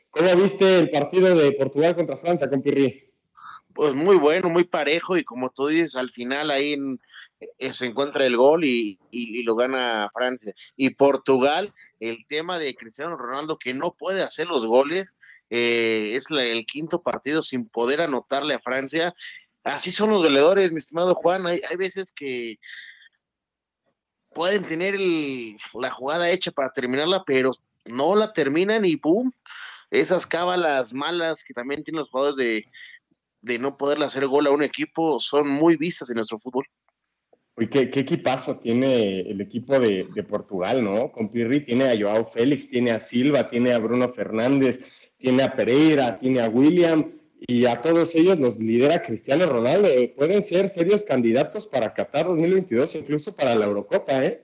¿Cómo 0.10 0.36
viste 0.36 0.80
el 0.80 0.90
partido 0.90 1.36
de 1.36 1.52
Portugal 1.52 1.96
contra 1.96 2.18
Francia, 2.18 2.50
compirri? 2.50 3.12
Pues 3.74 3.94
muy 3.94 4.18
bueno, 4.18 4.50
muy 4.50 4.64
parejo 4.64 5.18
y 5.18 5.24
como 5.24 5.52
tú 5.52 5.68
dices, 5.68 5.96
al 5.96 6.10
final 6.10 6.50
ahí 6.50 6.74
eh, 6.74 6.98
se 7.72 7.86
encuentra 7.86 8.26
el 8.26 8.38
gol 8.38 8.64
y, 8.64 8.98
lo 9.44 9.56
gana 9.56 10.10
Francia. 10.14 10.54
Y 10.76 10.92
Portugal, 10.92 11.74
el 12.00 12.26
tema 12.28 12.60
de 12.60 12.76
Cristiano 12.76 13.16
Ronaldo 13.18 13.58
que 13.58 13.74
no 13.74 13.94
puede 13.94 14.22
hacer 14.22 14.48
los 14.48 14.66
goles, 14.66 15.08
eh, 15.50 16.16
es 16.16 16.32
el 16.32 16.66
quinto 16.66 17.02
partido 17.02 17.44
sin 17.44 17.68
poder 17.68 18.02
anotarle 18.02 18.56
a 18.56 18.60
Francia. 18.60 19.14
Así 19.64 19.92
son 19.92 20.10
los 20.10 20.24
goleadores, 20.24 20.72
mi 20.72 20.80
estimado 20.80 21.16
Juan. 21.16 21.48
Hay, 21.48 21.62
veces 21.78 22.12
que 22.12 22.60
pueden 24.34 24.66
tener 24.66 24.96
la 25.00 25.92
jugada 25.92 26.30
hecha 26.30 26.52
para 26.52 26.72
terminarla, 26.72 27.24
pero 27.26 27.52
no 27.86 28.16
la 28.16 28.34
terminan 28.34 28.86
y 28.86 28.98
¡pum! 28.98 29.32
Esas 29.92 30.26
cábalas 30.26 30.94
malas 30.94 31.44
que 31.44 31.54
también 31.54 31.84
tienen 31.84 32.00
los 32.00 32.10
jugadores 32.10 32.38
de, 32.38 32.66
de 33.44 33.60
no 33.60 33.78
poderle 33.78 34.06
hacer 34.06 34.26
gol 34.26 34.48
a 34.48 34.52
un 34.52 34.64
equipo 34.64 35.20
son 35.20 35.50
muy 35.50 35.76
vistas 35.76 36.10
en 36.10 36.16
nuestro 36.16 36.38
fútbol. 36.38 36.66
Uy, 37.56 37.68
qué, 37.68 37.82
equipazo 37.82 38.58
tiene 38.58 39.22
el 39.22 39.40
equipo 39.40 39.80
de, 39.80 40.06
Portugal, 40.28 40.84
¿no? 40.84 41.12
Con 41.12 41.30
Pirri 41.30 41.64
tiene 41.64 41.86
a 41.86 42.00
Joao 42.00 42.26
Félix, 42.26 42.68
tiene 42.70 42.92
a 42.92 43.00
Silva, 43.00 43.50
tiene 43.50 43.74
a 43.74 43.80
Bruno 43.80 44.10
Fernández, 44.10 44.82
tiene 45.18 45.44
a 45.44 45.56
Pereira, 45.56 46.18
tiene 46.18 46.42
a 46.42 46.50
William, 46.50 47.12
y 47.46 47.66
a 47.66 47.82
todos 47.82 48.16
ellos 48.16 48.40
los 48.40 48.58
lidera 48.58 49.04
Cristiano 49.04 49.46
Ronaldo. 49.46 49.88
Pueden 50.16 50.42
ser 50.42 50.70
serios 50.70 51.04
candidatos 51.04 51.68
para 51.68 51.94
Qatar 51.94 52.26
2022, 52.26 52.96
incluso 52.96 53.36
para 53.36 53.54
la 53.54 53.66
Eurocopa, 53.66 54.26
¿eh? 54.26 54.44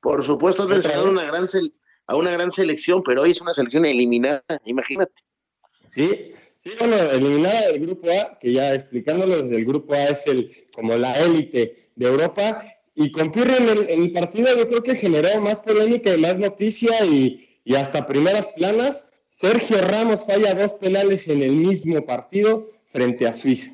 Por 0.00 0.22
supuesto, 0.22 0.64
han 0.64 0.72
a 0.72 1.02
una 1.04 1.24
gran 1.24 1.46
a 2.08 2.16
una 2.16 2.32
gran 2.32 2.50
selección, 2.50 3.02
pero 3.02 3.22
hoy 3.22 3.30
es 3.30 3.40
una 3.40 3.54
selección 3.54 3.86
eliminada, 3.86 4.42
imagínate. 4.64 5.22
Sí, 5.88 6.34
Sí, 6.64 6.70
bueno, 6.78 6.96
eliminada 6.96 7.72
del 7.72 7.80
grupo 7.80 8.08
A, 8.08 8.38
que 8.38 8.52
ya 8.52 8.72
explicándolos, 8.72 9.50
el 9.50 9.64
grupo 9.64 9.94
A 9.94 10.04
es 10.04 10.24
el 10.28 10.68
como 10.72 10.94
la 10.94 11.18
élite 11.18 11.81
de 11.96 12.06
Europa, 12.06 12.64
y 12.94 13.10
con 13.10 13.32
en 13.34 13.88
el, 13.88 14.12
partido 14.12 14.56
yo 14.56 14.68
creo 14.68 14.82
que 14.82 14.96
generó 14.96 15.40
más 15.40 15.60
polémica 15.60 16.14
y 16.14 16.20
más 16.20 16.38
noticia 16.38 17.04
y, 17.04 17.48
hasta 17.74 18.06
primeras 18.06 18.48
planas. 18.48 19.08
Sergio 19.30 19.80
Ramos 19.80 20.26
falla 20.26 20.54
dos 20.54 20.74
penales 20.74 21.26
en 21.26 21.42
el 21.42 21.52
mismo 21.52 22.04
partido 22.04 22.70
frente 22.88 23.26
a 23.26 23.32
Suiza. 23.32 23.72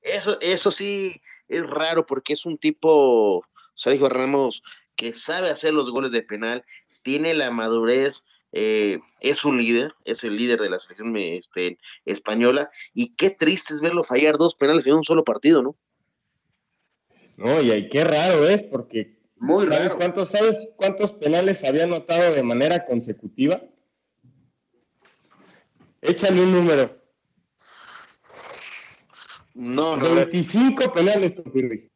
Eso, 0.00 0.38
eso 0.40 0.70
sí 0.70 1.20
es 1.48 1.66
raro 1.66 2.06
porque 2.06 2.34
es 2.34 2.46
un 2.46 2.56
tipo, 2.56 3.44
Sergio 3.74 4.08
Ramos, 4.08 4.62
que 4.96 5.12
sabe 5.12 5.50
hacer 5.50 5.74
los 5.74 5.90
goles 5.90 6.12
de 6.12 6.22
penal, 6.22 6.64
tiene 7.02 7.34
la 7.34 7.50
madurez, 7.50 8.26
eh, 8.52 9.00
es 9.20 9.44
un 9.44 9.58
líder, 9.58 9.94
es 10.04 10.22
el 10.22 10.36
líder 10.36 10.60
de 10.60 10.70
la 10.70 10.78
selección 10.78 11.16
este, 11.16 11.78
española, 12.04 12.70
y 12.94 13.14
qué 13.16 13.30
triste 13.30 13.74
es 13.74 13.80
verlo 13.80 14.04
fallar 14.04 14.36
dos 14.38 14.54
penales 14.54 14.86
en 14.86 14.94
un 14.94 15.04
solo 15.04 15.24
partido, 15.24 15.62
¿no? 15.62 15.76
No, 17.36 17.60
y 17.60 17.88
qué 17.88 18.04
raro 18.04 18.48
es, 18.48 18.62
porque 18.62 19.16
Muy 19.36 19.66
¿sabes, 19.66 19.94
Cuántos, 19.94 20.30
¿sabes 20.30 20.68
cuántos 20.76 21.12
penales 21.12 21.64
había 21.64 21.84
anotado 21.84 22.32
de 22.34 22.42
manera 22.42 22.86
consecutiva? 22.86 23.62
Échale 26.00 26.42
un 26.42 26.52
número. 26.52 26.98
No, 29.54 29.96
no. 29.96 30.14
25 30.14 30.92
penales, 30.92 31.34
Pirri. 31.52 31.90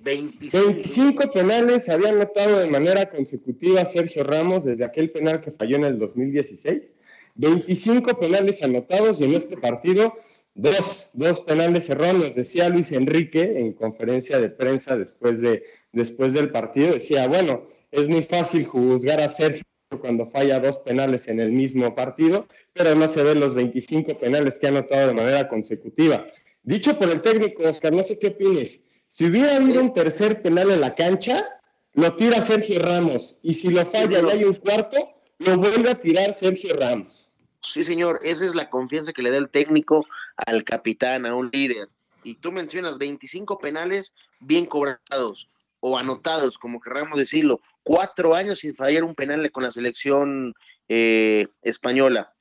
25. 0.00 1.32
penales 1.32 1.88
había 1.88 2.10
anotado 2.10 2.58
de 2.58 2.66
manera 2.66 3.08
consecutiva 3.08 3.84
Sergio 3.86 4.22
Ramos 4.22 4.64
desde 4.64 4.84
aquel 4.84 5.10
penal 5.10 5.40
que 5.40 5.50
falló 5.50 5.76
en 5.76 5.84
el 5.84 5.98
2016. 5.98 6.94
25 7.36 8.18
penales 8.18 8.62
anotados 8.62 9.20
y 9.20 9.24
en 9.24 9.34
este 9.34 9.56
partido 9.56 10.14
dos, 10.54 11.10
dos 11.12 11.40
penales 11.40 11.88
erróneos. 11.90 12.34
Decía 12.34 12.68
Luis 12.68 12.92
Enrique 12.92 13.58
en 13.58 13.72
conferencia 13.72 14.40
de 14.40 14.50
prensa 14.50 14.96
después, 14.96 15.40
de, 15.40 15.64
después 15.92 16.32
del 16.32 16.50
partido, 16.50 16.94
decía, 16.94 17.28
bueno, 17.28 17.66
es 17.90 18.08
muy 18.08 18.22
fácil 18.22 18.64
juzgar 18.64 19.20
a 19.20 19.28
Sergio 19.28 19.62
cuando 20.00 20.26
falla 20.26 20.58
dos 20.58 20.78
penales 20.78 21.28
en 21.28 21.38
el 21.38 21.52
mismo 21.52 21.94
partido, 21.94 22.48
pero 22.72 22.94
no 22.94 23.06
se 23.06 23.22
ven 23.22 23.38
los 23.38 23.54
25 23.54 24.18
penales 24.18 24.58
que 24.58 24.66
ha 24.66 24.70
anotado 24.70 25.08
de 25.08 25.14
manera 25.14 25.48
consecutiva. 25.48 26.26
Dicho 26.62 26.98
por 26.98 27.10
el 27.10 27.20
técnico, 27.20 27.62
Oscar, 27.68 27.92
no 27.92 28.02
sé 28.02 28.18
qué 28.18 28.28
opines. 28.28 28.80
Si 29.08 29.26
hubiera 29.26 29.56
habido 29.56 29.80
un 29.80 29.94
tercer 29.94 30.42
penal 30.42 30.70
en 30.72 30.80
la 30.80 30.94
cancha, 30.94 31.46
lo 31.92 32.16
tira 32.16 32.40
Sergio 32.40 32.80
Ramos. 32.80 33.38
Y 33.42 33.54
si 33.54 33.68
lo 33.68 33.84
falla 33.86 34.20
y 34.20 34.30
hay 34.30 34.44
un 34.44 34.54
cuarto, 34.54 35.14
lo 35.38 35.56
vuelve 35.58 35.90
a 35.90 35.94
tirar 35.94 36.32
Sergio 36.32 36.74
Ramos. 36.76 37.23
Sí, 37.64 37.82
señor, 37.82 38.20
esa 38.22 38.44
es 38.44 38.54
la 38.54 38.68
confianza 38.68 39.12
que 39.12 39.22
le 39.22 39.30
da 39.30 39.38
el 39.38 39.48
técnico 39.48 40.06
al 40.36 40.64
capitán, 40.64 41.26
a 41.26 41.34
un 41.34 41.50
líder. 41.52 41.88
Y 42.22 42.34
tú 42.34 42.52
mencionas 42.52 42.98
25 42.98 43.58
penales 43.58 44.14
bien 44.40 44.66
cobrados 44.66 45.48
o 45.80 45.98
anotados, 45.98 46.58
como 46.58 46.80
querramos 46.80 47.18
decirlo. 47.18 47.60
Cuatro 47.82 48.34
años 48.34 48.60
sin 48.60 48.74
fallar 48.74 49.04
un 49.04 49.14
penal 49.14 49.50
con 49.50 49.62
la 49.62 49.70
selección 49.70 50.54
eh, 50.88 51.48
española 51.62 52.34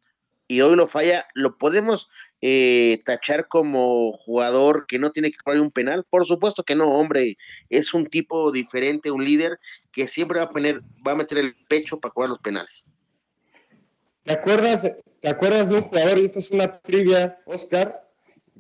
y 0.47 0.61
hoy 0.61 0.75
lo 0.75 0.87
falla, 0.87 1.25
¿lo 1.33 1.57
podemos 1.57 2.09
eh, 2.41 3.01
tachar 3.05 3.47
como 3.47 4.11
jugador 4.11 4.85
que 4.87 4.99
no 4.99 5.11
tiene 5.11 5.31
que 5.31 5.39
jugar 5.43 5.59
un 5.59 5.71
penal? 5.71 6.05
Por 6.09 6.25
supuesto 6.25 6.63
que 6.63 6.75
no, 6.75 6.91
hombre, 6.91 7.37
es 7.69 7.93
un 7.93 8.07
tipo 8.07 8.51
diferente, 8.51 9.09
un 9.09 9.23
líder 9.23 9.59
que 9.91 10.07
siempre 10.07 10.39
va 10.39 10.45
a 10.45 10.49
poner, 10.49 10.81
va 11.05 11.13
a 11.13 11.15
meter 11.15 11.37
el 11.37 11.55
pecho 11.67 11.99
para 11.99 12.13
jugar 12.13 12.29
los 12.29 12.39
penales. 12.39 12.83
¿Te 14.23 14.33
acuerdas, 14.33 14.89
¿Te 15.23 15.29
acuerdas 15.29 15.69
de 15.69 15.77
un 15.77 15.83
jugador? 15.83 16.17
Y 16.17 16.25
esto 16.25 16.39
es 16.39 16.51
una 16.51 16.79
trivia, 16.79 17.39
Oscar, 17.45 18.09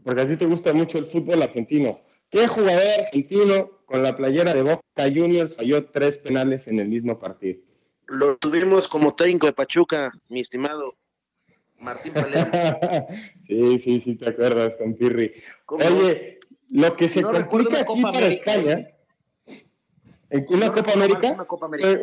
porque 0.03 0.21
a 0.21 0.27
ti 0.27 0.37
te 0.37 0.45
gusta 0.45 0.73
mucho 0.73 0.97
el 0.97 1.05
fútbol 1.05 1.41
argentino. 1.41 1.99
¿Qué 2.29 2.47
jugador 2.47 2.87
argentino 2.99 3.69
con 3.85 4.01
la 4.01 4.15
playera 4.15 4.53
de 4.53 4.61
Boca 4.61 5.03
Juniors 5.03 5.57
falló 5.57 5.85
tres 5.85 6.17
penales 6.17 6.67
en 6.67 6.79
el 6.79 6.87
mismo 6.87 7.19
partido? 7.19 7.59
Lo 8.07 8.37
tuvimos 8.37 8.87
como 8.87 9.13
técnico 9.13 9.45
de 9.47 9.53
Pachuca, 9.53 10.13
mi 10.29 10.39
estimado 10.39 10.95
Martín 11.79 12.13
Palermo. 12.13 12.51
sí, 13.47 13.79
sí, 13.79 13.99
sí, 13.99 14.15
te 14.15 14.29
acuerdas 14.29 14.75
con 14.75 14.95
Pirri. 14.95 15.33
Oye, 15.67 16.39
lo 16.69 16.95
que 16.95 17.09
se 17.09 17.21
complica 17.21 17.81
aquí 17.81 18.01
para 18.01 18.27
España, 18.27 18.87
en 20.29 20.45
una, 20.49 20.71
Copa 20.71 20.93
América, 20.93 21.35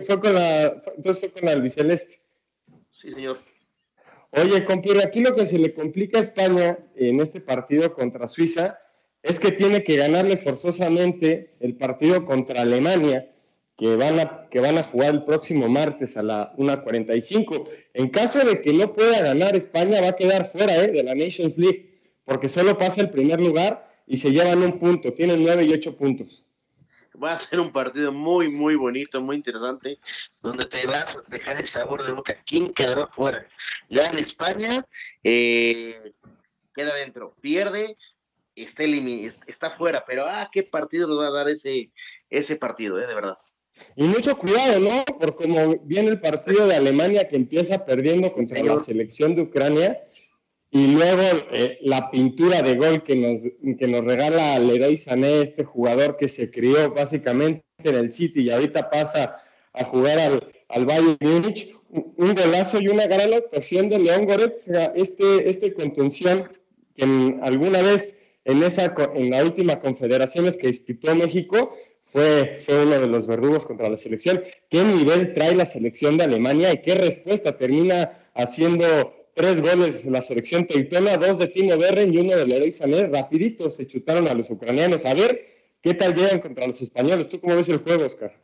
Fue, 0.07 0.21
con 0.21 0.35
la, 0.35 0.83
entonces 0.97 1.21
fue 1.21 1.31
con 1.33 1.47
la 1.47 1.53
albiceleste. 1.53 2.21
Sí, 2.93 3.11
señor. 3.11 3.50
Oye, 4.33 4.65
con 4.65 4.81
Pirri, 4.81 5.01
aquí 5.01 5.21
lo 5.21 5.35
que 5.35 5.47
se 5.47 5.59
le 5.59 5.75
complica 5.75 6.19
a 6.19 6.23
España 6.23 6.79
en 6.95 7.21
este 7.21 7.41
partido 7.41 7.93
contra 7.95 8.29
Suiza 8.29 8.79
es 9.23 9.41
que 9.41 9.51
tiene 9.53 9.83
que 9.83 9.97
ganarle 9.97 10.37
forzosamente 10.37 11.55
el 11.61 11.77
partido 11.77 12.25
contra 12.25 12.63
Alemania 12.63 13.31
que 13.77 13.97
van 13.97 14.21
a, 14.21 14.49
que 14.51 14.61
van 14.61 14.79
a 14.79 14.83
jugar 14.83 15.15
el 15.15 15.25
próximo 15.25 15.69
martes 15.69 16.17
a 16.17 16.23
la 16.23 16.55
1.45. 16.57 17.69
En 17.95 18.11
caso 18.11 18.45
de 18.45 18.61
que 18.61 18.73
no 18.73 18.93
pueda 18.95 19.23
ganar 19.23 19.57
España, 19.57 20.01
va 20.01 20.09
a 20.09 20.17
quedar 20.17 20.45
fuera 20.47 20.77
¿eh? 20.85 20.89
de 20.89 21.03
la 21.03 21.15
Nations 21.15 21.57
League, 21.57 21.91
porque 22.25 22.49
solo 22.49 22.79
pasa 22.79 23.01
el 23.01 23.11
primer 23.11 23.41
lugar 23.41 23.91
y 24.07 24.19
se 24.19 24.33
llevan 24.33 24.63
un 24.63 24.79
punto, 24.79 25.15
tienen 25.15 25.43
nueve 25.43 25.65
y 25.65 25.73
ocho 25.73 25.97
puntos. 25.97 26.45
Va 27.23 27.33
a 27.33 27.39
ser 27.39 27.61
un 27.61 27.73
partido 27.73 28.13
muy, 28.13 28.49
muy 28.49 28.77
bonito, 28.77 29.21
muy 29.21 29.37
interesante, 29.37 29.99
donde 30.43 30.65
te 30.65 30.87
vas 30.87 31.19
a 31.19 31.23
dejar 31.29 31.59
el 31.59 31.67
sabor 31.67 32.05
de 32.05 32.13
boca. 32.13 32.37
¿Quién 32.47 32.73
quedará 32.73 33.07
fuera? 33.09 33.47
Ya 33.89 34.07
en 34.07 34.19
España 34.19 34.87
eh, 35.23 36.13
queda 36.75 36.95
dentro, 36.95 37.35
pierde, 37.41 37.97
está, 38.55 38.85
está 39.47 39.71
fuera, 39.71 40.05
pero 40.07 40.25
ah, 40.27 40.49
qué 40.51 40.63
partido 40.63 41.09
nos 41.09 41.21
va 41.21 41.29
a 41.29 41.31
dar 41.31 41.49
ese, 41.49 41.91
ese 42.29 42.57
partido, 42.57 42.99
eh, 43.01 43.07
de 43.07 43.15
verdad. 43.15 43.39
Y 43.97 44.05
mucho 44.05 44.37
cuidado, 44.37 44.79
¿no? 44.79 45.05
Por 45.05 45.37
como 45.37 45.79
viene 45.85 46.09
el 46.09 46.21
partido 46.21 46.67
de 46.67 46.77
Alemania 46.77 47.29
que 47.29 47.37
empieza 47.37 47.85
perdiendo 47.85 48.33
contra 48.33 48.63
la 48.63 48.81
selección 48.81 49.35
de 49.35 49.43
Ucrania 49.43 50.03
y 50.73 50.87
luego 50.89 51.23
eh, 51.53 51.79
la 51.83 52.11
pintura 52.11 52.63
de 52.63 52.77
gol 52.77 53.03
que 53.03 53.17
nos, 53.17 53.41
que 53.77 53.87
nos 53.89 54.05
regala 54.05 54.59
Leroy 54.59 54.97
Sané, 54.97 55.43
este 55.43 55.65
jugador 55.65 56.17
que 56.17 56.29
se 56.29 56.51
crió 56.51 56.93
básicamente 56.93 57.65
en 57.83 57.97
el 57.97 58.13
City 58.13 58.43
y 58.43 58.51
ahorita 58.51 58.89
pasa 58.89 59.43
a 59.73 59.85
jugar 59.85 60.19
al, 60.19 60.53
al 60.69 60.87
Bayern 60.87 61.19
Múnich, 61.21 61.75
un 61.91 62.35
golazo 62.35 62.81
y 62.81 62.89
una 62.89 63.07
gran 63.07 63.33
actuación 63.33 63.89
de 63.89 63.99
León 63.99 64.27
Goretzka, 64.27 64.93
este, 64.95 65.51
este 65.51 65.75
contención 65.75 66.45
que 66.97 67.05
alguna 67.43 67.83
vez 67.83 68.17
en, 68.45 68.63
esa, 68.63 68.95
en 69.15 69.31
la 69.31 69.43
última 69.43 69.81
confederaciones 69.81 70.57
que 70.57 70.69
disputó 70.69 71.15
México 71.17 71.77
fue, 72.05 72.59
fue 72.65 72.85
uno 72.85 72.99
de 72.99 73.07
los 73.09 73.27
verdugos 73.27 73.65
contra 73.65 73.89
la 73.89 73.97
selección. 73.97 74.43
¿Qué 74.69 74.83
nivel 74.85 75.35
trae 75.35 75.55
la 75.55 75.67
selección 75.67 76.17
de 76.17 76.25
Alemania 76.25 76.73
y 76.73 76.83
qué 76.83 76.95
respuesta 76.95 77.57
termina 77.57 78.19
haciendo 78.35 79.20
tres 79.35 79.61
goles 79.61 80.05
la 80.05 80.23
selección 80.23 80.67
teutona, 80.67 81.17
dos 81.17 81.39
de 81.39 81.49
Timo 81.49 81.77
Berren 81.79 82.13
y 82.13 82.19
uno 82.19 82.37
de 82.37 82.47
Leroy 82.47 82.73
Sané, 82.73 83.07
rapidito 83.07 83.71
se 83.71 83.87
chutaron 83.87 84.29
a 84.29 84.35
los 84.35 84.51
ucranianos. 84.51 85.05
A 85.05 85.15
ver, 85.15 85.73
¿qué 85.83 85.95
tal 85.95 86.15
llegan 86.15 86.41
contra 86.41 86.67
los 86.67 86.81
españoles? 86.81 87.29
¿Tú 87.29 87.41
cómo 87.41 87.57
ves 87.57 87.69
el 87.69 87.79
juego, 87.79 88.05
Oscar? 88.05 88.35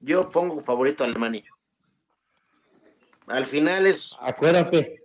Yo 0.00 0.20
pongo 0.20 0.62
favorito 0.62 1.04
a 1.04 1.06
Alemania. 1.06 1.44
Al 3.26 3.46
final 3.46 3.86
es... 3.86 4.12
Acuérdate. 4.20 5.02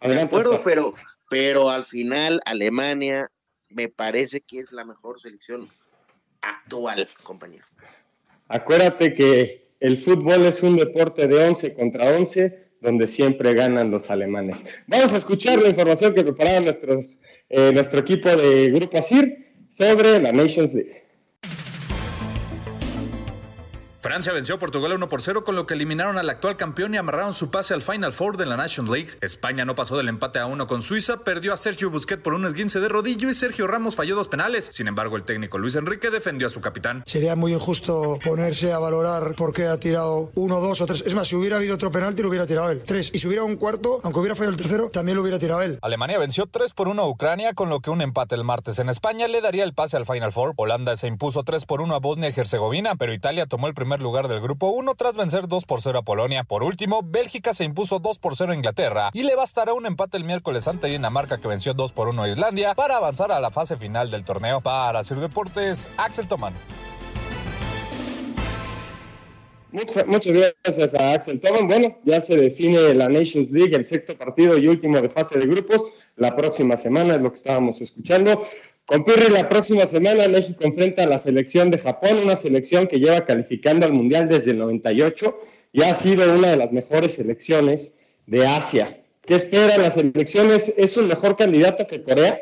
de 0.00 0.20
acuerdo, 0.20 0.60
pero, 0.64 0.94
pero 1.28 1.70
al 1.70 1.84
final 1.84 2.40
Alemania 2.44 3.28
me 3.68 3.88
parece 3.88 4.40
que 4.40 4.58
es 4.58 4.72
la 4.72 4.84
mejor 4.84 5.20
selección 5.20 5.68
actual, 6.42 7.08
compañero. 7.22 7.64
Acuérdate 8.48 9.14
que 9.14 9.70
el 9.78 9.96
fútbol 9.96 10.44
es 10.44 10.62
un 10.62 10.76
deporte 10.76 11.28
de 11.28 11.48
11 11.48 11.74
contra 11.74 12.10
11 12.16 12.69
donde 12.80 13.06
siempre 13.08 13.54
ganan 13.54 13.90
los 13.90 14.10
alemanes. 14.10 14.64
Vamos 14.86 15.12
a 15.12 15.16
escuchar 15.16 15.60
la 15.60 15.68
información 15.68 16.14
que 16.14 16.22
prepararon 16.22 16.64
nuestros, 16.64 17.18
eh, 17.48 17.70
nuestro 17.72 18.00
equipo 18.00 18.28
de 18.28 18.70
Grupo 18.70 18.98
ASIR 18.98 19.46
sobre 19.68 20.18
la 20.18 20.32
Nations 20.32 20.74
League. 20.74 20.99
Francia 24.10 24.32
venció 24.32 24.56
a 24.56 24.58
Portugal 24.58 24.92
1 24.94 25.08
por 25.08 25.22
0, 25.22 25.44
con 25.44 25.54
lo 25.54 25.68
que 25.68 25.74
eliminaron 25.74 26.18
al 26.18 26.28
actual 26.28 26.56
campeón 26.56 26.92
y 26.92 26.96
amarraron 26.96 27.32
su 27.32 27.52
pase 27.52 27.74
al 27.74 27.80
Final 27.80 28.12
Four 28.12 28.38
de 28.38 28.44
la 28.44 28.56
Nations 28.56 28.90
League. 28.90 29.10
España 29.20 29.64
no 29.64 29.76
pasó 29.76 29.96
del 29.96 30.08
empate 30.08 30.40
a 30.40 30.46
1 30.46 30.66
con 30.66 30.82
Suiza, 30.82 31.22
perdió 31.22 31.52
a 31.52 31.56
Sergio 31.56 31.90
Busquets 31.90 32.20
por 32.20 32.34
un 32.34 32.44
esguince 32.44 32.80
de 32.80 32.88
rodillo 32.88 33.30
y 33.30 33.34
Sergio 33.34 33.68
Ramos 33.68 33.94
falló 33.94 34.16
dos 34.16 34.26
penales. 34.26 34.68
Sin 34.72 34.88
embargo, 34.88 35.16
el 35.16 35.22
técnico 35.22 35.58
Luis 35.58 35.76
Enrique 35.76 36.10
defendió 36.10 36.48
a 36.48 36.50
su 36.50 36.60
capitán. 36.60 37.04
Sería 37.06 37.36
muy 37.36 37.52
injusto 37.52 38.18
ponerse 38.24 38.72
a 38.72 38.80
valorar 38.80 39.36
por 39.36 39.52
qué 39.52 39.68
ha 39.68 39.78
tirado 39.78 40.32
uno, 40.34 40.58
dos 40.58 40.80
o 40.80 40.86
tres. 40.86 41.04
Es 41.06 41.14
más, 41.14 41.28
si 41.28 41.36
hubiera 41.36 41.58
habido 41.58 41.76
otro 41.76 41.92
penalti, 41.92 42.22
lo 42.22 42.30
hubiera 42.30 42.48
tirado 42.48 42.68
él. 42.68 42.82
Tres. 42.84 43.12
Y 43.14 43.20
si 43.20 43.28
hubiera 43.28 43.44
un 43.44 43.54
cuarto, 43.54 44.00
aunque 44.02 44.18
hubiera 44.18 44.34
fallado 44.34 44.50
el 44.50 44.60
tercero, 44.60 44.90
también 44.90 45.14
lo 45.14 45.22
hubiera 45.22 45.38
tirado 45.38 45.62
él. 45.62 45.78
Alemania 45.82 46.18
venció 46.18 46.46
3 46.46 46.74
por 46.74 46.88
1 46.88 47.00
a 47.00 47.08
Ucrania, 47.08 47.54
con 47.54 47.70
lo 47.70 47.78
que 47.78 47.90
un 47.90 48.02
empate 48.02 48.34
el 48.34 48.42
martes 48.42 48.80
en 48.80 48.88
España 48.88 49.28
le 49.28 49.40
daría 49.40 49.62
el 49.62 49.72
pase 49.72 49.96
al 49.96 50.04
Final 50.04 50.32
Four. 50.32 50.54
Holanda 50.56 50.96
se 50.96 51.06
impuso 51.06 51.44
3 51.44 51.64
por 51.64 51.80
1 51.80 51.94
a 51.94 52.00
Bosnia 52.00 52.32
y 52.34 52.40
Herzegovina, 52.40 52.96
pero 52.96 53.14
Italia 53.14 53.46
tomó 53.46 53.68
el 53.68 53.74
primer 53.74 53.99
lugar 54.00 54.28
del 54.28 54.40
grupo 54.40 54.70
uno 54.70 54.94
tras 54.94 55.14
vencer 55.14 55.48
2 55.48 55.64
por 55.64 55.80
0 55.80 55.98
a 55.98 56.02
Polonia. 56.02 56.44
Por 56.44 56.62
último, 56.62 57.00
Bélgica 57.04 57.54
se 57.54 57.64
impuso 57.64 57.98
2 57.98 58.18
por 58.18 58.36
0 58.36 58.52
a 58.52 58.54
Inglaterra 58.54 59.10
y 59.12 59.22
le 59.22 59.34
bastará 59.34 59.72
un 59.72 59.86
empate 59.86 60.16
el 60.16 60.24
miércoles 60.24 60.68
ante 60.68 60.88
Dinamarca 60.88 61.38
que 61.38 61.48
venció 61.48 61.74
2 61.74 61.92
por 61.92 62.08
1 62.08 62.22
a 62.22 62.28
Islandia 62.28 62.74
para 62.74 62.96
avanzar 62.96 63.32
a 63.32 63.40
la 63.40 63.50
fase 63.50 63.76
final 63.76 64.10
del 64.10 64.24
torneo. 64.24 64.60
Para 64.60 65.02
Sir 65.04 65.18
Deportes, 65.18 65.88
Axel 65.96 66.28
Toman. 66.28 66.54
Muchas, 69.72 70.06
muchas 70.06 70.54
gracias 70.64 70.94
a 70.94 71.12
Axel 71.12 71.40
Toman. 71.40 71.68
Bueno, 71.68 71.96
ya 72.04 72.20
se 72.20 72.36
define 72.36 72.94
la 72.94 73.08
Nations 73.08 73.50
League, 73.50 73.74
el 73.74 73.86
sexto 73.86 74.16
partido 74.16 74.58
y 74.58 74.66
último 74.66 75.00
de 75.00 75.08
fase 75.08 75.38
de 75.38 75.46
grupos. 75.46 75.84
La 76.16 76.34
próxima 76.34 76.76
semana 76.76 77.14
es 77.14 77.20
lo 77.22 77.30
que 77.30 77.36
estábamos 77.36 77.80
escuchando. 77.80 78.44
Con 78.90 79.04
Pirri 79.04 79.28
la 79.30 79.48
próxima 79.48 79.86
semana 79.86 80.26
México 80.26 80.64
enfrenta 80.64 81.04
a 81.04 81.06
la 81.06 81.20
selección 81.20 81.70
de 81.70 81.78
Japón, 81.78 82.18
una 82.24 82.34
selección 82.34 82.88
que 82.88 82.98
lleva 82.98 83.24
calificando 83.24 83.86
al 83.86 83.92
Mundial 83.92 84.28
desde 84.28 84.50
el 84.50 84.58
98 84.58 85.32
y 85.70 85.84
ha 85.84 85.94
sido 85.94 86.34
una 86.34 86.48
de 86.48 86.56
las 86.56 86.72
mejores 86.72 87.14
selecciones 87.14 87.94
de 88.26 88.48
Asia. 88.48 89.00
¿Qué 89.22 89.36
espera 89.36 89.78
las 89.78 89.94
selecciones? 89.94 90.74
¿Es 90.76 90.96
un 90.96 91.06
mejor 91.06 91.36
candidato 91.36 91.86
que 91.86 92.02
Corea? 92.02 92.40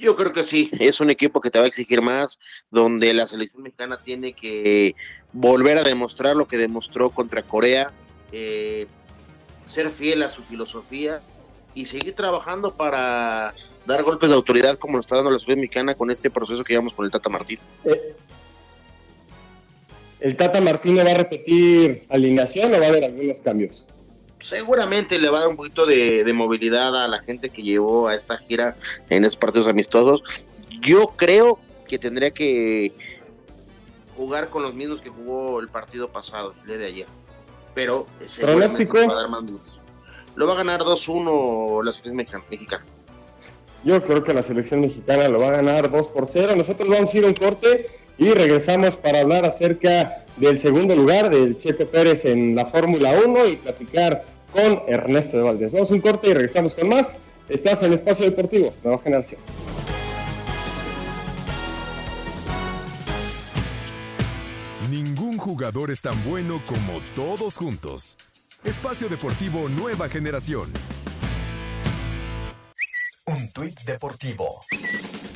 Yo 0.00 0.16
creo 0.16 0.32
que 0.32 0.42
sí, 0.42 0.68
es 0.80 0.98
un 0.98 1.10
equipo 1.10 1.40
que 1.40 1.50
te 1.50 1.60
va 1.60 1.66
a 1.66 1.68
exigir 1.68 2.02
más, 2.02 2.40
donde 2.68 3.14
la 3.14 3.28
selección 3.28 3.62
mexicana 3.62 4.02
tiene 4.02 4.32
que 4.32 4.96
volver 5.32 5.78
a 5.78 5.84
demostrar 5.84 6.34
lo 6.34 6.48
que 6.48 6.56
demostró 6.56 7.10
contra 7.10 7.44
Corea, 7.44 7.92
eh, 8.32 8.88
ser 9.68 9.90
fiel 9.90 10.24
a 10.24 10.28
su 10.28 10.42
filosofía 10.42 11.22
y 11.72 11.84
seguir 11.84 12.16
trabajando 12.16 12.74
para 12.74 13.54
dar 13.88 14.02
golpes 14.02 14.28
de 14.28 14.34
autoridad 14.34 14.78
como 14.78 14.94
lo 14.94 15.00
está 15.00 15.16
dando 15.16 15.30
la 15.30 15.38
ciudad 15.38 15.56
mexicana 15.56 15.94
con 15.94 16.10
este 16.10 16.30
proceso 16.30 16.62
que 16.62 16.74
llevamos 16.74 16.92
con 16.92 17.06
el 17.06 17.10
Tata 17.10 17.30
Martín. 17.30 17.58
Eh, 17.84 18.14
¿El 20.20 20.36
Tata 20.36 20.60
Martín 20.60 20.98
va 20.98 21.10
a 21.10 21.14
repetir 21.14 22.04
alineación 22.10 22.74
o 22.74 22.78
va 22.78 22.84
a 22.84 22.88
haber 22.88 23.04
algunos 23.04 23.38
cambios? 23.38 23.86
Seguramente 24.40 25.18
le 25.18 25.30
va 25.30 25.38
a 25.38 25.40
dar 25.40 25.48
un 25.48 25.56
poquito 25.56 25.86
de, 25.86 26.30
movilidad 26.34 27.02
a 27.02 27.08
la 27.08 27.20
gente 27.20 27.48
que 27.48 27.62
llevó 27.62 28.08
a 28.08 28.14
esta 28.14 28.36
gira 28.36 28.76
en 29.08 29.24
esos 29.24 29.36
partidos 29.36 29.66
amistosos. 29.66 30.22
Yo 30.80 31.14
creo 31.16 31.58
que 31.88 31.98
tendría 31.98 32.30
que 32.30 32.92
jugar 34.16 34.50
con 34.50 34.62
los 34.62 34.74
mismos 34.74 35.00
que 35.00 35.08
jugó 35.08 35.60
el 35.60 35.68
partido 35.68 36.10
pasado, 36.10 36.54
el 36.60 36.66
día 36.68 36.76
de 36.76 36.86
ayer. 36.86 37.06
Pero 37.74 38.06
¿Pronóstico? 38.38 38.98
Va 38.98 39.12
a 39.12 39.16
dar 39.22 39.28
más 39.30 39.42
minutos. 39.42 39.80
Lo 40.36 40.46
va 40.46 40.52
a 40.52 40.56
ganar 40.56 40.80
2-1 40.80 41.82
la 41.82 41.92
selección 41.92 42.44
mexicana. 42.50 42.84
Yo 43.84 44.02
creo 44.02 44.24
que 44.24 44.34
la 44.34 44.42
selección 44.42 44.80
mexicana 44.80 45.28
lo 45.28 45.38
va 45.38 45.48
a 45.48 45.52
ganar 45.52 45.90
2 45.90 46.08
por 46.08 46.28
0. 46.30 46.54
Nosotros 46.56 46.88
vamos 46.88 47.12
a 47.12 47.16
ir 47.16 47.24
a 47.24 47.28
un 47.28 47.34
corte 47.34 47.86
y 48.18 48.30
regresamos 48.30 48.96
para 48.96 49.20
hablar 49.20 49.44
acerca 49.44 50.24
del 50.36 50.58
segundo 50.58 50.94
lugar 50.96 51.30
del 51.30 51.58
Checo 51.58 51.86
Pérez 51.86 52.24
en 52.24 52.54
la 52.54 52.66
Fórmula 52.66 53.12
1 53.24 53.46
y 53.46 53.56
platicar 53.56 54.24
con 54.52 54.82
Ernesto 54.88 55.36
de 55.36 55.42
Valdés. 55.44 55.72
Vamos 55.72 55.90
a 55.90 55.94
un 55.94 56.00
corte 56.00 56.28
y 56.28 56.34
regresamos 56.34 56.74
con 56.74 56.88
más. 56.88 57.18
Estás 57.48 57.82
en 57.82 57.92
Espacio 57.92 58.26
Deportivo, 58.26 58.74
Nueva 58.82 58.98
Generación. 58.98 59.40
Ningún 64.90 65.38
jugador 65.38 65.90
es 65.90 66.00
tan 66.00 66.22
bueno 66.24 66.62
como 66.66 67.00
todos 67.14 67.56
juntos. 67.56 68.16
Espacio 68.64 69.08
Deportivo 69.08 69.68
Nueva 69.68 70.08
Generación. 70.08 70.72
Un 73.28 73.52
tuit 73.52 73.82
deportivo. 73.82 74.60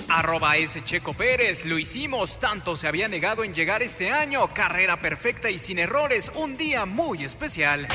Arroba 0.08 0.56
ese 0.56 0.82
Checo 0.82 1.12
Pérez, 1.12 1.66
lo 1.66 1.78
hicimos, 1.78 2.38
tanto 2.38 2.74
se 2.74 2.88
había 2.88 3.06
negado 3.06 3.44
en 3.44 3.52
llegar 3.52 3.82
este 3.82 4.10
año, 4.10 4.48
carrera 4.54 4.98
perfecta 4.98 5.50
y 5.50 5.58
sin 5.58 5.78
errores, 5.78 6.32
un 6.34 6.56
día 6.56 6.86
muy 6.86 7.22
especial. 7.22 7.86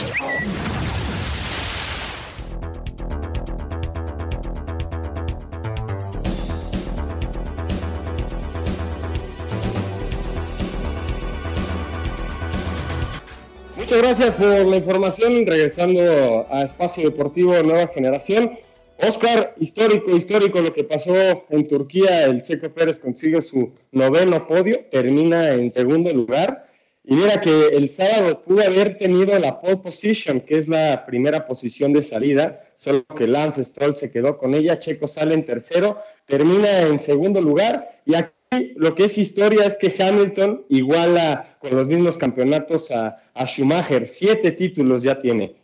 Muchas 13.75 13.97
gracias 13.97 14.35
por 14.35 14.65
la 14.67 14.75
información. 14.75 15.47
Regresando 15.47 16.45
a 16.51 16.61
Espacio 16.61 17.09
Deportivo 17.09 17.53
Nueva 17.63 17.87
Generación. 17.87 18.59
Oscar, 18.99 19.53
histórico, 19.59 20.15
histórico 20.15 20.59
lo 20.59 20.73
que 20.73 20.83
pasó 20.83 21.13
en 21.49 21.67
Turquía. 21.67 22.25
El 22.25 22.41
Checo 22.41 22.69
Pérez 22.73 22.99
consigue 22.99 23.41
su 23.41 23.71
noveno 23.91 24.47
podio, 24.47 24.85
termina 24.91 25.53
en 25.53 25.71
segundo 25.71 26.11
lugar. 26.11 26.67
Y 27.03 27.15
mira 27.15 27.39
que 27.39 27.67
el 27.69 27.89
sábado 27.89 28.41
pudo 28.43 28.63
haber 28.63 28.97
tenido 28.97 29.37
la 29.39 29.61
pole 29.61 29.77
position, 29.77 30.41
que 30.41 30.57
es 30.57 30.67
la 30.67 31.05
primera 31.05 31.47
posición 31.47 31.93
de 31.93 32.03
salida, 32.03 32.61
solo 32.75 33.05
que 33.05 33.27
Lance 33.27 33.63
Stroll 33.63 33.95
se 33.95 34.11
quedó 34.11 34.37
con 34.37 34.53
ella. 34.53 34.79
Checo 34.79 35.07
sale 35.07 35.33
en 35.33 35.45
tercero, 35.45 35.99
termina 36.25 36.81
en 36.81 36.99
segundo 36.99 37.39
lugar. 37.39 38.01
Y 38.05 38.15
aquí 38.15 38.73
lo 38.75 38.95
que 38.95 39.05
es 39.05 39.17
historia 39.17 39.65
es 39.65 39.77
que 39.77 39.95
Hamilton 39.97 40.65
iguala 40.69 41.57
con 41.59 41.75
los 41.75 41.87
mismos 41.87 42.17
campeonatos 42.17 42.91
a, 42.91 43.21
Schumacher. 43.45 44.07
Siete 44.07 44.51
títulos 44.51 45.03
ya 45.03 45.19
tiene 45.19 45.55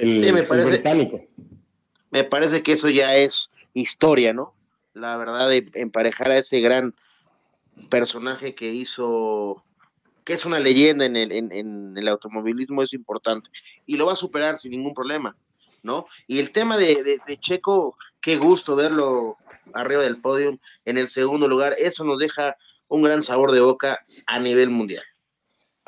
el 0.00 0.30
británico 0.66 1.22
me 2.10 2.24
parece 2.24 2.62
que 2.62 2.72
eso 2.72 2.88
ya 2.88 3.16
es 3.16 3.50
historia, 3.74 4.32
¿no? 4.32 4.54
La 4.94 5.16
verdad 5.16 5.48
de 5.48 5.70
emparejar 5.74 6.30
a 6.30 6.38
ese 6.38 6.60
gran 6.60 6.94
personaje 7.88 8.54
que 8.54 8.72
hizo, 8.72 9.62
que 10.24 10.32
es 10.32 10.44
una 10.44 10.58
leyenda 10.58 11.04
en 11.04 11.16
el, 11.16 11.32
en, 11.32 11.96
el 11.96 12.08
automovilismo, 12.08 12.82
es 12.82 12.92
importante. 12.92 13.50
Y 13.86 13.96
lo 13.96 14.06
va 14.06 14.14
a 14.14 14.16
superar 14.16 14.58
sin 14.58 14.72
ningún 14.72 14.94
problema, 14.94 15.36
¿no? 15.82 16.06
Y 16.26 16.38
el 16.38 16.50
tema 16.50 16.76
de, 16.76 17.20
de 17.24 17.36
Checo, 17.38 17.96
qué 18.20 18.36
gusto 18.36 18.74
verlo 18.74 19.36
arriba 19.74 20.02
del 20.02 20.20
podio 20.20 20.58
en 20.84 20.98
el 20.98 21.08
segundo 21.08 21.46
lugar, 21.46 21.74
eso 21.78 22.04
nos 22.04 22.18
deja 22.18 22.56
un 22.88 23.02
gran 23.02 23.22
sabor 23.22 23.52
de 23.52 23.60
boca 23.60 24.04
a 24.26 24.38
nivel 24.38 24.70
mundial. 24.70 25.04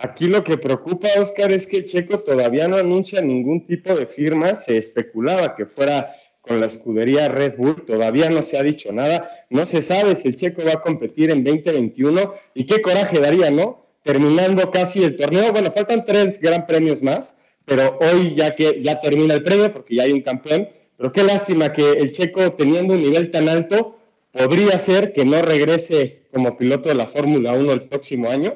Aquí 0.02 0.28
lo 0.28 0.42
que 0.42 0.56
preocupa, 0.56 1.08
Oscar, 1.18 1.52
es 1.52 1.66
que 1.66 1.84
Checo 1.84 2.20
todavía 2.20 2.66
no 2.66 2.76
anuncia 2.76 3.20
ningún 3.20 3.66
tipo 3.66 3.94
de 3.94 4.06
firma. 4.06 4.54
Se 4.54 4.78
especulaba 4.78 5.54
que 5.54 5.66
fuera 5.66 6.16
con 6.40 6.58
la 6.58 6.66
escudería 6.66 7.28
Red 7.28 7.58
Bull, 7.58 7.84
todavía 7.84 8.30
no 8.30 8.42
se 8.42 8.56
ha 8.56 8.62
dicho 8.62 8.90
nada. 8.92 9.30
No 9.50 9.66
se 9.66 9.82
sabe 9.82 10.16
si 10.16 10.28
el 10.28 10.36
Checo 10.36 10.62
va 10.64 10.72
a 10.72 10.80
competir 10.80 11.30
en 11.30 11.44
2021 11.44 12.34
y 12.54 12.64
qué 12.64 12.80
coraje 12.80 13.20
daría, 13.20 13.50
¿no? 13.50 13.84
Terminando 14.02 14.70
casi 14.70 15.04
el 15.04 15.16
torneo. 15.16 15.52
Bueno, 15.52 15.70
faltan 15.70 16.06
tres 16.06 16.40
gran 16.40 16.66
premios 16.66 17.02
más, 17.02 17.36
pero 17.66 17.98
hoy 18.00 18.34
ya 18.34 18.56
que 18.56 18.82
ya 18.82 19.02
termina 19.02 19.34
el 19.34 19.42
premio 19.42 19.70
porque 19.70 19.96
ya 19.96 20.04
hay 20.04 20.12
un 20.12 20.22
campeón. 20.22 20.66
Pero 20.96 21.12
qué 21.12 21.24
lástima 21.24 21.74
que 21.74 21.92
el 21.92 22.10
Checo, 22.10 22.54
teniendo 22.54 22.94
un 22.94 23.02
nivel 23.02 23.30
tan 23.30 23.50
alto, 23.50 23.98
podría 24.32 24.78
ser 24.78 25.12
que 25.12 25.26
no 25.26 25.42
regrese 25.42 26.22
como 26.32 26.56
piloto 26.56 26.88
de 26.88 26.94
la 26.94 27.06
Fórmula 27.06 27.52
1 27.52 27.70
el 27.70 27.82
próximo 27.82 28.30
año 28.30 28.54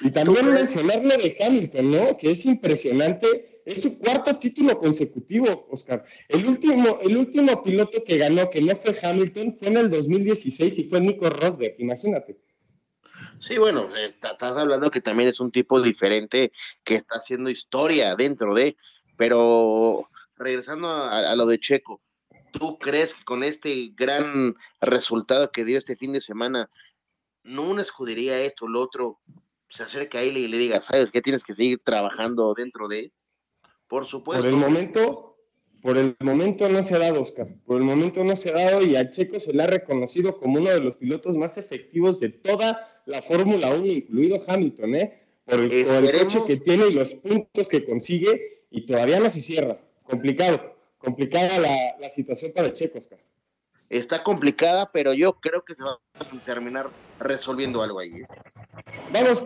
y 0.00 0.10
también 0.10 0.52
mencionarlo 0.52 1.08
de 1.08 1.36
Hamilton, 1.40 1.90
¿no? 1.90 2.16
Que 2.16 2.32
es 2.32 2.44
impresionante. 2.46 3.62
Es 3.64 3.82
su 3.82 3.98
cuarto 3.98 4.38
título 4.38 4.78
consecutivo, 4.78 5.66
Oscar. 5.70 6.04
El 6.28 6.46
último, 6.46 7.00
el 7.02 7.16
último 7.16 7.62
piloto 7.62 8.02
que 8.02 8.16
ganó, 8.16 8.48
que 8.48 8.62
no 8.62 8.74
fue 8.76 8.96
Hamilton, 9.02 9.56
fue 9.58 9.68
en 9.68 9.76
el 9.76 9.90
2016 9.90 10.78
y 10.78 10.84
fue 10.84 11.00
Nico 11.00 11.28
Rosberg, 11.28 11.74
imagínate. 11.78 12.38
Sí, 13.40 13.58
bueno, 13.58 13.88
estás 13.94 14.56
hablando 14.56 14.90
que 14.90 15.00
también 15.00 15.28
es 15.28 15.38
un 15.38 15.50
tipo 15.50 15.80
diferente 15.80 16.50
que 16.82 16.94
está 16.94 17.16
haciendo 17.16 17.50
historia 17.50 18.16
dentro 18.16 18.54
de, 18.54 18.76
pero 19.16 20.08
regresando 20.36 20.88
a, 20.88 21.30
a 21.30 21.36
lo 21.36 21.46
de 21.46 21.60
Checo, 21.60 22.00
¿tú 22.52 22.78
crees 22.78 23.14
que 23.14 23.24
con 23.24 23.44
este 23.44 23.92
gran 23.94 24.56
resultado 24.80 25.52
que 25.52 25.64
dio 25.64 25.78
este 25.78 25.94
fin 25.94 26.12
de 26.12 26.20
semana, 26.20 26.70
no 27.44 27.62
una 27.62 27.82
escudería 27.82 28.40
esto, 28.40 28.66
lo 28.66 28.80
otro, 28.80 29.20
se 29.68 29.82
acerque 29.82 30.18
a 30.18 30.22
él 30.22 30.36
y 30.36 30.48
le 30.48 30.58
diga, 30.58 30.80
¿sabes 30.80 31.10
qué? 31.10 31.20
Tienes 31.20 31.44
que 31.44 31.54
seguir 31.54 31.80
trabajando 31.84 32.54
dentro 32.54 32.88
de 32.88 33.12
Por 33.86 34.06
supuesto. 34.06 34.42
Por 34.42 34.52
el 34.52 34.56
momento, 34.56 35.36
por 35.82 35.98
el 35.98 36.16
momento 36.20 36.68
no 36.68 36.82
se 36.82 36.94
ha 36.94 36.98
dado, 36.98 37.22
Oscar. 37.22 37.48
Por 37.66 37.78
el 37.78 37.84
momento 37.84 38.24
no 38.24 38.34
se 38.34 38.50
ha 38.50 38.54
dado 38.54 38.82
y 38.82 38.96
a 38.96 39.10
Checo 39.10 39.38
se 39.38 39.52
le 39.52 39.62
ha 39.62 39.66
reconocido 39.66 40.38
como 40.38 40.58
uno 40.58 40.70
de 40.70 40.80
los 40.80 40.96
pilotos 40.96 41.36
más 41.36 41.58
efectivos 41.58 42.18
de 42.20 42.30
toda 42.30 42.88
la 43.06 43.22
Fórmula 43.22 43.70
1, 43.70 43.86
incluido 43.86 44.38
Hamilton, 44.46 44.94
¿eh? 44.94 45.22
Por 45.44 45.60
el, 45.60 45.86
por 45.86 46.46
que 46.46 46.56
tiene 46.58 46.88
y 46.88 46.92
los 46.92 47.14
puntos 47.14 47.68
que 47.68 47.84
consigue 47.84 48.48
y 48.70 48.84
todavía 48.84 49.18
no 49.18 49.30
se 49.30 49.40
cierra. 49.40 49.80
Complicado, 50.02 50.76
complicada 50.98 51.58
la, 51.58 51.96
la 51.98 52.10
situación 52.10 52.52
para 52.54 52.72
Checo, 52.72 52.98
Oscar. 52.98 53.18
Está 53.88 54.22
complicada, 54.22 54.92
pero 54.92 55.14
yo 55.14 55.34
creo 55.40 55.64
que 55.64 55.74
se 55.74 55.82
va 55.82 55.98
a 56.18 56.44
terminar 56.44 56.90
resolviendo 57.18 57.82
algo 57.82 58.00
ahí. 58.00 58.20
¿eh? 58.20 58.26
Vamos, 59.12 59.44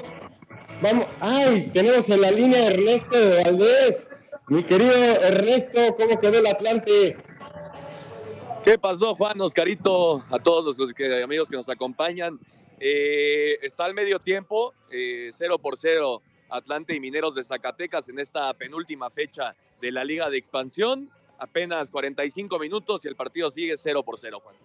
vamos. 0.80 1.06
Ay, 1.20 1.70
tenemos 1.72 2.08
en 2.08 2.20
la 2.20 2.30
línea 2.30 2.66
Ernesto 2.68 3.18
de 3.18 3.44
Valdés. 3.44 4.08
Mi 4.48 4.64
querido 4.64 4.92
Ernesto, 4.92 5.96
¿cómo 5.96 6.20
quedó 6.20 6.38
el 6.38 6.46
Atlante? 6.46 7.16
¿Qué 8.64 8.78
pasó, 8.78 9.14
Juan, 9.14 9.40
Oscarito? 9.40 10.22
A 10.30 10.38
todos 10.38 10.78
los 10.78 10.92
amigos 11.24 11.48
que 11.48 11.56
nos 11.56 11.68
acompañan. 11.68 12.38
Eh, 12.78 13.58
está 13.62 13.84
al 13.84 13.94
medio 13.94 14.18
tiempo, 14.18 14.74
eh, 14.90 15.30
0 15.32 15.58
por 15.58 15.78
0, 15.78 16.22
Atlante 16.48 16.94
y 16.94 17.00
Mineros 17.00 17.34
de 17.34 17.44
Zacatecas 17.44 18.08
en 18.08 18.18
esta 18.18 18.52
penúltima 18.54 19.08
fecha 19.10 19.54
de 19.80 19.92
la 19.92 20.04
Liga 20.04 20.30
de 20.30 20.38
Expansión. 20.38 21.10
Apenas 21.38 21.90
45 21.90 22.58
minutos 22.58 23.04
y 23.04 23.08
el 23.08 23.16
partido 23.16 23.50
sigue 23.50 23.76
0 23.76 24.02
por 24.02 24.18
0, 24.18 24.40
Juan. 24.42 24.56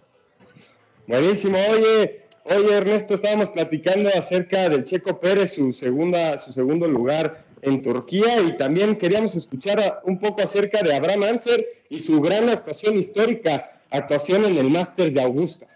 Buenísimo, 1.08 1.58
oye, 1.72 2.27
Oye, 2.50 2.78
Ernesto, 2.78 3.16
estábamos 3.16 3.50
platicando 3.50 4.10
acerca 4.10 4.70
del 4.70 4.86
Checo 4.86 5.20
Pérez, 5.20 5.56
su, 5.56 5.74
segunda, 5.74 6.38
su 6.38 6.54
segundo 6.54 6.88
lugar 6.88 7.44
en 7.62 7.82
Turquía, 7.82 8.40
y 8.40 8.56
también 8.56 8.96
queríamos 8.96 9.36
escuchar 9.36 10.02
un 10.06 10.18
poco 10.18 10.42
acerca 10.42 10.82
de 10.82 10.96
Abraham 10.96 11.24
Anser 11.24 11.84
y 11.90 12.00
su 12.00 12.22
gran 12.22 12.48
actuación 12.48 12.98
histórica, 12.98 13.82
actuación 13.92 14.46
en 14.46 14.58
el 14.58 14.70
Máster 14.70 15.12
de 15.12 15.22
Augusta. 15.22 15.68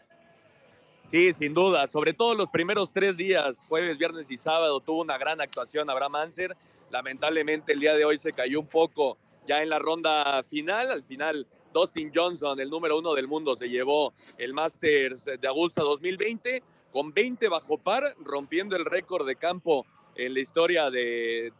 Sí, 1.04 1.34
sin 1.34 1.54
duda, 1.54 1.88
sobre 1.88 2.14
todo 2.14 2.36
los 2.36 2.50
primeros 2.50 2.94
tres 2.94 3.18
días, 3.18 3.66
jueves, 3.68 3.98
viernes 3.98 4.32
y 4.32 4.38
sábado, 4.38 4.80
tuvo 4.80 5.02
una 5.02 5.18
gran 5.18 5.42
actuación 5.42 5.90
Abraham 5.90 6.16
Anser. 6.16 6.56
Lamentablemente 6.90 7.74
el 7.74 7.80
día 7.80 7.96
de 7.96 8.06
hoy 8.06 8.18
se 8.18 8.32
cayó 8.32 8.62
un 8.62 8.68
poco 8.68 9.18
ya 9.46 9.62
en 9.62 9.68
la 9.68 9.80
ronda 9.80 10.42
final, 10.44 10.90
al 10.90 11.04
final 11.04 11.48
Dustin 11.74 12.12
Johnson, 12.14 12.60
el 12.60 12.70
número 12.70 13.00
uno 13.00 13.14
del 13.14 13.28
mundo, 13.28 13.56
se 13.56 13.70
llevó 13.70 14.14
el 14.38 14.54
Masters 14.54 15.26
de 15.40 15.48
Augusta 15.48 15.82
2020 15.82 16.64
con 16.92 17.14
20 17.14 17.48
bajo 17.48 17.78
par, 17.78 18.16
rompiendo 18.20 18.76
el 18.76 18.86
récord 18.86 19.26
de 19.26 19.36
campo 19.36 19.86
en 20.16 20.34
la 20.34 20.40
historia 20.40 20.90
de, 20.90 21.54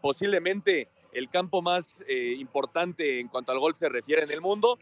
posiblemente 0.00 0.88
el 1.12 1.28
campo 1.28 1.62
más 1.62 2.04
eh, 2.06 2.36
importante 2.38 3.20
en 3.20 3.28
cuanto 3.28 3.52
al 3.52 3.58
gol 3.58 3.74
se 3.74 3.88
refiere 3.88 4.22
en 4.22 4.30
el 4.30 4.40
mundo. 4.40 4.78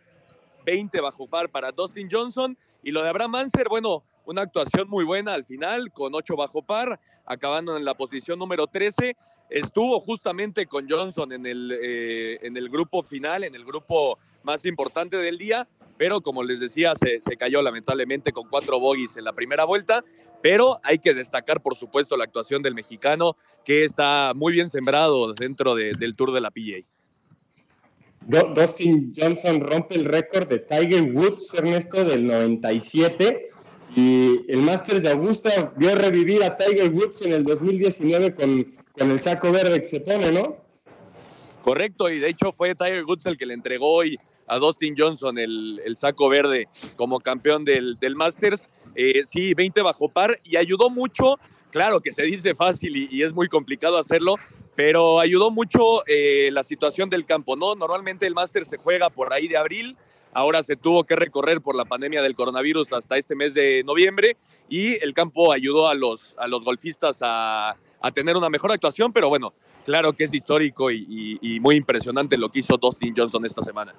20 0.64 1.00
bajo 1.00 1.26
par 1.26 1.48
para 1.48 1.72
Dustin 1.72 2.08
Johnson. 2.10 2.56
Y 2.82 2.90
lo 2.90 3.02
de 3.02 3.08
Abraham 3.08 3.32
Manser, 3.32 3.68
bueno, 3.68 4.02
una 4.26 4.42
actuación 4.42 4.88
muy 4.88 5.04
buena 5.04 5.32
al 5.32 5.44
final, 5.44 5.92
con 5.92 6.14
8 6.14 6.36
bajo 6.36 6.62
par, 6.62 7.00
acabando 7.24 7.76
en 7.76 7.84
la 7.84 7.94
posición 7.94 8.38
número 8.38 8.66
13 8.66 9.16
estuvo 9.50 10.00
justamente 10.00 10.66
con 10.66 10.88
Johnson 10.88 11.32
en 11.32 11.46
el, 11.46 11.72
eh, 11.80 12.38
en 12.42 12.56
el 12.56 12.68
grupo 12.68 13.02
final, 13.02 13.44
en 13.44 13.54
el 13.54 13.64
grupo 13.64 14.18
más 14.42 14.64
importante 14.64 15.16
del 15.16 15.38
día, 15.38 15.68
pero 15.96 16.20
como 16.20 16.42
les 16.42 16.60
decía, 16.60 16.92
se, 16.94 17.20
cayó 17.36 17.62
lamentablemente 17.62 18.32
con 18.32 18.48
cuatro 18.48 18.80
bogies 18.80 19.16
en 19.16 19.24
la 19.24 19.32
primera 19.32 19.64
vuelta, 19.64 20.04
pero 20.42 20.80
hay 20.82 20.98
que 20.98 21.14
destacar, 21.14 21.62
por 21.62 21.76
supuesto, 21.76 22.16
la 22.16 22.24
actuación 22.24 22.62
del 22.62 22.74
mexicano, 22.74 23.36
que 23.64 23.84
está 23.84 24.32
muy 24.34 24.52
bien 24.52 24.68
sembrado 24.68 25.32
dentro 25.32 25.74
del 25.74 26.14
Tour 26.16 26.32
de 26.32 26.40
la 26.40 26.50
PGA. 26.50 26.84
Dustin 28.26 29.14
Johnson 29.16 29.60
rompe 29.60 29.94
el 29.94 30.04
récord 30.04 30.48
de 30.48 30.58
Tiger 30.58 31.02
Woods, 31.12 31.52
Ernesto, 31.54 32.04
del 32.04 32.26
97. 32.26 33.50
Y 33.96 34.50
el 34.50 34.62
Masters 34.62 35.02
de 35.02 35.10
Augusta 35.10 35.72
vio 35.76 35.94
revivir 35.94 36.42
a 36.42 36.56
Tiger 36.56 36.90
Woods 36.90 37.22
en 37.22 37.32
el 37.32 37.44
2019 37.44 38.34
con 38.34 38.74
con 38.98 39.10
el 39.10 39.20
saco 39.20 39.50
verde 39.50 39.80
que 39.80 39.86
se 39.86 40.00
pone, 40.00 40.30
¿no? 40.30 40.56
Correcto, 41.62 42.10
y 42.10 42.18
de 42.18 42.28
hecho 42.28 42.52
fue 42.52 42.74
Tiger 42.74 43.04
Woods 43.04 43.26
el 43.26 43.38
que 43.38 43.46
le 43.46 43.54
entregó 43.54 43.90
hoy 43.90 44.18
a 44.46 44.58
Dustin 44.58 44.94
Johnson 44.96 45.38
el, 45.38 45.94
saco 45.96 46.28
verde 46.28 46.68
como 46.96 47.20
campeón 47.20 47.64
del, 47.64 47.98
del 47.98 48.14
Masters. 48.14 48.68
Eh, 48.94 49.22
sí, 49.24 49.54
20 49.54 49.82
bajo 49.82 50.08
par 50.08 50.38
y 50.44 50.56
ayudó 50.56 50.90
mucho. 50.90 51.38
Claro 51.70 52.00
que 52.00 52.12
se 52.12 52.22
dice 52.22 52.54
fácil 52.54 53.08
y, 53.10 53.22
es 53.22 53.32
muy 53.32 53.48
complicado 53.48 53.98
hacerlo, 53.98 54.36
pero 54.76 55.18
ayudó 55.18 55.50
mucho 55.50 56.06
eh, 56.06 56.50
la 56.52 56.62
situación 56.62 57.10
del 57.10 57.24
campo, 57.24 57.56
¿no? 57.56 57.74
Normalmente 57.74 58.26
el 58.26 58.34
Masters 58.34 58.68
se 58.68 58.76
juega 58.76 59.10
por 59.10 59.32
ahí 59.32 59.48
de 59.48 59.56
abril, 59.56 59.96
ahora 60.32 60.62
se 60.62 60.76
tuvo 60.76 61.02
que 61.02 61.16
recorrer 61.16 61.60
por 61.60 61.74
la 61.74 61.84
pandemia 61.84 62.22
del 62.22 62.36
coronavirus 62.36 62.92
hasta 62.92 63.16
este 63.16 63.34
mes 63.34 63.54
de 63.54 63.82
noviembre 63.84 64.36
y 64.68 65.02
el 65.02 65.14
campo 65.14 65.50
ayudó 65.50 65.88
a 65.88 65.94
los, 65.94 66.36
a 66.38 66.46
los 66.46 66.64
golfistas 66.64 67.20
a, 67.22 67.76
a 68.04 68.10
tener 68.10 68.36
una 68.36 68.50
mejor 68.50 68.70
actuación, 68.70 69.14
pero 69.14 69.30
bueno, 69.30 69.54
claro 69.82 70.12
que 70.12 70.24
es 70.24 70.34
histórico 70.34 70.90
y, 70.90 71.58
muy 71.62 71.76
impresionante 71.76 72.36
lo 72.36 72.50
que 72.50 72.58
hizo 72.58 72.76
Dustin 72.76 73.14
Johnson 73.16 73.46
esta 73.46 73.62
semana. 73.62 73.94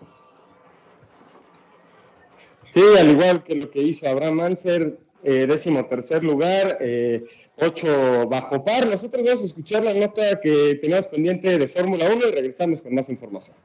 Sí, 2.69 2.83
al 2.99 3.09
igual 3.09 3.43
que 3.43 3.55
lo 3.55 3.71
que 3.71 3.81
hizo 3.81 4.07
Abraham 4.07 4.35
Manser, 4.35 4.99
eh, 5.23 5.47
décimo 5.47 5.83
tercer 5.85 6.23
lugar, 6.23 6.77
eh, 6.81 7.23
ocho 7.57 8.27
bajo 8.27 8.63
par. 8.63 8.85
Nosotros 8.85 9.23
vamos 9.25 9.41
a 9.41 9.45
escuchar 9.45 9.83
la 9.83 9.93
nota 9.95 10.39
que 10.39 10.77
teníamos 10.79 11.07
pendiente 11.07 11.57
de 11.57 11.67
Fórmula 11.67 12.05
1 12.05 12.27
y 12.27 12.31
regresamos 12.31 12.81
con 12.81 12.93
más 12.93 13.09
información 13.09 13.55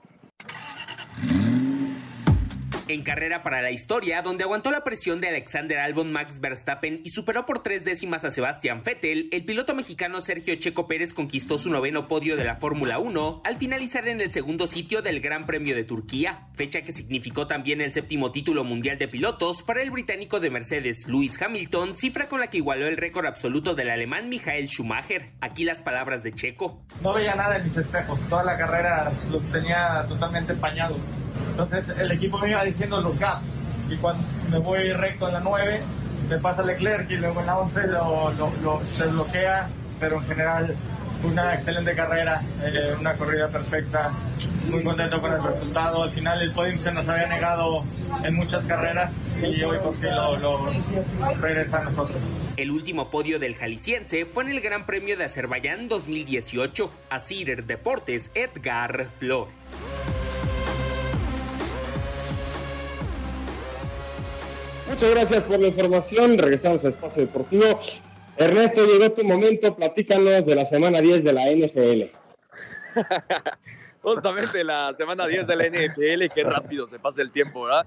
en 2.93 3.03
carrera 3.03 3.43
para 3.43 3.63
la 3.63 3.71
historia, 3.71 4.23
donde 4.23 4.45
aguantó 4.45 4.71
la 4.71 4.85
presión 4.85 5.21
de 5.21 5.29
Alexander 5.29 5.79
Albon 5.79 6.13
Max 6.13 6.41
Verstappen 6.41 7.01
y 7.05 7.11
superó 7.11 7.47
por 7.47 7.63
tres 7.63 7.85
décimas 7.85 8.25
a 8.25 8.31
Sebastián 8.31 8.83
Vettel, 8.85 9.29
el 9.33 9.45
piloto 9.45 9.75
mexicano 9.75 10.21
Sergio 10.21 10.55
Checo 10.57 10.87
Pérez 10.87 11.15
conquistó 11.15 11.59
su 11.59 11.71
noveno 11.71 12.09
podio 12.09 12.37
de 12.37 12.45
la 12.45 12.57
Fórmula 12.57 12.99
1 12.99 13.43
al 13.45 13.57
finalizar 13.57 14.09
en 14.09 14.21
el 14.21 14.33
segundo 14.33 14.67
sitio 14.67 15.03
del 15.03 15.21
Gran 15.21 15.47
Premio 15.47 15.75
de 15.75 15.85
Turquía, 15.85 16.49
fecha 16.55 16.83
que 16.83 16.93
significó 16.93 17.47
también 17.47 17.81
el 17.81 17.93
séptimo 17.93 18.33
título 18.33 18.65
mundial 18.65 18.99
de 18.99 19.09
pilotos 19.09 19.63
para 19.63 19.83
el 19.83 19.91
británico 19.91 20.41
de 20.41 20.51
Mercedes 20.51 21.07
Lewis 21.07 21.41
Hamilton, 21.41 21.97
cifra 21.97 22.29
con 22.29 22.41
la 22.41 22.49
que 22.49 22.59
igualó 22.59 22.87
el 22.87 22.97
récord 22.97 23.27
absoluto 23.27 23.75
del 23.75 23.91
alemán 23.91 24.29
Michael 24.29 24.67
Schumacher. 24.69 25.31
Aquí 25.41 25.65
las 25.65 25.81
palabras 25.81 26.23
de 26.23 26.33
Checo. 26.33 26.83
No 27.03 27.15
veía 27.15 27.35
nada 27.35 27.57
en 27.57 27.65
mis 27.65 27.77
espejos, 27.77 28.19
toda 28.29 28.45
la 28.45 28.57
carrera 28.57 29.13
los 29.31 29.43
tenía 29.51 30.05
totalmente 30.09 30.53
empañados. 30.53 30.99
Entonces 31.51 31.89
el 31.97 32.11
equipo 32.13 32.39
me 32.39 32.51
iba 32.51 32.65
diciendo 32.81 33.11
los 33.11 33.19
gaps 33.19 33.47
y 33.91 33.97
cuando 33.97 34.23
me 34.51 34.59
voy 34.59 34.91
recto 34.93 35.27
en 35.29 35.35
la 35.35 35.41
9 35.41 35.81
le 36.31 36.39
pasa 36.39 36.63
Leclerc 36.63 37.11
y 37.11 37.17
luego 37.17 37.41
en 37.41 37.47
la 37.47 37.59
11 37.59 37.87
lo, 37.89 38.33
lo, 38.33 38.51
lo 38.63 38.81
se 38.87 39.07
bloquea, 39.09 39.69
pero 39.99 40.17
en 40.17 40.27
general 40.27 40.75
una 41.23 41.53
excelente 41.53 41.95
carrera, 41.95 42.41
eh, 42.63 42.97
una 42.99 43.13
corrida 43.19 43.49
perfecta, 43.49 44.13
muy 44.71 44.83
contento 44.83 45.21
con 45.21 45.31
el 45.31 45.43
resultado. 45.43 46.05
Al 46.05 46.13
final 46.13 46.41
el 46.41 46.53
podium 46.53 46.79
se 46.79 46.91
nos 46.91 47.07
había 47.07 47.27
negado 47.27 47.85
en 48.25 48.35
muchas 48.35 48.65
carreras 48.65 49.13
y 49.43 49.63
hoy 49.63 49.77
por 49.81 49.95
fin 49.95 50.15
lo, 50.15 50.39
lo 50.39 50.71
regresa 51.39 51.81
a 51.81 51.85
nosotros. 51.85 52.17
El 52.57 52.71
último 52.71 53.11
podio 53.11 53.39
del 53.39 53.57
jalisciense 53.57 54.25
fue 54.25 54.45
en 54.45 54.51
el 54.51 54.63
Gran 54.63 54.87
Premio 54.87 55.19
de 55.19 55.25
Azerbaiyán 55.25 55.89
2018, 55.89 56.91
a 57.11 57.19
Cider 57.19 57.65
Deportes 57.65 58.31
Edgar 58.35 59.05
Flores. 59.19 59.53
Muchas 64.91 65.11
gracias 65.13 65.45
por 65.45 65.61
la 65.61 65.69
información. 65.69 66.37
Regresamos 66.37 66.85
a 66.85 66.89
Espacio 66.89 67.23
Deportivo. 67.23 67.81
Ernesto, 68.37 68.85
llegó 68.85 69.13
tu 69.13 69.25
momento. 69.25 69.77
Platícanos 69.77 70.47
de 70.47 70.57
la 70.57 70.67
semana 70.67 71.01
10 71.01 71.23
de 71.23 71.33
la 71.33 71.43
NFL. 71.47 72.17
Justamente 74.03 74.65
la 74.65 74.93
semana 74.93 75.29
10 75.29 75.47
de 75.47 75.57
la 75.57 75.69
NFL, 75.69 76.35
qué 76.35 76.43
rápido 76.43 76.89
se 76.89 76.99
pasa 76.99 77.23
el 77.23 77.31
tiempo, 77.31 77.63
¿verdad? 77.63 77.87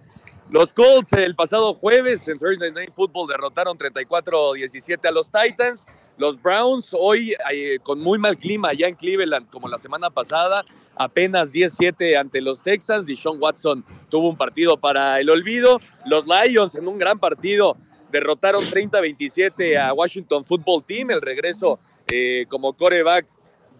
Los 0.49 0.72
Colts 0.72 1.12
el 1.12 1.36
pasado 1.36 1.74
jueves 1.74 2.26
en 2.30 2.39
Thursday 2.39 2.72
Night 2.72 2.93
Football 2.93 3.28
derrotaron 3.28 3.78
34-17 3.78 5.06
a 5.06 5.12
los 5.12 5.30
Titans. 5.30 5.86
Los 6.18 6.41
Browns 6.41 6.95
hoy 6.97 7.36
eh, 7.51 7.80
con 7.84 7.99
muy 7.99 8.18
mal 8.18 8.38
clima 8.38 8.70
allá 8.70 8.88
en 8.88 8.95
Cleveland 8.95 9.49
como 9.49 9.68
la 9.68 9.78
semana 9.78 10.10
pasada, 10.10 10.64
apenas 10.96 11.52
17 11.52 12.18
ante 12.18 12.41
los 12.41 12.62
Texans 12.62 13.10
y 13.10 13.16
Sean 13.16 13.38
Watson 13.39 13.84
tuvo 14.10 14.30
un 14.30 14.38
partido 14.38 14.78
para 14.78 15.20
el 15.20 15.30
olvido. 15.30 15.80
Los 16.06 16.26
Lions 16.28 16.76
en 16.76 16.88
un 16.88 16.98
gran 16.98 17.20
partido 17.20 17.78
derrotaron 18.12 18.62
30-27 18.62 19.78
a 19.78 19.94
Washington 19.94 20.44
Football 20.44 20.84
Team, 20.86 21.12
el 21.12 21.22
regreso 21.22 21.80
eh, 22.12 22.46
como 22.48 22.74
coreback 22.74 23.28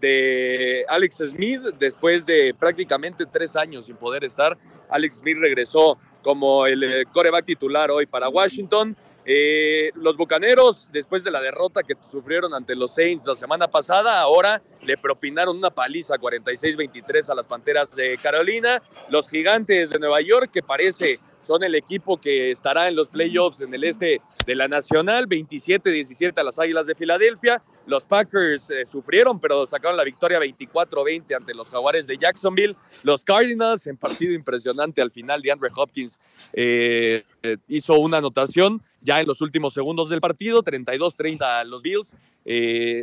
de 0.00 0.84
Alex 0.88 1.22
Smith 1.28 1.62
después 1.78 2.26
de 2.26 2.54
prácticamente 2.58 3.24
tres 3.26 3.56
años 3.56 3.86
sin 3.86 3.96
poder 3.96 4.24
estar. 4.24 4.58
Alex 4.90 5.18
Smith 5.18 5.38
regresó 5.40 5.98
como 6.22 6.66
el 6.66 6.82
eh, 6.82 7.04
coreback 7.12 7.46
titular 7.46 7.90
hoy 7.90 8.06
para 8.06 8.28
Washington. 8.28 8.96
Eh, 9.26 9.90
los 9.94 10.16
Bucaneros, 10.16 10.90
después 10.92 11.24
de 11.24 11.30
la 11.30 11.40
derrota 11.40 11.82
que 11.82 11.96
sufrieron 12.10 12.52
ante 12.52 12.74
los 12.74 12.94
Saints 12.94 13.26
la 13.26 13.34
semana 13.34 13.68
pasada, 13.68 14.20
ahora 14.20 14.62
le 14.82 14.98
propinaron 14.98 15.56
una 15.56 15.70
paliza 15.70 16.16
46-23 16.16 17.30
a 17.30 17.34
las 17.34 17.46
Panteras 17.46 17.90
de 17.92 18.18
Carolina. 18.18 18.82
Los 19.08 19.28
Gigantes 19.28 19.90
de 19.90 19.98
Nueva 19.98 20.20
York, 20.20 20.50
que 20.52 20.62
parece 20.62 21.20
son 21.46 21.62
el 21.62 21.74
equipo 21.74 22.16
que 22.18 22.50
estará 22.50 22.88
en 22.88 22.96
los 22.96 23.08
playoffs 23.08 23.60
en 23.60 23.72
el 23.74 23.84
este 23.84 24.20
de 24.46 24.54
la 24.54 24.68
Nacional, 24.68 25.28
27-17 25.28 26.38
a 26.38 26.42
las 26.42 26.58
Águilas 26.58 26.86
de 26.86 26.94
Filadelfia. 26.94 27.62
Los 27.86 28.06
Packers 28.06 28.70
eh, 28.70 28.86
sufrieron, 28.86 29.38
pero 29.38 29.66
sacaron 29.66 29.96
la 29.96 30.04
victoria 30.04 30.38
24-20 30.40 31.36
ante 31.36 31.54
los 31.54 31.70
Jaguares 31.70 32.06
de 32.06 32.16
Jacksonville. 32.16 32.76
Los 33.02 33.24
Cardinals, 33.24 33.86
en 33.86 33.96
partido 33.96 34.32
impresionante 34.32 35.02
al 35.02 35.10
final, 35.10 35.42
de 35.42 35.52
Andre 35.52 35.70
Hopkins 35.74 36.20
eh, 36.54 37.24
eh, 37.42 37.56
hizo 37.68 37.98
una 37.98 38.18
anotación 38.18 38.82
ya 39.02 39.20
en 39.20 39.26
los 39.26 39.42
últimos 39.42 39.74
segundos 39.74 40.08
del 40.08 40.20
partido, 40.20 40.62
32-30 40.62 41.42
a 41.42 41.64
los 41.64 41.82
Bills. 41.82 42.16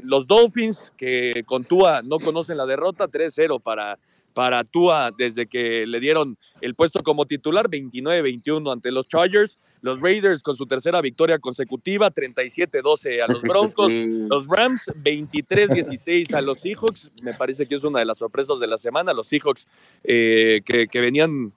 los 0.03 0.25
Dolphins, 0.25 0.91
que 0.97 1.43
con 1.45 1.63
Tua 1.63 2.01
no 2.01 2.17
conocen 2.17 2.57
la 2.57 2.65
derrota, 2.65 3.07
3-0 3.07 3.61
para 3.61 3.99
para 4.33 4.63
Tua 4.63 5.11
desde 5.17 5.47
que 5.47 5.85
le 5.85 5.99
dieron 5.99 6.37
el 6.61 6.75
puesto 6.75 7.01
como 7.03 7.25
titular, 7.25 7.69
29-21 7.69 8.71
ante 8.71 8.91
los 8.91 9.07
Chargers. 9.07 9.59
Los 9.81 9.99
Raiders 9.99 10.43
con 10.43 10.55
su 10.55 10.67
tercera 10.67 11.01
victoria 11.01 11.39
consecutiva, 11.39 12.11
37-12 12.11 13.23
a 13.23 13.31
los 13.31 13.41
Broncos. 13.41 13.91
los 14.29 14.47
Rams, 14.47 14.91
23-16 15.03 16.33
a 16.33 16.41
los 16.41 16.61
Seahawks. 16.61 17.11
Me 17.21 17.33
parece 17.33 17.65
que 17.65 17.75
es 17.75 17.83
una 17.83 17.99
de 17.99 18.05
las 18.05 18.19
sorpresas 18.19 18.59
de 18.59 18.67
la 18.67 18.77
semana. 18.77 19.13
Los 19.13 19.27
Seahawks 19.27 19.67
eh, 20.03 20.61
que, 20.65 20.87
que 20.87 21.01
venían 21.01 21.51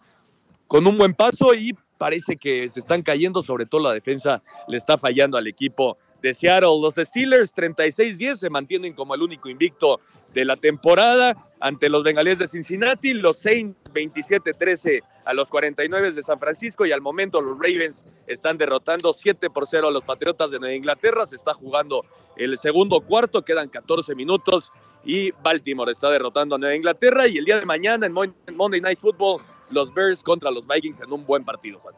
con 0.67 0.87
un 0.87 0.97
buen 0.97 1.15
paso 1.15 1.55
y 1.55 1.73
parece 1.99 2.37
que 2.37 2.69
se 2.71 2.81
están 2.81 3.03
cayendo, 3.03 3.43
sobre 3.43 3.67
todo 3.67 3.83
la 3.83 3.93
defensa 3.93 4.43
le 4.69 4.77
está 4.77 4.99
fallando 4.99 5.37
al 5.37 5.47
equipo 5.47 5.99
de 6.25 6.33
Seattle. 6.33 6.81
Los 6.81 6.95
Steelers 6.95 7.55
36-10 7.55 8.37
se 8.37 8.49
mantienen 8.49 8.95
como 8.95 9.15
el 9.15 9.21
único 9.21 9.51
invicto 9.51 10.01
de 10.33 10.47
la 10.47 10.57
temporada 10.57 11.37
ante 11.61 11.91
los 11.91 12.03
Bengalíes 12.03 12.39
de 12.39 12.47
Cincinnati. 12.47 13.13
Los 13.13 13.39
Saints 13.41 13.93
27-13 13.93 15.03
a 15.27 15.35
los 15.35 15.51
49 15.51 16.13
de 16.13 16.23
San 16.23 16.41
Francisco 16.41 16.87
y 16.87 16.93
al 16.93 17.03
momento 17.03 17.43
los 17.43 17.59
Ravens 17.59 18.07
están 18.27 18.57
derrotando 18.57 19.13
7 19.13 19.51
por 19.51 19.67
0 19.67 19.89
a 19.89 19.91
los 19.91 20.03
Patriotas 20.03 20.51
de 20.51 20.59
Nueva 20.59 20.75
Inglaterra. 20.75 21.27
Se 21.27 21.37
está 21.37 21.53
jugando 21.53 22.07
el 22.39 22.57
segundo 22.57 23.03
cuarto, 23.03 23.45
quedan 23.45 23.69
14 23.69 24.15
minutos 24.15 24.73
y 25.05 25.31
Baltimore 25.43 25.93
está 25.93 26.09
derrotando 26.09 26.55
a 26.55 26.59
Nueva 26.59 26.75
Inglaterra 26.75 27.29
y 27.29 27.37
el 27.37 27.45
día 27.45 27.61
de 27.61 27.67
mañana 27.67 28.07
en 28.07 28.57
Monday 28.57 28.81
Night 28.81 28.99
Football 28.99 29.43
los 29.69 29.93
Bears 29.93 30.23
contra 30.23 30.51
los 30.51 30.67
Vikings 30.67 31.03
en 31.03 31.13
un 31.13 31.27
buen 31.27 31.45
partido, 31.45 31.81
Juan. 31.81 31.95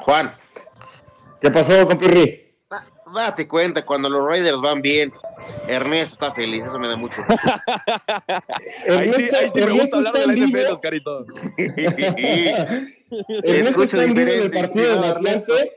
Juan. 0.00 0.34
¿Qué 1.40 1.50
pasó, 1.50 1.86
compirri? 1.88 2.45
Date 3.14 3.46
cuenta, 3.46 3.84
cuando 3.84 4.08
los 4.08 4.24
Raiders 4.24 4.60
van 4.60 4.82
bien, 4.82 5.12
Ernest 5.68 6.12
está 6.12 6.32
feliz, 6.32 6.64
eso 6.64 6.78
me 6.78 6.88
da 6.88 6.96
mucho 6.96 7.22
gusto. 7.26 7.46
ahí 8.90 9.12
sí, 9.12 9.28
ahí 9.34 9.50
sí 9.50 9.60
me 9.60 9.80
gusta 9.80 9.98
hablar 9.98 10.14
de 10.14 10.26
la 10.26 10.32
NFL, 10.34 10.72
Oscarito. 10.72 11.24
Escucho 13.44 14.00
diferente. 14.00 14.42
El 14.42 14.50
partido 14.50 15.00
de 15.00 15.08
Atlante 15.08 15.72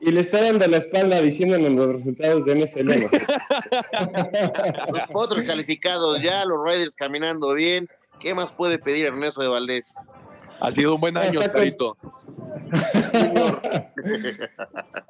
y 0.00 0.12
le 0.12 0.20
está 0.20 0.42
dando 0.42 0.66
la 0.66 0.76
espalda 0.76 1.20
diciéndonos 1.20 1.72
los 1.72 1.96
resultados 1.96 2.44
de 2.44 2.66
NFL. 2.66 2.88
los 4.92 5.06
potros 5.08 5.42
calificados 5.44 6.22
ya, 6.22 6.44
los 6.44 6.58
Raiders 6.64 6.94
caminando 6.94 7.54
bien. 7.54 7.88
¿Qué 8.20 8.34
más 8.34 8.52
puede 8.52 8.78
pedir 8.78 9.06
Ernesto 9.06 9.42
de 9.42 9.48
Valdés? 9.48 9.94
Ha 10.60 10.70
sido 10.70 10.94
un 10.94 11.00
buen 11.00 11.16
año, 11.16 11.40
Oscarito. 11.40 11.96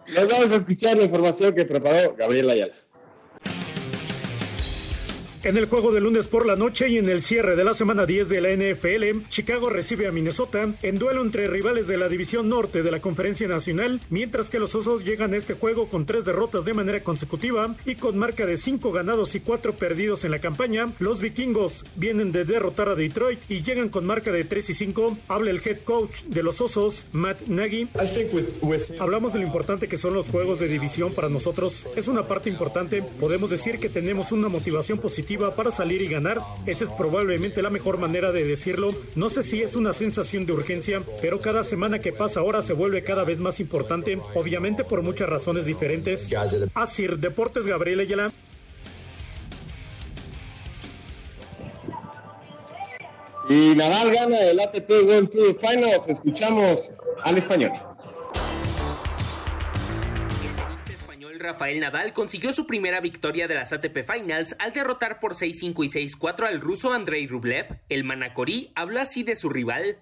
Nos 0.09 0.29
vamos 0.31 0.51
a 0.51 0.57
escuchar 0.57 0.97
la 0.97 1.05
información 1.05 1.55
que 1.55 1.65
preparó 1.65 2.15
Gabriel 2.17 2.51
Ayala. 2.51 2.75
En 5.45 5.57
el 5.57 5.67
juego 5.67 5.93
de 5.93 6.01
lunes 6.01 6.27
por 6.27 6.47
la 6.47 6.57
noche 6.57 6.89
y 6.89 6.99
en 6.99 7.09
el 7.09 7.23
cierre 7.23 7.55
de 7.55 7.63
la 7.63 7.73
semana 7.73 8.07
10 8.07 8.29
de 8.29 8.41
la 8.41 8.51
NFL, 8.51 9.29
Chicago 9.29 9.71
recibe 9.71 10.09
a 10.09 10.13
Minnesota 10.13 10.67
en 10.83 10.99
duelo 10.99 11.23
entre 11.23 11.47
rivales 11.47 11.87
de 11.87 11.97
la 11.97 12.09
División 12.09 12.49
Norte 12.49 12.83
de 12.83 12.91
la 12.91 12.99
Conferencia 12.99 13.47
Nacional, 13.47 14.01
mientras 14.11 14.51
que 14.51 14.59
los 14.59 14.75
Osos 14.75 15.05
llegan 15.05 15.33
a 15.33 15.37
este 15.37 15.55
juego 15.55 15.89
con 15.89 16.07
tres 16.07 16.25
derrotas 16.25 16.65
de 16.65 16.75
manera 16.75 17.05
consecutiva 17.05 17.77
y 17.87 17.95
con 17.95 18.19
marca 18.19 18.47
de 18.47 18.57
cinco 18.57 18.91
ganados 18.91 19.37
y 19.37 19.41
cuatro 19.41 19.75
perdidos 19.75 20.25
en 20.25 20.33
la 20.33 20.41
campaña. 20.41 20.89
Los 20.99 21.21
vikingos 21.21 21.85
vienen 21.95 22.33
de 22.33 22.45
derrotar 22.45 22.89
a 22.89 22.97
Detroit 22.97 23.39
y 23.49 23.63
llegan 23.63 23.91
con 23.91 24.07
marca 24.07 24.33
de 24.33 24.43
3 24.43 24.71
y 24.71 24.75
5. 24.75 25.19
Habla 25.29 25.51
el 25.51 25.63
head 25.65 25.79
coach 25.85 26.23
de 26.25 26.43
los 26.43 26.61
Osos, 26.61 27.07
Matt 27.13 27.47
Nagy. 27.47 27.89
Hablamos 28.99 29.33
de 29.33 29.39
lo 29.39 29.47
importante 29.47 29.87
que 29.87 29.97
son 29.97 30.15
los 30.15 30.29
juegos 30.29 30.59
de 30.59 30.67
división 30.67 31.15
para 31.15 31.29
nosotros. 31.29 31.87
Es 31.95 32.09
una 32.09 32.27
parte 32.27 32.51
importante. 32.51 33.03
Podemos 33.21 33.51
decir 33.51 33.79
que 33.79 33.89
tenemos 33.89 34.33
una 34.33 34.49
motivación 34.49 34.99
positiva 34.99 35.28
para 35.37 35.71
salir 35.71 36.01
y 36.01 36.09
ganar. 36.09 36.41
Esa 36.65 36.85
es 36.85 36.91
probablemente 36.91 37.61
la 37.61 37.71
mejor 37.71 37.99
manera 37.99 38.33
de 38.33 38.47
decirlo. 38.47 38.89
No 39.15 39.29
sé 39.29 39.43
si 39.43 39.63
es 39.63 39.77
una 39.77 39.93
sensación 39.93 40.47
de 40.47 40.53
urgencia, 40.53 41.03
pero 41.21 41.41
cada 41.41 41.65
semana 41.65 41.99
que 41.99 42.13
pasa 42.13 42.41
ahora 42.41 42.63
se 42.63 42.73
vuelve 42.73 43.05
cada 43.05 43.25
vez 43.25 43.39
más 43.39 43.61
importante, 43.61 44.19
obviamente 44.35 44.85
por 44.85 45.03
muchas 45.03 45.29
razones 45.29 45.67
diferentes. 45.67 46.33
Asir 46.75 47.19
Deportes 47.19 47.67
Gabriel 47.67 48.01
Ayala. 48.01 48.33
Y 53.51 53.75
Nadal 53.75 54.13
gana 54.13 54.41
el 54.43 54.61
ATP 54.61 54.91
World 55.07 55.31
Tour 55.31 55.59
Finals. 55.59 56.09
Escuchamos 56.09 56.91
al 57.23 57.39
español. 57.39 57.88
Rafael 61.49 61.81
Nadal 61.81 62.13
consiguió 62.13 62.53
su 62.53 62.67
primera 62.67 63.01
victoria 63.01 63.49
de 63.49 63.55
las 63.55 63.73
ATP 63.73 64.05
Finals 64.05 64.55
al 64.59 64.75
derrotar 64.75 65.19
por 65.19 65.33
6-5 65.33 65.83
y 65.83 66.09
6-4 66.11 66.47
al 66.47 66.61
ruso 66.61 66.93
Andrei 66.93 67.27
Rublev. 67.27 67.79
El 67.89 68.05
manacorí 68.05 68.71
habla 68.75 69.01
así 69.01 69.23
de 69.23 69.35
su 69.35 69.49
rival. 69.49 69.97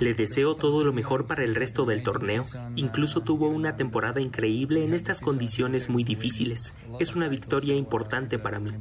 Le 0.00 0.14
deseo 0.14 0.56
todo 0.56 0.82
lo 0.82 0.92
mejor 0.92 1.28
para 1.28 1.44
el 1.44 1.54
resto 1.54 1.84
del 1.84 2.02
torneo. 2.02 2.42
Incluso 2.74 3.20
tuvo 3.20 3.48
una 3.48 3.76
temporada 3.76 4.20
increíble 4.20 4.82
en 4.82 4.94
estas 4.94 5.20
condiciones 5.20 5.88
muy 5.90 6.02
difíciles. 6.02 6.74
Es 6.98 7.14
una 7.14 7.28
victoria 7.28 7.76
importante 7.76 8.40
para 8.40 8.58
mí. 8.58 8.72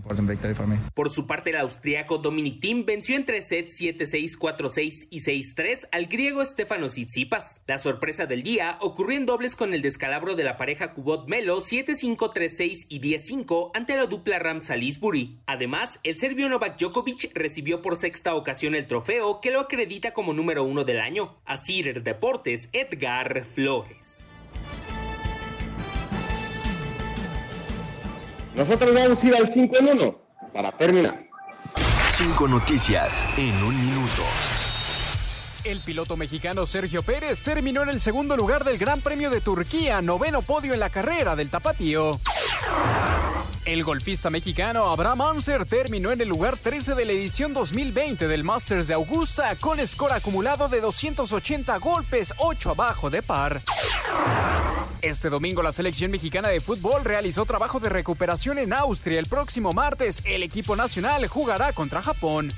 Por 0.96 1.12
su 1.12 1.28
parte, 1.28 1.52
el 1.52 1.58
austriaco 1.58 2.18
Dominic 2.18 2.60
Thiem 2.60 2.86
venció 2.88 3.16
en 3.16 3.26
tres 3.26 3.50
sets 3.50 3.80
7-6, 3.80 4.36
4-6 4.40 5.08
y 5.12 5.20
6-3 5.20 5.90
al 5.92 6.08
griego 6.08 6.44
Stefano 6.44 6.88
Tsitsipas. 6.88 7.62
La 7.68 7.78
sorpresa 7.78 8.26
del 8.26 8.42
día 8.42 8.80
ocurrió 8.82 9.16
en 9.16 9.28
dobles 9.28 9.56
con 9.56 9.76
el 9.76 9.84
descalabro 9.84 10.34
de 10.34 10.44
la 10.44 10.55
pareja 10.58 10.94
Kubot 10.94 11.28
Melo 11.28 11.58
7-5-3-6 11.58 12.88
y 12.90 13.02
10-5 13.02 13.72
ante 13.74 13.96
la 13.96 14.06
dupla 14.06 14.40
Ram 14.40 14.62
Salisbury. 14.62 15.40
Además, 15.46 16.00
el 16.04 16.18
serbio 16.18 16.50
Novak 16.50 16.78
Djokovic 16.78 17.32
recibió 17.34 17.82
por 17.82 17.96
sexta 17.96 18.36
ocasión 18.36 18.76
el 18.76 18.88
trofeo 18.88 19.42
que 19.42 19.52
lo 19.52 19.60
acredita 19.60 20.14
como 20.14 20.34
número 20.34 20.64
uno 20.64 20.84
del 20.84 21.00
año. 21.00 21.38
A 21.46 21.58
Cider 21.58 22.04
Deportes, 22.04 22.70
Edgar 22.74 23.44
Flores. 23.44 24.28
Nosotros 28.56 28.94
vamos 28.94 29.24
a 29.24 29.28
ir 29.28 29.36
al 29.36 29.50
5 29.50 29.78
en 29.78 29.88
1 29.90 30.20
para 30.54 30.72
terminar. 30.78 31.28
Cinco 32.10 32.48
noticias 32.48 33.26
en 33.38 33.54
un 33.62 33.78
minuto. 33.78 34.24
El 35.66 35.80
piloto 35.80 36.16
mexicano 36.16 36.68
Sergio 36.68 37.02
Pérez 37.02 37.42
terminó 37.42 37.82
en 37.82 37.90
el 37.90 38.00
segundo 38.00 38.38
lugar 38.38 38.64
del 38.64 38.78
Gran 38.78 39.02
Premio 39.02 39.32
de 39.32 39.42
Turquía, 39.42 40.00
noveno 40.00 40.44
podio 40.44 40.76
en 40.76 40.80
la 40.80 40.92
carrera 40.92 41.36
del 41.36 41.50
Tapatío. 41.50 42.20
El 43.66 43.84
golfista 43.84 44.30
mexicano 44.30 44.92
Abraham 44.92 45.22
Anser 45.22 45.66
terminó 45.66 46.12
en 46.12 46.22
el 46.22 46.30
lugar 46.30 46.56
13 46.58 46.94
de 46.94 47.06
la 47.06 47.14
edición 47.14 47.56
2020 47.56 48.28
del 48.28 48.44
Masters 48.44 48.88
de 48.88 48.94
Augusta 48.94 49.56
con 49.56 49.80
score 49.88 50.14
acumulado 50.14 50.70
de 50.70 50.82
280 50.82 51.76
golpes, 51.80 52.32
8 52.38 52.70
abajo 52.70 53.10
de 53.10 53.24
par. 53.24 53.60
Este 55.02 55.32
domingo 55.32 55.64
la 55.64 55.72
selección 55.72 56.12
mexicana 56.12 56.50
de 56.50 56.62
fútbol 56.62 57.04
realizó 57.04 57.44
trabajo 57.44 57.80
de 57.80 57.90
recuperación 57.90 58.60
en 58.60 58.72
Austria. 58.72 59.20
El 59.20 59.26
próximo 59.26 59.74
martes 59.74 60.22
el 60.26 60.44
equipo 60.44 60.76
nacional 60.76 61.26
jugará 61.26 61.74
contra 61.74 62.04
Japón. 62.04 62.54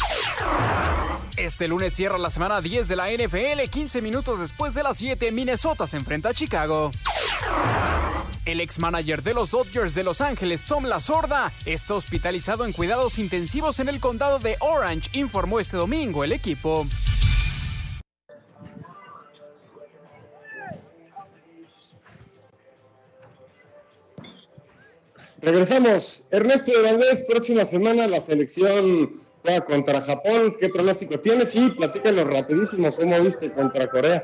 Este 1.37 1.67
lunes 1.67 1.93
cierra 1.93 2.17
la 2.17 2.31
semana 2.31 2.61
10 2.61 2.87
de 2.87 2.95
la 2.95 3.11
NFL, 3.11 3.69
15 3.69 4.01
minutos 4.01 4.39
después 4.39 4.73
de 4.73 4.81
las 4.81 4.97
7, 4.97 5.31
Minnesota 5.31 5.85
se 5.85 5.95
enfrenta 5.95 6.29
a 6.29 6.33
Chicago. 6.33 6.89
El 8.43 8.59
ex 8.59 8.79
manager 8.79 9.21
de 9.21 9.35
los 9.35 9.51
Dodgers 9.51 9.93
de 9.93 10.03
Los 10.03 10.19
Ángeles, 10.19 10.65
Tom 10.65 10.85
Lasorda, 10.85 11.53
está 11.67 11.93
hospitalizado 11.93 12.65
en 12.65 12.73
cuidados 12.73 13.19
intensivos 13.19 13.79
en 13.79 13.87
el 13.87 13.99
condado 13.99 14.39
de 14.39 14.55
Orange, 14.61 15.11
informó 15.13 15.59
este 15.59 15.77
domingo 15.77 16.23
el 16.23 16.31
equipo. 16.31 16.87
Regresamos. 25.39 26.23
Ernesto 26.31 26.71
Valdés, 26.81 27.23
próxima 27.29 27.63
semana 27.63 28.07
la 28.07 28.21
selección 28.21 29.26
contra 29.65 30.01
Japón. 30.01 30.55
¿Qué 30.59 30.69
pronóstico 30.69 31.19
tienes? 31.19 31.51
Sí, 31.51 31.69
platícanos 31.69 32.27
rapidísimo 32.27 32.91
cómo 32.91 33.19
viste 33.21 33.51
contra 33.51 33.87
Corea. 33.87 34.23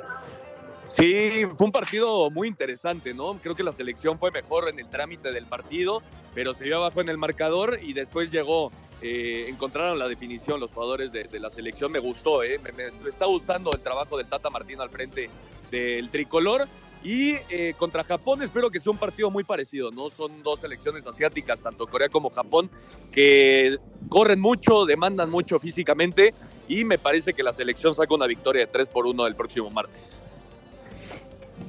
Sí, 0.86 1.46
fue 1.54 1.68
un 1.68 1.72
partido 1.72 2.30
muy 2.30 2.50
interesante, 2.50 3.14
¿no? 3.14 3.40
Creo 3.42 3.56
que 3.56 3.64
la 3.64 3.72
selección 3.72 4.20
fue 4.20 4.32
mejor 4.32 4.68
en 4.68 4.80
el 4.80 4.90
trámite 4.90 5.32
del 5.32 5.46
partido, 5.46 6.02
pero 6.34 6.54
se 6.54 6.66
vio 6.66 6.78
abajo 6.78 7.00
en 7.00 7.08
el 7.08 7.18
marcador 7.18 7.80
y 7.82 7.94
después 7.94 8.32
llegó, 8.32 8.70
eh, 9.02 9.46
encontraron 9.48 9.98
la 9.98 10.10
definición 10.10 10.60
los 10.60 10.74
jugadores 10.74 11.14
de, 11.14 11.40
la 11.40 11.50
selección. 11.50 11.90
Me 11.92 12.00
gustó, 12.00 12.44
¿eh? 12.44 12.60
Me, 12.60 12.74
me 12.74 12.88
está 13.10 13.26
gustando 13.26 13.72
el 13.72 13.80
trabajo 13.80 14.18
del 14.18 14.28
Tata 14.28 14.50
Martino 14.50 14.84
al 14.84 14.90
frente 14.90 15.30
del 15.72 16.10
tricolor. 16.10 16.68
Y 17.04 17.34
eh, 17.50 17.74
contra 17.78 18.04
Japón 18.04 18.42
espero 18.42 18.70
que 18.70 18.80
sea 18.80 18.92
un 18.92 18.98
partido 18.98 19.30
muy 19.30 19.44
parecido, 19.44 19.92
¿no? 19.92 20.10
Son 20.10 20.42
dos 20.42 20.62
selecciones 20.62 21.06
asiáticas, 21.06 21.62
tanto 21.62 21.86
Corea 21.86 22.08
como 22.08 22.30
Japón, 22.30 22.70
que 23.12 23.78
corren 24.08 24.40
mucho, 24.40 24.86
demandan 24.86 25.30
mucho 25.30 25.60
físicamente 25.60 26.34
y 26.68 26.86
me 26.86 26.98
parece 26.98 27.34
que 27.34 27.44
la 27.44 27.52
selección 27.52 27.94
saca 27.94 28.14
una 28.14 28.26
victoria 28.28 28.66
de 28.66 28.72
3 28.72 28.88
por 28.88 29.06
1 29.06 29.28
el 29.28 29.36
próximo 29.36 29.70
martes. 29.70 30.18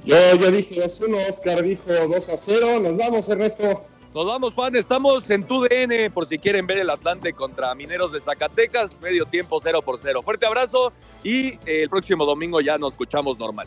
Yo, 0.05 0.17
yo 0.37 0.51
dije 0.51 0.77
2-1, 0.77 1.31
Oscar 1.31 1.63
dijo 1.63 1.83
2-0. 1.89 2.81
Nos 2.81 2.97
vamos, 2.97 3.29
Ernesto. 3.29 3.85
Nos 4.15 4.27
vamos, 4.27 4.55
Juan. 4.55 4.77
Estamos 4.77 5.29
en 5.31 5.45
TUDN 5.45 6.13
por 6.13 6.27
si 6.27 6.39
quieren 6.39 6.67
ver 6.67 6.79
el 6.79 6.91
Atlante 6.91 7.33
contra 7.33 7.75
Mineros 7.75 8.13
de 8.13 8.21
Zacatecas. 8.21 9.01
Medio 9.01 9.27
tiempo 9.27 9.59
0 9.61 9.83
por 9.83 9.99
0. 9.99 10.23
Fuerte 10.23 10.47
abrazo 10.47 10.93
y 11.25 11.49
eh, 11.49 11.83
el 11.83 11.91
próximo 11.91 12.25
domingo 12.25 12.61
ya 12.61 12.79
nos 12.79 12.93
escuchamos 12.93 13.39
normal. 13.39 13.67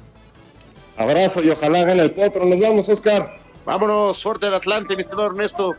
Abrazo 0.98 1.43
y 1.43 1.50
ojalá 1.50 1.84
gane 1.86 2.04
el 2.04 2.12
potro. 2.12 2.45
Nos 2.45 2.60
vamos, 2.60 2.89
Oscar. 2.89 3.39
Vámonos, 3.66 4.18
suerte 4.18 4.45
del 4.48 4.56
Atlante, 4.56 4.95
mi 4.95 5.02
estimado 5.02 5.28
Ernesto. 5.28 5.76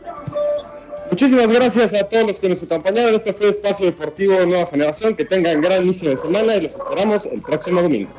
Muchísimas 1.09 1.47
gracias 1.47 1.93
a 1.93 2.03
todos 2.03 2.27
los 2.27 2.39
que 2.39 2.49
nos 2.49 2.63
acompañaron. 2.63 3.15
Este 3.15 3.33
fue 3.33 3.49
Espacio 3.49 3.87
Deportivo 3.87 4.45
Nueva 4.45 4.67
Generación. 4.67 5.15
Que 5.15 5.25
tengan 5.25 5.61
gran 5.61 5.83
inicio 5.83 6.11
de 6.11 6.17
semana 6.17 6.55
y 6.55 6.61
los 6.61 6.75
esperamos 6.75 7.25
el 7.25 7.41
próximo 7.41 7.81
domingo. 7.81 8.11